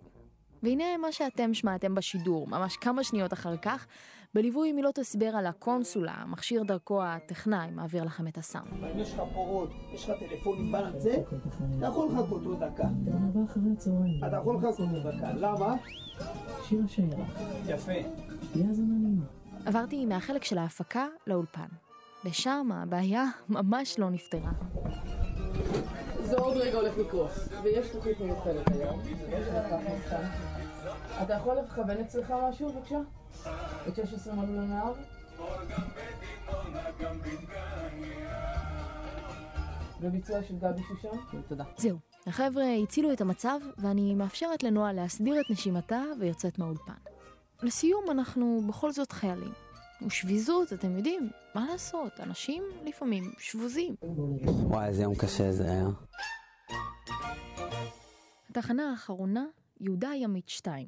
והנה 0.63 0.97
מה 0.97 1.11
שאתם 1.11 1.53
שמעתם 1.53 1.95
בשידור, 1.95 2.47
ממש 2.47 2.77
כמה 2.77 3.03
שניות 3.03 3.33
אחר 3.33 3.57
כך, 3.57 3.87
בליווי 4.33 4.71
מילות 4.71 4.97
הסבר 4.97 5.25
על 5.25 5.45
הקונסולה, 5.47 6.13
המכשיר 6.13 6.63
דרכו 6.63 7.03
הטכנאי 7.03 7.71
מעביר 7.71 8.03
לכם 8.03 8.27
את 8.27 8.37
הסאונד. 8.37 8.67
אם 8.93 8.99
יש 8.99 9.13
לך 9.13 9.21
פורות, 9.33 9.69
יש 9.93 10.09
לך 10.09 10.19
טלפונים 10.19 10.71
בארצה, 10.71 11.13
אתה 11.77 11.85
יכול 11.85 12.09
לחכות 12.11 12.45
עוד 12.45 12.63
דקה. 12.63 12.87
אתה 14.27 14.37
יכול 14.37 14.55
לחכות 14.55 14.79
עוד 14.79 15.15
דקה. 15.15 15.31
למה? 15.33 15.75
שיר 16.67 16.81
השיירה. 16.85 17.25
יפה. 17.67 17.91
תהיה 18.53 18.67
האזנה 18.67 18.93
נעימה. 18.93 19.25
עברתי 19.65 20.05
מהחלק 20.05 20.43
של 20.43 20.57
ההפקה 20.57 21.07
לאולפן. 21.27 21.67
ושם 22.25 22.69
הבעיה 22.73 23.25
ממש 23.49 23.99
לא 23.99 24.09
נפתרה. 24.09 24.51
זה 26.23 26.37
עוד 26.37 26.57
רגע 26.57 26.77
הולך 26.77 26.97
לקרוס, 26.97 27.49
ויש 27.63 27.89
תוכנית 27.89 28.19
מיוחדת 28.19 28.71
היום. 28.71 28.99
אתה 31.21 31.33
יכול 31.33 31.55
לכוון 31.55 31.97
אצלך 31.97 32.33
משהו 32.49 32.69
בבקשה? 32.69 32.99
את 33.87 33.95
16 33.95 34.35
מלול 34.35 34.57
הנהר? 34.59 34.93
וביצוע 40.01 40.43
של 40.43 40.57
גבי 40.57 40.81
שושן? 40.87 41.41
תודה. 41.47 41.63
זהו, 41.77 41.97
החבר'ה 42.27 42.63
הצילו 42.83 43.13
את 43.13 43.21
המצב, 43.21 43.59
ואני 43.77 44.15
מאפשרת 44.15 44.63
לנועה 44.63 44.93
להסדיר 44.93 45.41
את 45.41 45.45
נשימתה 45.49 46.01
ויוצאת 46.19 46.59
מהאולפן. 46.59 46.93
לסיום, 47.63 48.11
אנחנו 48.11 48.61
בכל 48.67 48.91
זאת 48.91 49.11
חיילים. 49.11 49.51
ושביזות, 50.07 50.73
אתם 50.73 50.97
יודעים, 50.97 51.29
מה 51.55 51.65
לעשות, 51.71 52.19
אנשים 52.19 52.63
לפעמים 52.85 53.31
שבוזים. 53.37 53.95
וואי, 54.63 54.87
איזה 54.87 55.03
יום 55.03 55.15
קשה 55.15 55.51
זה 55.51 55.71
היה. 55.71 55.87
התחנה 58.49 58.91
האחרונה, 58.91 59.45
יהודה 59.79 60.09
הימית 60.09 60.49
2. 60.49 60.87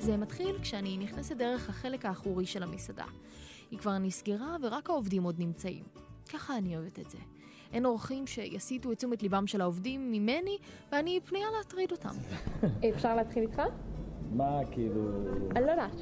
זה 0.00 0.16
מתחיל 0.16 0.58
כשאני 0.62 0.98
נכנסת 0.98 1.36
דרך 1.36 1.68
החלק 1.68 2.06
האחורי 2.06 2.46
של 2.46 2.62
המסעדה. 2.62 3.04
היא 3.70 3.78
כבר 3.78 3.98
נסגרה 3.98 4.56
ורק 4.62 4.90
העובדים 4.90 5.22
עוד 5.22 5.34
נמצאים. 5.38 5.84
ככה 6.32 6.58
אני 6.58 6.76
אוהבת 6.76 6.98
את 6.98 7.10
זה. 7.10 7.18
אין 7.72 7.86
אורחים 7.86 8.26
שיסיטו 8.26 8.92
את 8.92 8.96
תשומת 8.96 9.22
ליבם 9.22 9.46
של 9.46 9.60
העובדים 9.60 10.12
ממני, 10.12 10.58
ואני 10.92 11.20
פנייה 11.24 11.46
להטריד 11.58 11.92
אותם. 11.92 12.08
אפשר 12.94 13.16
להתחיל 13.16 13.42
איתך? 13.42 13.62
מה 14.32 14.60
כאילו... 14.70 15.10
אני 15.56 15.66
לא 15.66 15.70
יודעת. 15.70 15.96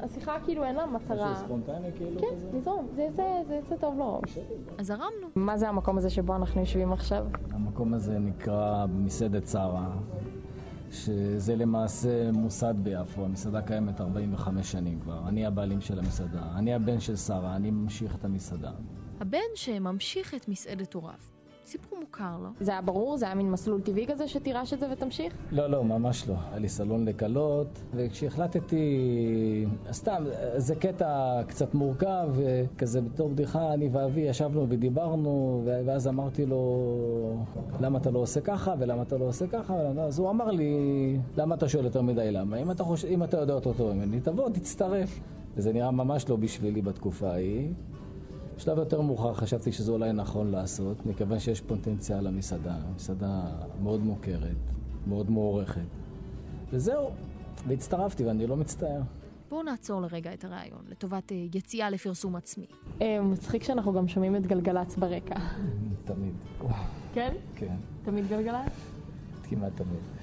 השיחה 0.00 0.36
כאילו 0.44 0.64
אין 0.64 0.76
לה 0.76 0.86
מטרה. 0.86 1.32
משהו 1.32 1.44
ספונטני 1.44 1.88
כאילו 1.96 2.20
כן? 2.20 2.56
נזרום, 2.56 2.88
זה 2.96 3.08
זה, 3.16 3.42
זה 3.48 3.60
זה 3.68 3.76
טוב 3.76 3.98
לא. 3.98 4.20
אז 4.78 4.86
זרמנו. 4.86 5.28
מה 5.34 5.56
זה 5.56 5.68
המקום 5.68 5.98
הזה 5.98 6.10
שבו 6.10 6.36
אנחנו 6.36 6.60
יושבים 6.60 6.92
עכשיו? 6.92 7.26
המקום 7.50 7.94
הזה 7.94 8.18
נקרא 8.18 8.86
מסעדת 8.88 9.46
שרה, 9.46 9.94
שזה 10.90 11.56
למעשה 11.56 12.32
מוסד 12.32 12.74
ביפו, 12.82 13.24
המסעדה 13.24 13.62
קיימת 13.62 14.00
45 14.00 14.72
שנים 14.72 15.00
כבר. 15.00 15.28
אני 15.28 15.46
הבעלים 15.46 15.80
של 15.80 15.98
המסעדה, 15.98 16.42
אני 16.56 16.74
הבן 16.74 17.00
של 17.00 17.16
שרה, 17.16 17.56
אני 17.56 17.70
ממשיך 17.70 18.14
את 18.14 18.24
המסעדה. 18.24 18.72
הבן 19.20 19.38
שממשיך 19.54 20.34
את 20.34 20.48
מסעדת 20.48 20.94
הוריו. 20.94 21.39
סיפור 21.70 21.98
מוכר, 22.00 22.36
לא? 22.42 22.48
זה 22.60 22.70
היה 22.70 22.80
ברור? 22.80 23.16
זה 23.16 23.26
היה 23.26 23.34
מין 23.34 23.50
מסלול 23.50 23.80
טבעי 23.80 24.06
כזה 24.06 24.28
שתירש 24.28 24.72
את 24.72 24.80
זה 24.80 24.86
ותמשיך? 24.92 25.34
לא, 25.52 25.66
לא, 25.66 25.84
ממש 25.84 26.28
לא. 26.28 26.34
היה 26.50 26.58
לי 26.58 26.68
סלון 26.68 27.04
לכלות, 27.04 27.82
וכשהחלטתי... 27.94 29.66
סתם, 29.92 30.24
זה 30.56 30.74
קטע 30.74 31.40
קצת 31.48 31.74
מורכב, 31.74 32.28
כזה 32.78 33.00
בתור 33.00 33.28
בדיחה, 33.28 33.74
אני 33.74 33.88
ואבי 33.92 34.20
ישבנו 34.20 34.66
ודיברנו, 34.68 35.62
ואז 35.64 36.08
אמרתי 36.08 36.46
לו, 36.46 37.44
למה 37.80 37.98
אתה 37.98 38.10
לא 38.10 38.18
עושה 38.18 38.40
ככה, 38.40 38.74
ולמה 38.78 39.02
אתה 39.02 39.18
לא 39.18 39.24
עושה 39.24 39.46
ככה, 39.46 39.74
אז 40.00 40.18
הוא 40.18 40.30
אמר 40.30 40.50
לי, 40.50 40.72
למה 41.36 41.54
אתה 41.54 41.68
שואל 41.68 41.84
יותר 41.84 42.02
מדי 42.02 42.32
למה? 42.32 42.56
אם 42.56 42.70
אתה, 42.70 42.84
חוש... 42.84 43.04
אם 43.04 43.22
אתה 43.22 43.36
יודע 43.36 43.54
אותו 43.54 43.72
טוב 43.72 43.92
ממני, 43.92 44.20
תבוא, 44.20 44.50
תצטרף. 44.50 45.20
וזה 45.56 45.72
נראה 45.72 45.90
ממש 45.90 46.28
לא 46.28 46.36
בשבילי 46.36 46.82
בתקופה 46.82 47.30
ההיא. 47.30 47.72
בשלב 48.60 48.78
יותר 48.78 49.00
מאוחר 49.00 49.34
חשבתי 49.34 49.72
שזה 49.72 49.92
אולי 49.92 50.12
נכון 50.12 50.50
לעשות, 50.50 51.06
מכיוון 51.06 51.38
שיש 51.38 51.60
פוטנציאל 51.60 52.20
למסעדה, 52.20 52.76
מסעדה 52.96 53.42
מאוד 53.82 54.00
מוכרת, 54.00 54.56
מאוד 55.06 55.30
מוערכת. 55.30 55.80
וזהו, 56.72 57.10
והצטרפתי 57.68 58.24
ואני 58.24 58.46
לא 58.46 58.56
מצטער. 58.56 59.00
בואו 59.48 59.62
נעצור 59.62 60.00
לרגע 60.00 60.34
את 60.34 60.44
הרעיון, 60.44 60.82
לטובת 60.88 61.32
אה, 61.32 61.46
יציאה 61.54 61.90
לפרסום 61.90 62.36
עצמי. 62.36 62.66
אה, 63.02 63.22
מצחיק 63.22 63.62
שאנחנו 63.62 63.92
גם 63.92 64.08
שומעים 64.08 64.36
את 64.36 64.46
גלגלצ 64.46 64.96
ברקע. 64.96 65.38
תמיד. 66.08 66.34
כן? 67.14 67.34
כן, 67.56 67.76
תמיד 68.04 68.28
גלגלצ? 68.28 68.72
כמעט 69.42 69.72
תמיד. 69.76 70.19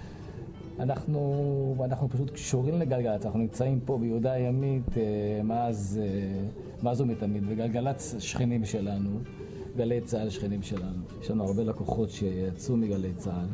אנחנו, 0.80 1.76
אנחנו 1.86 2.10
פשוט 2.10 2.30
קשורים 2.30 2.80
לגלגלצ, 2.80 3.26
אנחנו 3.26 3.40
נמצאים 3.40 3.80
פה 3.86 3.98
ביהודה 3.98 4.32
הימית 4.32 4.98
אה, 4.98 5.44
מאז, 5.44 6.00
אה, 6.04 6.48
מאז 6.84 7.02
ומתמיד, 7.02 7.44
וגלגלצ 7.48 8.16
שכנים 8.20 8.66
שלנו, 8.66 9.10
גלי 9.78 10.02
צה"ל 10.02 10.30
שכנים 10.30 10.64
שלנו. 10.64 11.04
יש 11.22 11.32
לנו 11.32 11.44
הרבה 11.44 11.64
לקוחות 11.64 12.10
שיצאו 12.10 12.78
מגלי 12.78 13.14
צה"ל, 13.14 13.48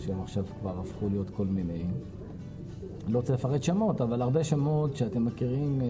שהם 0.00 0.20
עכשיו 0.20 0.44
כבר 0.60 0.80
הפכו 0.80 1.08
להיות 1.08 1.30
כל 1.30 1.46
מיני. 1.46 1.84
לא 3.08 3.18
רוצה 3.18 3.34
לפרט 3.34 3.62
שמות, 3.62 4.00
אבל 4.00 4.22
הרבה 4.22 4.44
שמות 4.44 4.96
שאתם 4.96 5.24
מכירים 5.24 5.80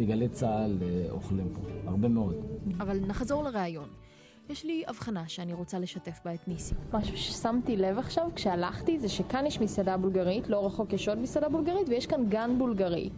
בגלי 0.00 0.28
צה"ל 0.28 0.78
אה, 0.82 1.10
אוכלים 1.10 1.48
פה, 1.54 1.60
הרבה 1.90 2.08
מאוד. 2.08 2.34
אבל 2.80 3.00
נחזור 3.06 3.44
לרעיון. 3.44 4.01
יש 4.52 4.64
לי 4.64 4.82
הבחנה 4.88 5.28
שאני 5.28 5.52
רוצה 5.52 5.78
לשתף 5.78 6.20
בה 6.24 6.34
את 6.34 6.48
ניסי. 6.48 6.74
משהו 6.92 7.16
ששמתי 7.16 7.76
לב 7.76 7.98
עכשיו 7.98 8.28
כשהלכתי 8.34 8.98
זה 8.98 9.08
שכאן 9.08 9.46
יש 9.46 9.60
מסעדה 9.60 9.96
בולגרית, 9.96 10.48
לא 10.48 10.66
רחוק 10.66 10.92
יש 10.92 11.08
עוד 11.08 11.18
מסעדה 11.18 11.48
בולגרית 11.48 11.88
ויש 11.88 12.06
כאן 12.06 12.28
גן 12.28 12.58
בולגרי. 12.58 13.10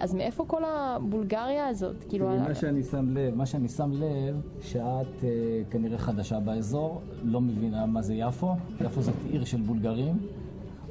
אז 0.00 0.14
מאיפה 0.14 0.44
כל 0.46 0.62
הבולגריה 0.64 1.66
הזאת? 1.68 2.04
כאילו... 2.08 2.28
מה 2.28 2.54
שאני 2.54 2.82
שם 2.82 3.16
לב, 3.16 3.34
מה 3.34 3.46
שאני 3.46 3.68
שם 3.68 3.90
לב, 3.92 4.40
שאת 4.62 5.24
אה, 5.24 5.28
כנראה 5.70 5.98
חדשה 5.98 6.40
באזור, 6.40 7.02
לא 7.24 7.40
מבינה 7.40 7.86
מה 7.86 8.02
זה 8.02 8.14
יפו. 8.14 8.54
יפו 8.80 9.02
זאת 9.02 9.14
עיר 9.30 9.44
של 9.44 9.60
בולגרים. 9.60 10.18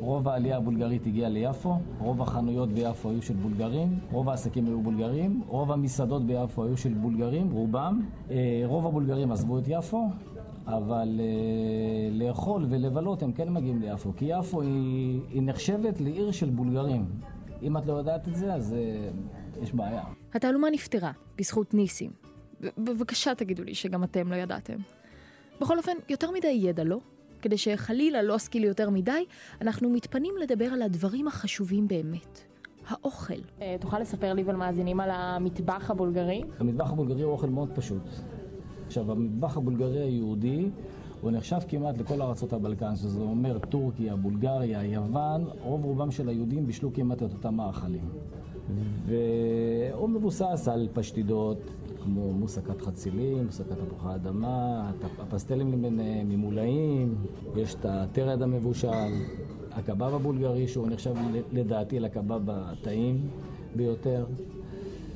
רוב 0.01 0.27
העלייה 0.27 0.57
הבולגרית 0.57 1.07
הגיעה 1.07 1.29
ליפו, 1.29 1.75
רוב 1.99 2.21
החנויות 2.21 2.69
ביפו 2.69 3.09
היו 3.09 3.21
של 3.21 3.33
בולגרים, 3.33 3.99
רוב 4.11 4.29
העסקים 4.29 4.65
היו 4.65 4.81
בולגרים, 4.81 5.41
רוב 5.47 5.71
המסעדות 5.71 6.25
ביפו 6.25 6.63
היו 6.63 6.77
של 6.77 6.93
בולגרים, 6.93 7.51
רובם. 7.51 8.01
אה, 8.31 8.61
רוב 8.65 8.85
הבולגרים 8.85 9.31
עזבו 9.31 9.59
את 9.59 9.63
יפו, 9.67 10.09
אבל 10.67 11.19
אה, 11.19 12.09
לאכול 12.11 12.65
ולבלות 12.69 13.23
הם 13.23 13.31
כן 13.31 13.49
מגיעים 13.49 13.81
ליפו, 13.81 14.13
כי 14.17 14.25
יפו 14.25 14.61
היא, 14.61 15.21
היא 15.29 15.41
נחשבת 15.45 16.01
לעיר 16.01 16.31
של 16.31 16.49
בולגרים. 16.49 17.05
אם 17.61 17.77
את 17.77 17.85
לא 17.85 17.93
יודעת 17.93 18.27
את 18.27 18.35
זה, 18.35 18.53
אז 18.53 18.73
אה, 18.73 19.09
יש 19.63 19.73
בעיה. 19.73 20.03
התעלומה 20.33 20.67
נפתרה, 20.71 21.11
בזכות 21.37 21.73
ניסים. 21.73 22.11
בבקשה 22.77 23.35
תגידו 23.35 23.63
לי 23.63 23.75
שגם 23.75 24.03
אתם 24.03 24.27
לא 24.27 24.35
ידעתם. 24.35 24.77
בכל 25.61 25.77
אופן, 25.77 25.93
יותר 26.09 26.31
מדי 26.31 26.47
ידע, 26.47 26.83
לא? 26.83 26.99
כדי 27.41 27.57
שחלילה 27.57 28.21
לא 28.21 28.35
אשכיל 28.35 28.63
יותר 28.63 28.89
מדי, 28.89 29.25
אנחנו 29.61 29.89
מתפנים 29.89 30.33
לדבר 30.43 30.65
על 30.65 30.81
הדברים 30.81 31.27
החשובים 31.27 31.87
באמת. 31.87 32.41
האוכל. 32.87 33.33
אה, 33.61 33.75
תוכל 33.79 33.99
לספר 33.99 34.33
לי 34.33 34.43
ולמאזינים 34.45 34.99
על 34.99 35.09
המטבח 35.13 35.91
הבולגרי? 35.91 36.43
המטבח 36.59 36.91
הבולגרי 36.91 37.21
הוא 37.21 37.31
אוכל 37.31 37.49
מאוד 37.49 37.69
פשוט. 37.75 38.03
עכשיו, 38.87 39.11
המטבח 39.11 39.57
הבולגרי 39.57 39.99
היהודי, 39.99 40.69
הוא 41.21 41.31
נחשב 41.31 41.59
כמעט 41.67 41.97
לכל 41.97 42.21
ארצות 42.21 42.53
הבלקן, 42.53 42.95
שזה 42.95 43.21
אומר 43.21 43.59
טורקיה, 43.59 44.15
בולגריה, 44.15 44.83
יוון, 44.83 45.45
רוב 45.61 45.85
רובם 45.85 46.11
של 46.11 46.29
היהודים 46.29 46.67
בישלו 46.67 46.93
כמעט 46.93 47.23
את 47.23 47.33
אותם 47.33 47.55
מאכלים. 47.55 48.09
מבוסס 50.07 50.67
על 50.71 50.87
פשטידות 50.93 51.57
כמו 52.03 52.33
מוסקת 52.33 52.81
חצילים, 52.81 53.45
מוסקת 53.45 53.71
תפוחי 53.71 54.15
אדמה, 54.15 54.91
הפסטלים 55.19 55.71
למיניהם, 55.71 56.29
ממולאים, 56.29 57.15
יש 57.55 57.75
את 57.75 57.85
הטרד 57.85 58.41
המבושל, 58.41 59.13
הקבב 59.71 60.13
הבולגרי 60.13 60.67
שהוא 60.67 60.87
נחשב 60.87 61.13
לדעתי 61.51 61.99
לקבב 61.99 62.49
הטעים 62.49 63.27
ביותר. 63.75 64.25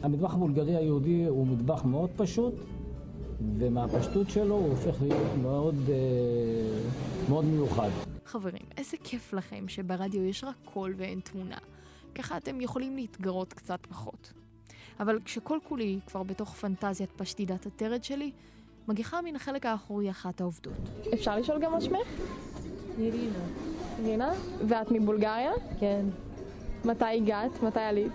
המטבח 0.01 0.33
הבולגרי 0.33 0.75
היהודי 0.75 1.25
הוא 1.25 1.47
מטבח 1.47 1.85
מאוד 1.85 2.09
פשוט, 2.15 2.53
ומהפשטות 3.59 4.29
שלו 4.29 4.55
הוא 4.55 4.69
הופך 4.69 5.01
להיות 5.01 5.27
מאוד, 5.41 5.75
אה, 5.89 5.95
מאוד 7.29 7.45
מיוחד. 7.45 7.89
חברים, 8.25 8.65
איזה 8.77 8.97
כיף 9.03 9.33
לכם 9.33 9.67
שברדיו 9.67 10.23
יש 10.23 10.43
רק 10.43 10.55
קול 10.63 10.93
ואין 10.97 11.19
תמונה. 11.19 11.57
ככה 12.15 12.37
אתם 12.37 12.61
יכולים 12.61 12.95
להתגרות 12.95 13.53
קצת 13.53 13.79
פחות. 13.89 14.33
אבל 14.99 15.19
כשכל 15.25 15.59
כולי 15.63 15.99
כבר 16.07 16.23
בתוך 16.23 16.53
פנטזיית 16.55 17.11
פשטידת 17.11 17.65
הטרד 17.65 18.03
שלי, 18.03 18.31
מגיחה 18.87 19.21
מן 19.21 19.35
החלק 19.35 19.65
האחורי 19.65 20.09
אחת 20.09 20.41
העובדות. 20.41 20.73
אפשר 21.13 21.37
לשאול 21.37 21.61
גם 21.61 21.71
מה 21.71 21.81
שמך? 21.81 22.07
אירינה. 22.99 23.45
אירינה? 23.99 24.33
ואת 24.67 24.91
מבולגריה? 24.91 25.51
כן. 25.79 26.05
מתי 26.85 27.05
הגעת? 27.05 27.63
מתי 27.63 27.79
עלית? 27.79 28.11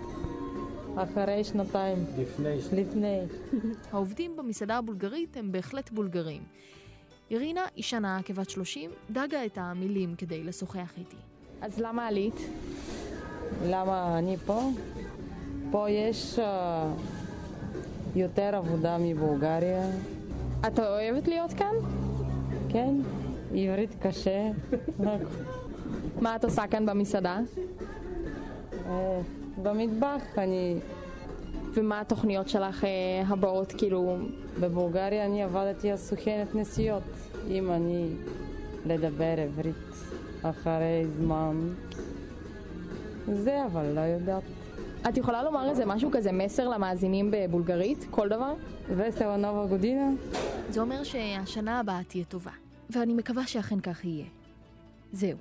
אחרי 0.95 1.43
שנתיים. 1.43 2.05
לפני. 2.17 2.57
לפני. 2.81 3.19
העובדים 3.91 4.37
במסעדה 4.37 4.77
הבולגרית 4.77 5.37
הם 5.37 5.51
בהחלט 5.51 5.91
בולגרים. 5.91 6.43
אירינה, 7.31 7.65
אישה 7.77 7.99
נאה 7.99 8.19
כבת 8.25 8.49
30, 8.49 8.91
דגה 9.09 9.45
את 9.45 9.57
המילים 9.57 10.15
כדי 10.15 10.43
לשוחח 10.43 10.93
איתי. 10.97 11.17
אז 11.61 11.79
למה 11.79 12.07
עלית? 12.07 12.35
למה 13.65 14.17
אני 14.17 14.37
פה? 14.37 14.69
פה 15.71 15.89
יש 15.89 16.39
uh, 16.39 16.41
יותר 18.15 18.55
עבודה 18.55 18.97
מבולגריה. 18.99 19.85
את 20.67 20.79
אוהבת 20.79 21.27
להיות 21.27 21.53
כאן? 21.53 21.73
כן, 22.69 22.95
עברית 23.53 23.95
קשה. 24.01 24.51
מה 26.21 26.35
את 26.35 26.43
עושה 26.43 26.67
כאן 26.67 26.85
במסעדה? 26.85 27.39
Uh, 28.71 28.89
במטבח 29.61 30.21
אני... 30.37 30.75
ומה 31.73 31.99
התוכניות 32.01 32.49
שלך 32.49 32.83
uh, 32.83 32.87
הבאות, 33.27 33.71
כאילו... 33.77 34.17
בבולגריה 34.59 35.25
אני 35.25 35.43
עבדתי 35.43 35.93
as 35.93 35.95
סוכנת 35.95 36.55
נסיעות. 36.55 37.03
אם 37.47 37.71
אני 37.71 38.07
לדבר 38.85 39.33
עברית 39.37 39.75
אחרי 40.41 41.05
זמן, 41.17 41.57
זה 43.27 43.65
אבל 43.65 43.85
לא 43.95 44.01
יודעת. 44.01 44.43
את 45.09 45.17
יכולה 45.17 45.43
לומר 45.43 45.69
איזה 45.69 45.85
משהו 45.85 46.09
כזה, 46.11 46.31
מסר 46.31 46.69
למאזינים 46.69 47.31
בבולגרית? 47.31 48.05
כל 48.11 48.29
דבר? 48.29 48.53
וסטרה 48.97 49.37
נובה 49.37 49.65
גודינה? 49.65 50.09
זה 50.69 50.81
אומר 50.81 51.03
שהשנה 51.03 51.79
הבאה 51.79 52.03
תהיה 52.07 52.25
טובה, 52.25 52.51
ואני 52.89 53.13
מקווה 53.13 53.47
שאכן 53.47 53.79
כך 53.79 54.05
יהיה. 54.05 54.25
זהו, 55.11 55.37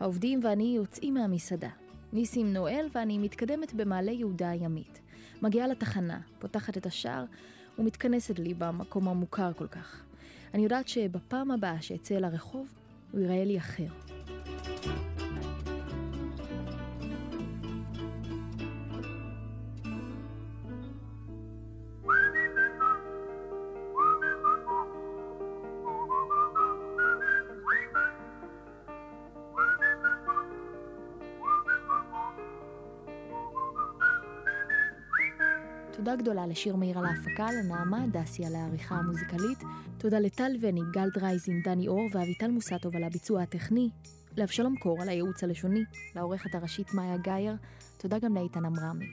העובדים 0.00 0.40
ואני 0.42 0.72
יוצאים 0.76 1.14
מהמסעדה. 1.14 1.68
ניסים 2.12 2.52
נועל 2.52 2.86
ואני 2.94 3.18
מתקדמת 3.18 3.74
במעלה 3.74 4.12
יהודה 4.12 4.50
הימית. 4.50 5.00
מגיעה 5.42 5.68
לתחנה, 5.68 6.20
פותחת 6.38 6.76
את 6.76 6.86
השער 6.86 7.24
ומתכנסת 7.78 8.38
לי 8.38 8.54
במקום 8.54 9.08
המוכר 9.08 9.52
כל 9.52 9.66
כך. 9.66 10.02
אני 10.54 10.62
יודעת 10.62 10.88
שבפעם 10.88 11.50
הבאה 11.50 11.82
שאצא 11.82 12.16
אל 12.16 12.24
הרחוב, 12.24 12.66
הוא 13.12 13.20
ייראה 13.20 13.44
לי 13.44 13.58
אחר. 13.58 13.86
תודה 36.14 36.22
גדולה 36.22 36.46
לשיר 36.46 36.76
מאיר 36.76 36.98
על 36.98 37.04
ההפקה, 37.06 37.46
לנעמה, 37.52 38.06
דסי 38.12 38.44
על 38.46 38.54
העריכה 38.54 38.94
המוזיקלית. 38.94 39.58
תודה 39.98 40.18
לטל 40.18 40.52
וני, 40.60 40.80
גל 40.92 41.08
דרייזין, 41.14 41.62
דני 41.62 41.88
אור 41.88 42.08
ואביטל 42.12 42.50
מוסטוב 42.50 42.96
על 42.96 43.04
הביצוע 43.04 43.42
הטכני. 43.42 43.90
לאבשלום 44.36 44.76
קור 44.76 45.02
על 45.02 45.08
הייעוץ 45.08 45.44
הלשוני, 45.44 45.84
לעורכת 46.16 46.54
הראשית 46.54 46.94
מאיה 46.94 47.16
גאייר. 47.16 47.56
תודה 47.98 48.18
גם 48.18 48.34
לאיתן 48.34 48.64
עמרמי. 48.64 49.06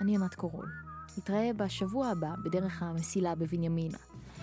אני 0.00 0.14
ענת 0.14 0.34
קורול. 0.34 0.66
נתראה 1.18 1.50
בשבוע 1.56 2.08
הבא 2.08 2.34
בדרך 2.44 2.82
המסילה 2.82 3.34
בבנימינה. 3.34 3.98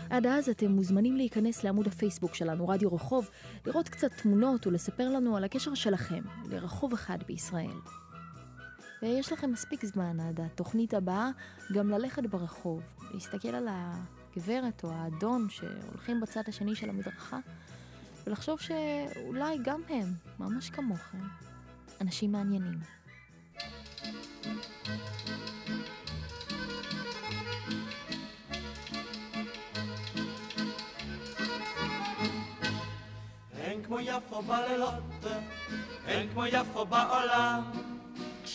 עד 0.09 0.25
אז 0.25 0.49
אתם 0.49 0.71
מוזמנים 0.71 1.15
להיכנס 1.15 1.63
לעמוד 1.63 1.87
הפייסבוק 1.87 2.35
שלנו, 2.35 2.67
רדיו 2.67 2.93
רחוב, 2.93 3.29
לראות 3.65 3.89
קצת 3.89 4.11
תמונות 4.21 4.67
ולספר 4.67 5.09
לנו 5.09 5.37
על 5.37 5.43
הקשר 5.43 5.73
שלכם 5.73 6.21
לרחוב 6.49 6.93
אחד 6.93 7.17
בישראל. 7.27 7.77
ויש 9.01 9.31
לכם 9.33 9.51
מספיק 9.51 9.85
זמן 9.85 10.19
עד 10.19 10.41
התוכנית 10.41 10.93
הבאה 10.93 11.29
גם 11.73 11.89
ללכת 11.89 12.23
ברחוב, 12.23 12.81
להסתכל 13.11 13.47
על 13.47 13.67
הגברת 13.69 14.83
או 14.83 14.91
האדון 14.91 15.49
שהולכים 15.49 16.21
בצד 16.21 16.41
השני 16.47 16.75
של 16.75 16.89
המדרכה, 16.89 17.39
ולחשוב 18.27 18.59
שאולי 18.59 19.57
גם 19.63 19.81
הם, 19.89 20.13
ממש 20.39 20.69
כמוכם, 20.69 21.27
אנשים 22.01 22.31
מעניינים. 22.31 22.79
אין 33.59 33.83
כמו 33.83 33.99
יפו 33.99 34.41
בלילות, 34.41 35.25
אין 36.07 36.29
כמו 36.29 36.45
יפו 36.45 36.85
בעולם. 36.85 37.61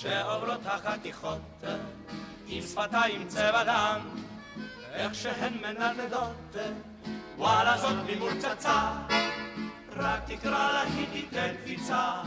שעוברות 0.01 0.67
החתיכות 0.67 1.63
עם 2.47 2.63
שפתיים 2.63 3.29
צבע 3.29 3.65
דם 3.65 4.01
איך 4.93 5.15
שהן 5.15 5.53
מנדנדות 5.63 6.57
וואלה 7.37 7.79
זאת 7.79 7.97
ממול 8.07 8.31
פצצה. 8.35 8.93
רק 9.97 10.21
תקרא 10.27 10.73
לה 10.73 10.83
היא 10.83 11.07
תיתן 11.13 11.55
קפיצה 11.63 12.23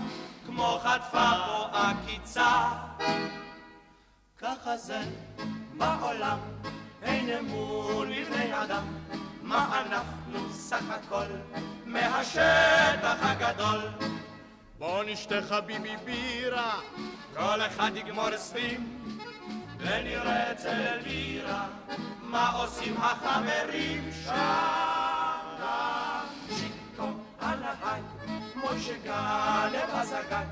כמו 0.45 0.80
חטפה 0.84 1.32
או 1.47 1.65
עקיצה. 1.78 2.69
ככה 4.38 4.78
זה 4.78 5.01
בעולם 5.78 6.38
אין 7.01 7.30
אמון 7.30 8.07
בבני 8.07 8.63
אדם 8.63 8.84
מה 9.41 9.82
אנחנו 9.82 10.53
סך 10.53 10.84
הכל 10.89 11.26
מהשטח 11.86 13.17
הגדול 13.21 13.82
בוא 14.84 15.03
נשתה 15.03 15.41
חביבי 15.41 15.97
בירה 16.05 16.79
כל 17.36 17.61
אחד 17.61 17.91
יגמור 17.95 18.25
עשרים 18.25 18.99
ונראה 19.77 20.51
אצל 20.51 20.69
אלבירה 20.69 21.67
מה 22.21 22.51
עושים 22.51 22.95
החברים 22.97 24.09
שם. 24.25 25.63
שיקו 26.49 27.07
על 27.39 27.63
ההג 27.63 28.03
מוישה 28.55 28.97
גלב 29.03 29.89
הזגג 29.89 30.45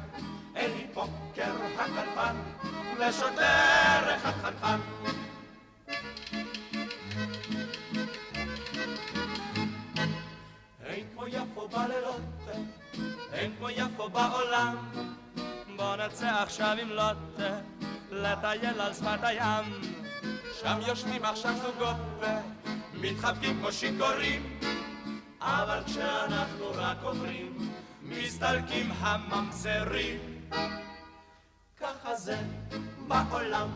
אלי 0.55 0.87
פוקר 0.93 1.53
הקלפן 1.79 2.35
ושוטר 2.97 4.15
אחד 4.15 4.31
חנפן. 4.41 4.79
אין 10.85 11.07
כמו 11.13 11.27
יפו 11.27 11.67
בלילות 11.67 12.21
אין 13.33 13.55
כמו 13.57 13.69
יפו 13.69 14.09
בעולם. 14.09 14.75
בוא 15.75 15.95
נצא 15.95 16.41
עכשיו 16.41 16.77
עם 16.81 16.89
לוטה 16.89 17.59
לטייל 18.11 18.81
על 18.81 18.93
שפת 18.93 19.19
הים. 19.23 19.81
שם 20.61 20.77
יושבים 20.87 21.25
עכשיו 21.25 21.53
זוגות 21.61 21.95
ומתחבקים 22.93 23.59
כמו 23.59 23.71
שיכורים. 23.71 24.59
אבל 25.41 25.83
כשאנחנו 25.85 26.65
רק 26.73 26.97
עוברים 27.03 27.57
מסתלקים 28.01 28.91
הממזרים. 28.99 30.19
ככה 31.79 32.15
זה 32.15 32.37
בעולם 33.07 33.69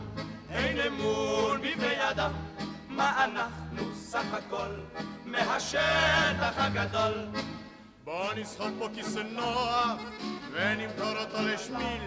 אין 0.50 0.80
אמון 0.80 1.60
בבני 1.60 2.10
אדם. 2.10 2.32
מה 2.88 3.24
אנחנו 3.24 3.94
סך 3.94 4.34
הכל 4.34 4.68
מהשטח 5.24 6.52
הגדול 6.56 7.28
בוא 8.06 8.34
נסחוב 8.36 8.70
פה 8.78 8.88
כיסא 8.94 9.18
נוח 9.18 10.00
ונמכור 10.52 11.18
אותו 11.20 11.42
לשמיל 11.42 12.02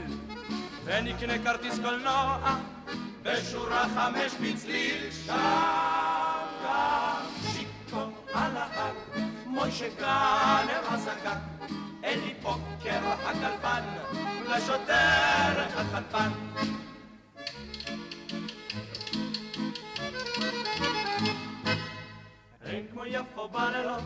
ונקנה 0.83 1.43
כרטיס 1.43 1.79
קולנוע 1.79 2.57
בשורה 3.23 3.85
חמש 3.95 4.33
בצליל. 4.33 5.11
שם 5.11 5.33
גם 6.65 7.25
שיקו 7.51 7.99
הנהג 8.33 8.95
מוישה 9.45 9.87
גנר 9.97 10.81
הזגג 10.87 11.39
אלי 12.03 12.33
פוקר 12.41 12.99
הכלבן 13.23 13.83
לשוטר 14.49 15.67
אחד 15.67 15.83
חנפן 15.91 16.29
אין 22.65 22.87
כמו 22.91 23.05
יפו 23.05 23.47
בלילות 23.47 24.03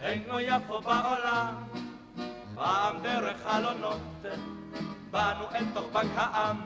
אין 0.00 0.24
כמו 0.24 0.40
יפו 0.40 0.80
בעולם. 0.80 1.54
פעם 2.54 3.02
דרך 3.02 3.36
חלונות, 3.42 4.00
באנו 5.10 5.44
אל 5.54 5.64
תוך 5.74 5.84
בנק 5.92 6.10
העם. 6.14 6.56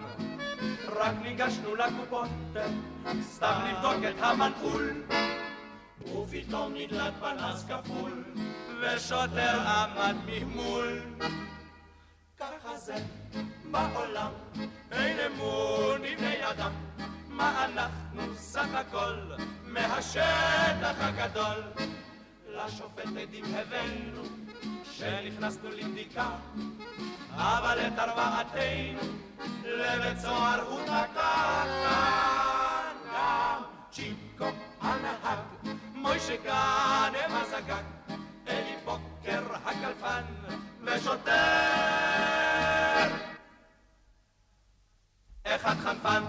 רק 0.87 1.14
ניגשנו 1.22 1.74
לקופות, 1.74 2.28
סתם 3.20 3.61
לבדוק 3.68 4.05
את 4.09 4.22
המנעול. 4.22 4.93
ופתאום 6.01 6.74
נדלק 6.74 7.14
פנס 7.20 7.64
כפול, 7.68 8.24
ושוטר 8.80 9.61
עמד 9.61 10.14
ממול. 10.26 11.03
ככה 12.39 12.76
זה 12.76 12.95
בעולם, 13.70 14.30
אין 14.93 15.18
אמון 15.18 16.05
עם 16.05 16.16
בני 16.16 16.51
אדם. 16.51 16.72
מה 17.28 17.64
אנחנו 17.64 18.35
סך 18.35 18.74
הכל 18.74 19.14
מהשטח 19.64 20.95
הגדול? 21.01 21.62
לשופטת 22.57 23.28
הבהבנו, 23.38 24.22
שנכנסנו 24.92 25.70
לבדיקה, 25.70 26.28
אבל 27.30 27.78
את 27.86 27.98
ארבעתנו 27.98 29.12
לבית 29.64 30.18
סוהר 30.18 30.61
הוא 30.61 30.80
תקע. 30.82 31.64
גם 33.14 33.62
צ'יקו 33.90 34.48
הנהג, 34.80 35.38
מוישה 35.94 36.36
גאנם 36.36 37.30
הזגג, 37.30 37.84
אלי 38.48 38.76
בוקר 38.84 39.42
הגלפן 39.64 40.22
ושוטר. 40.82 41.32
אחד 45.44 45.74
חנפן 45.74 46.22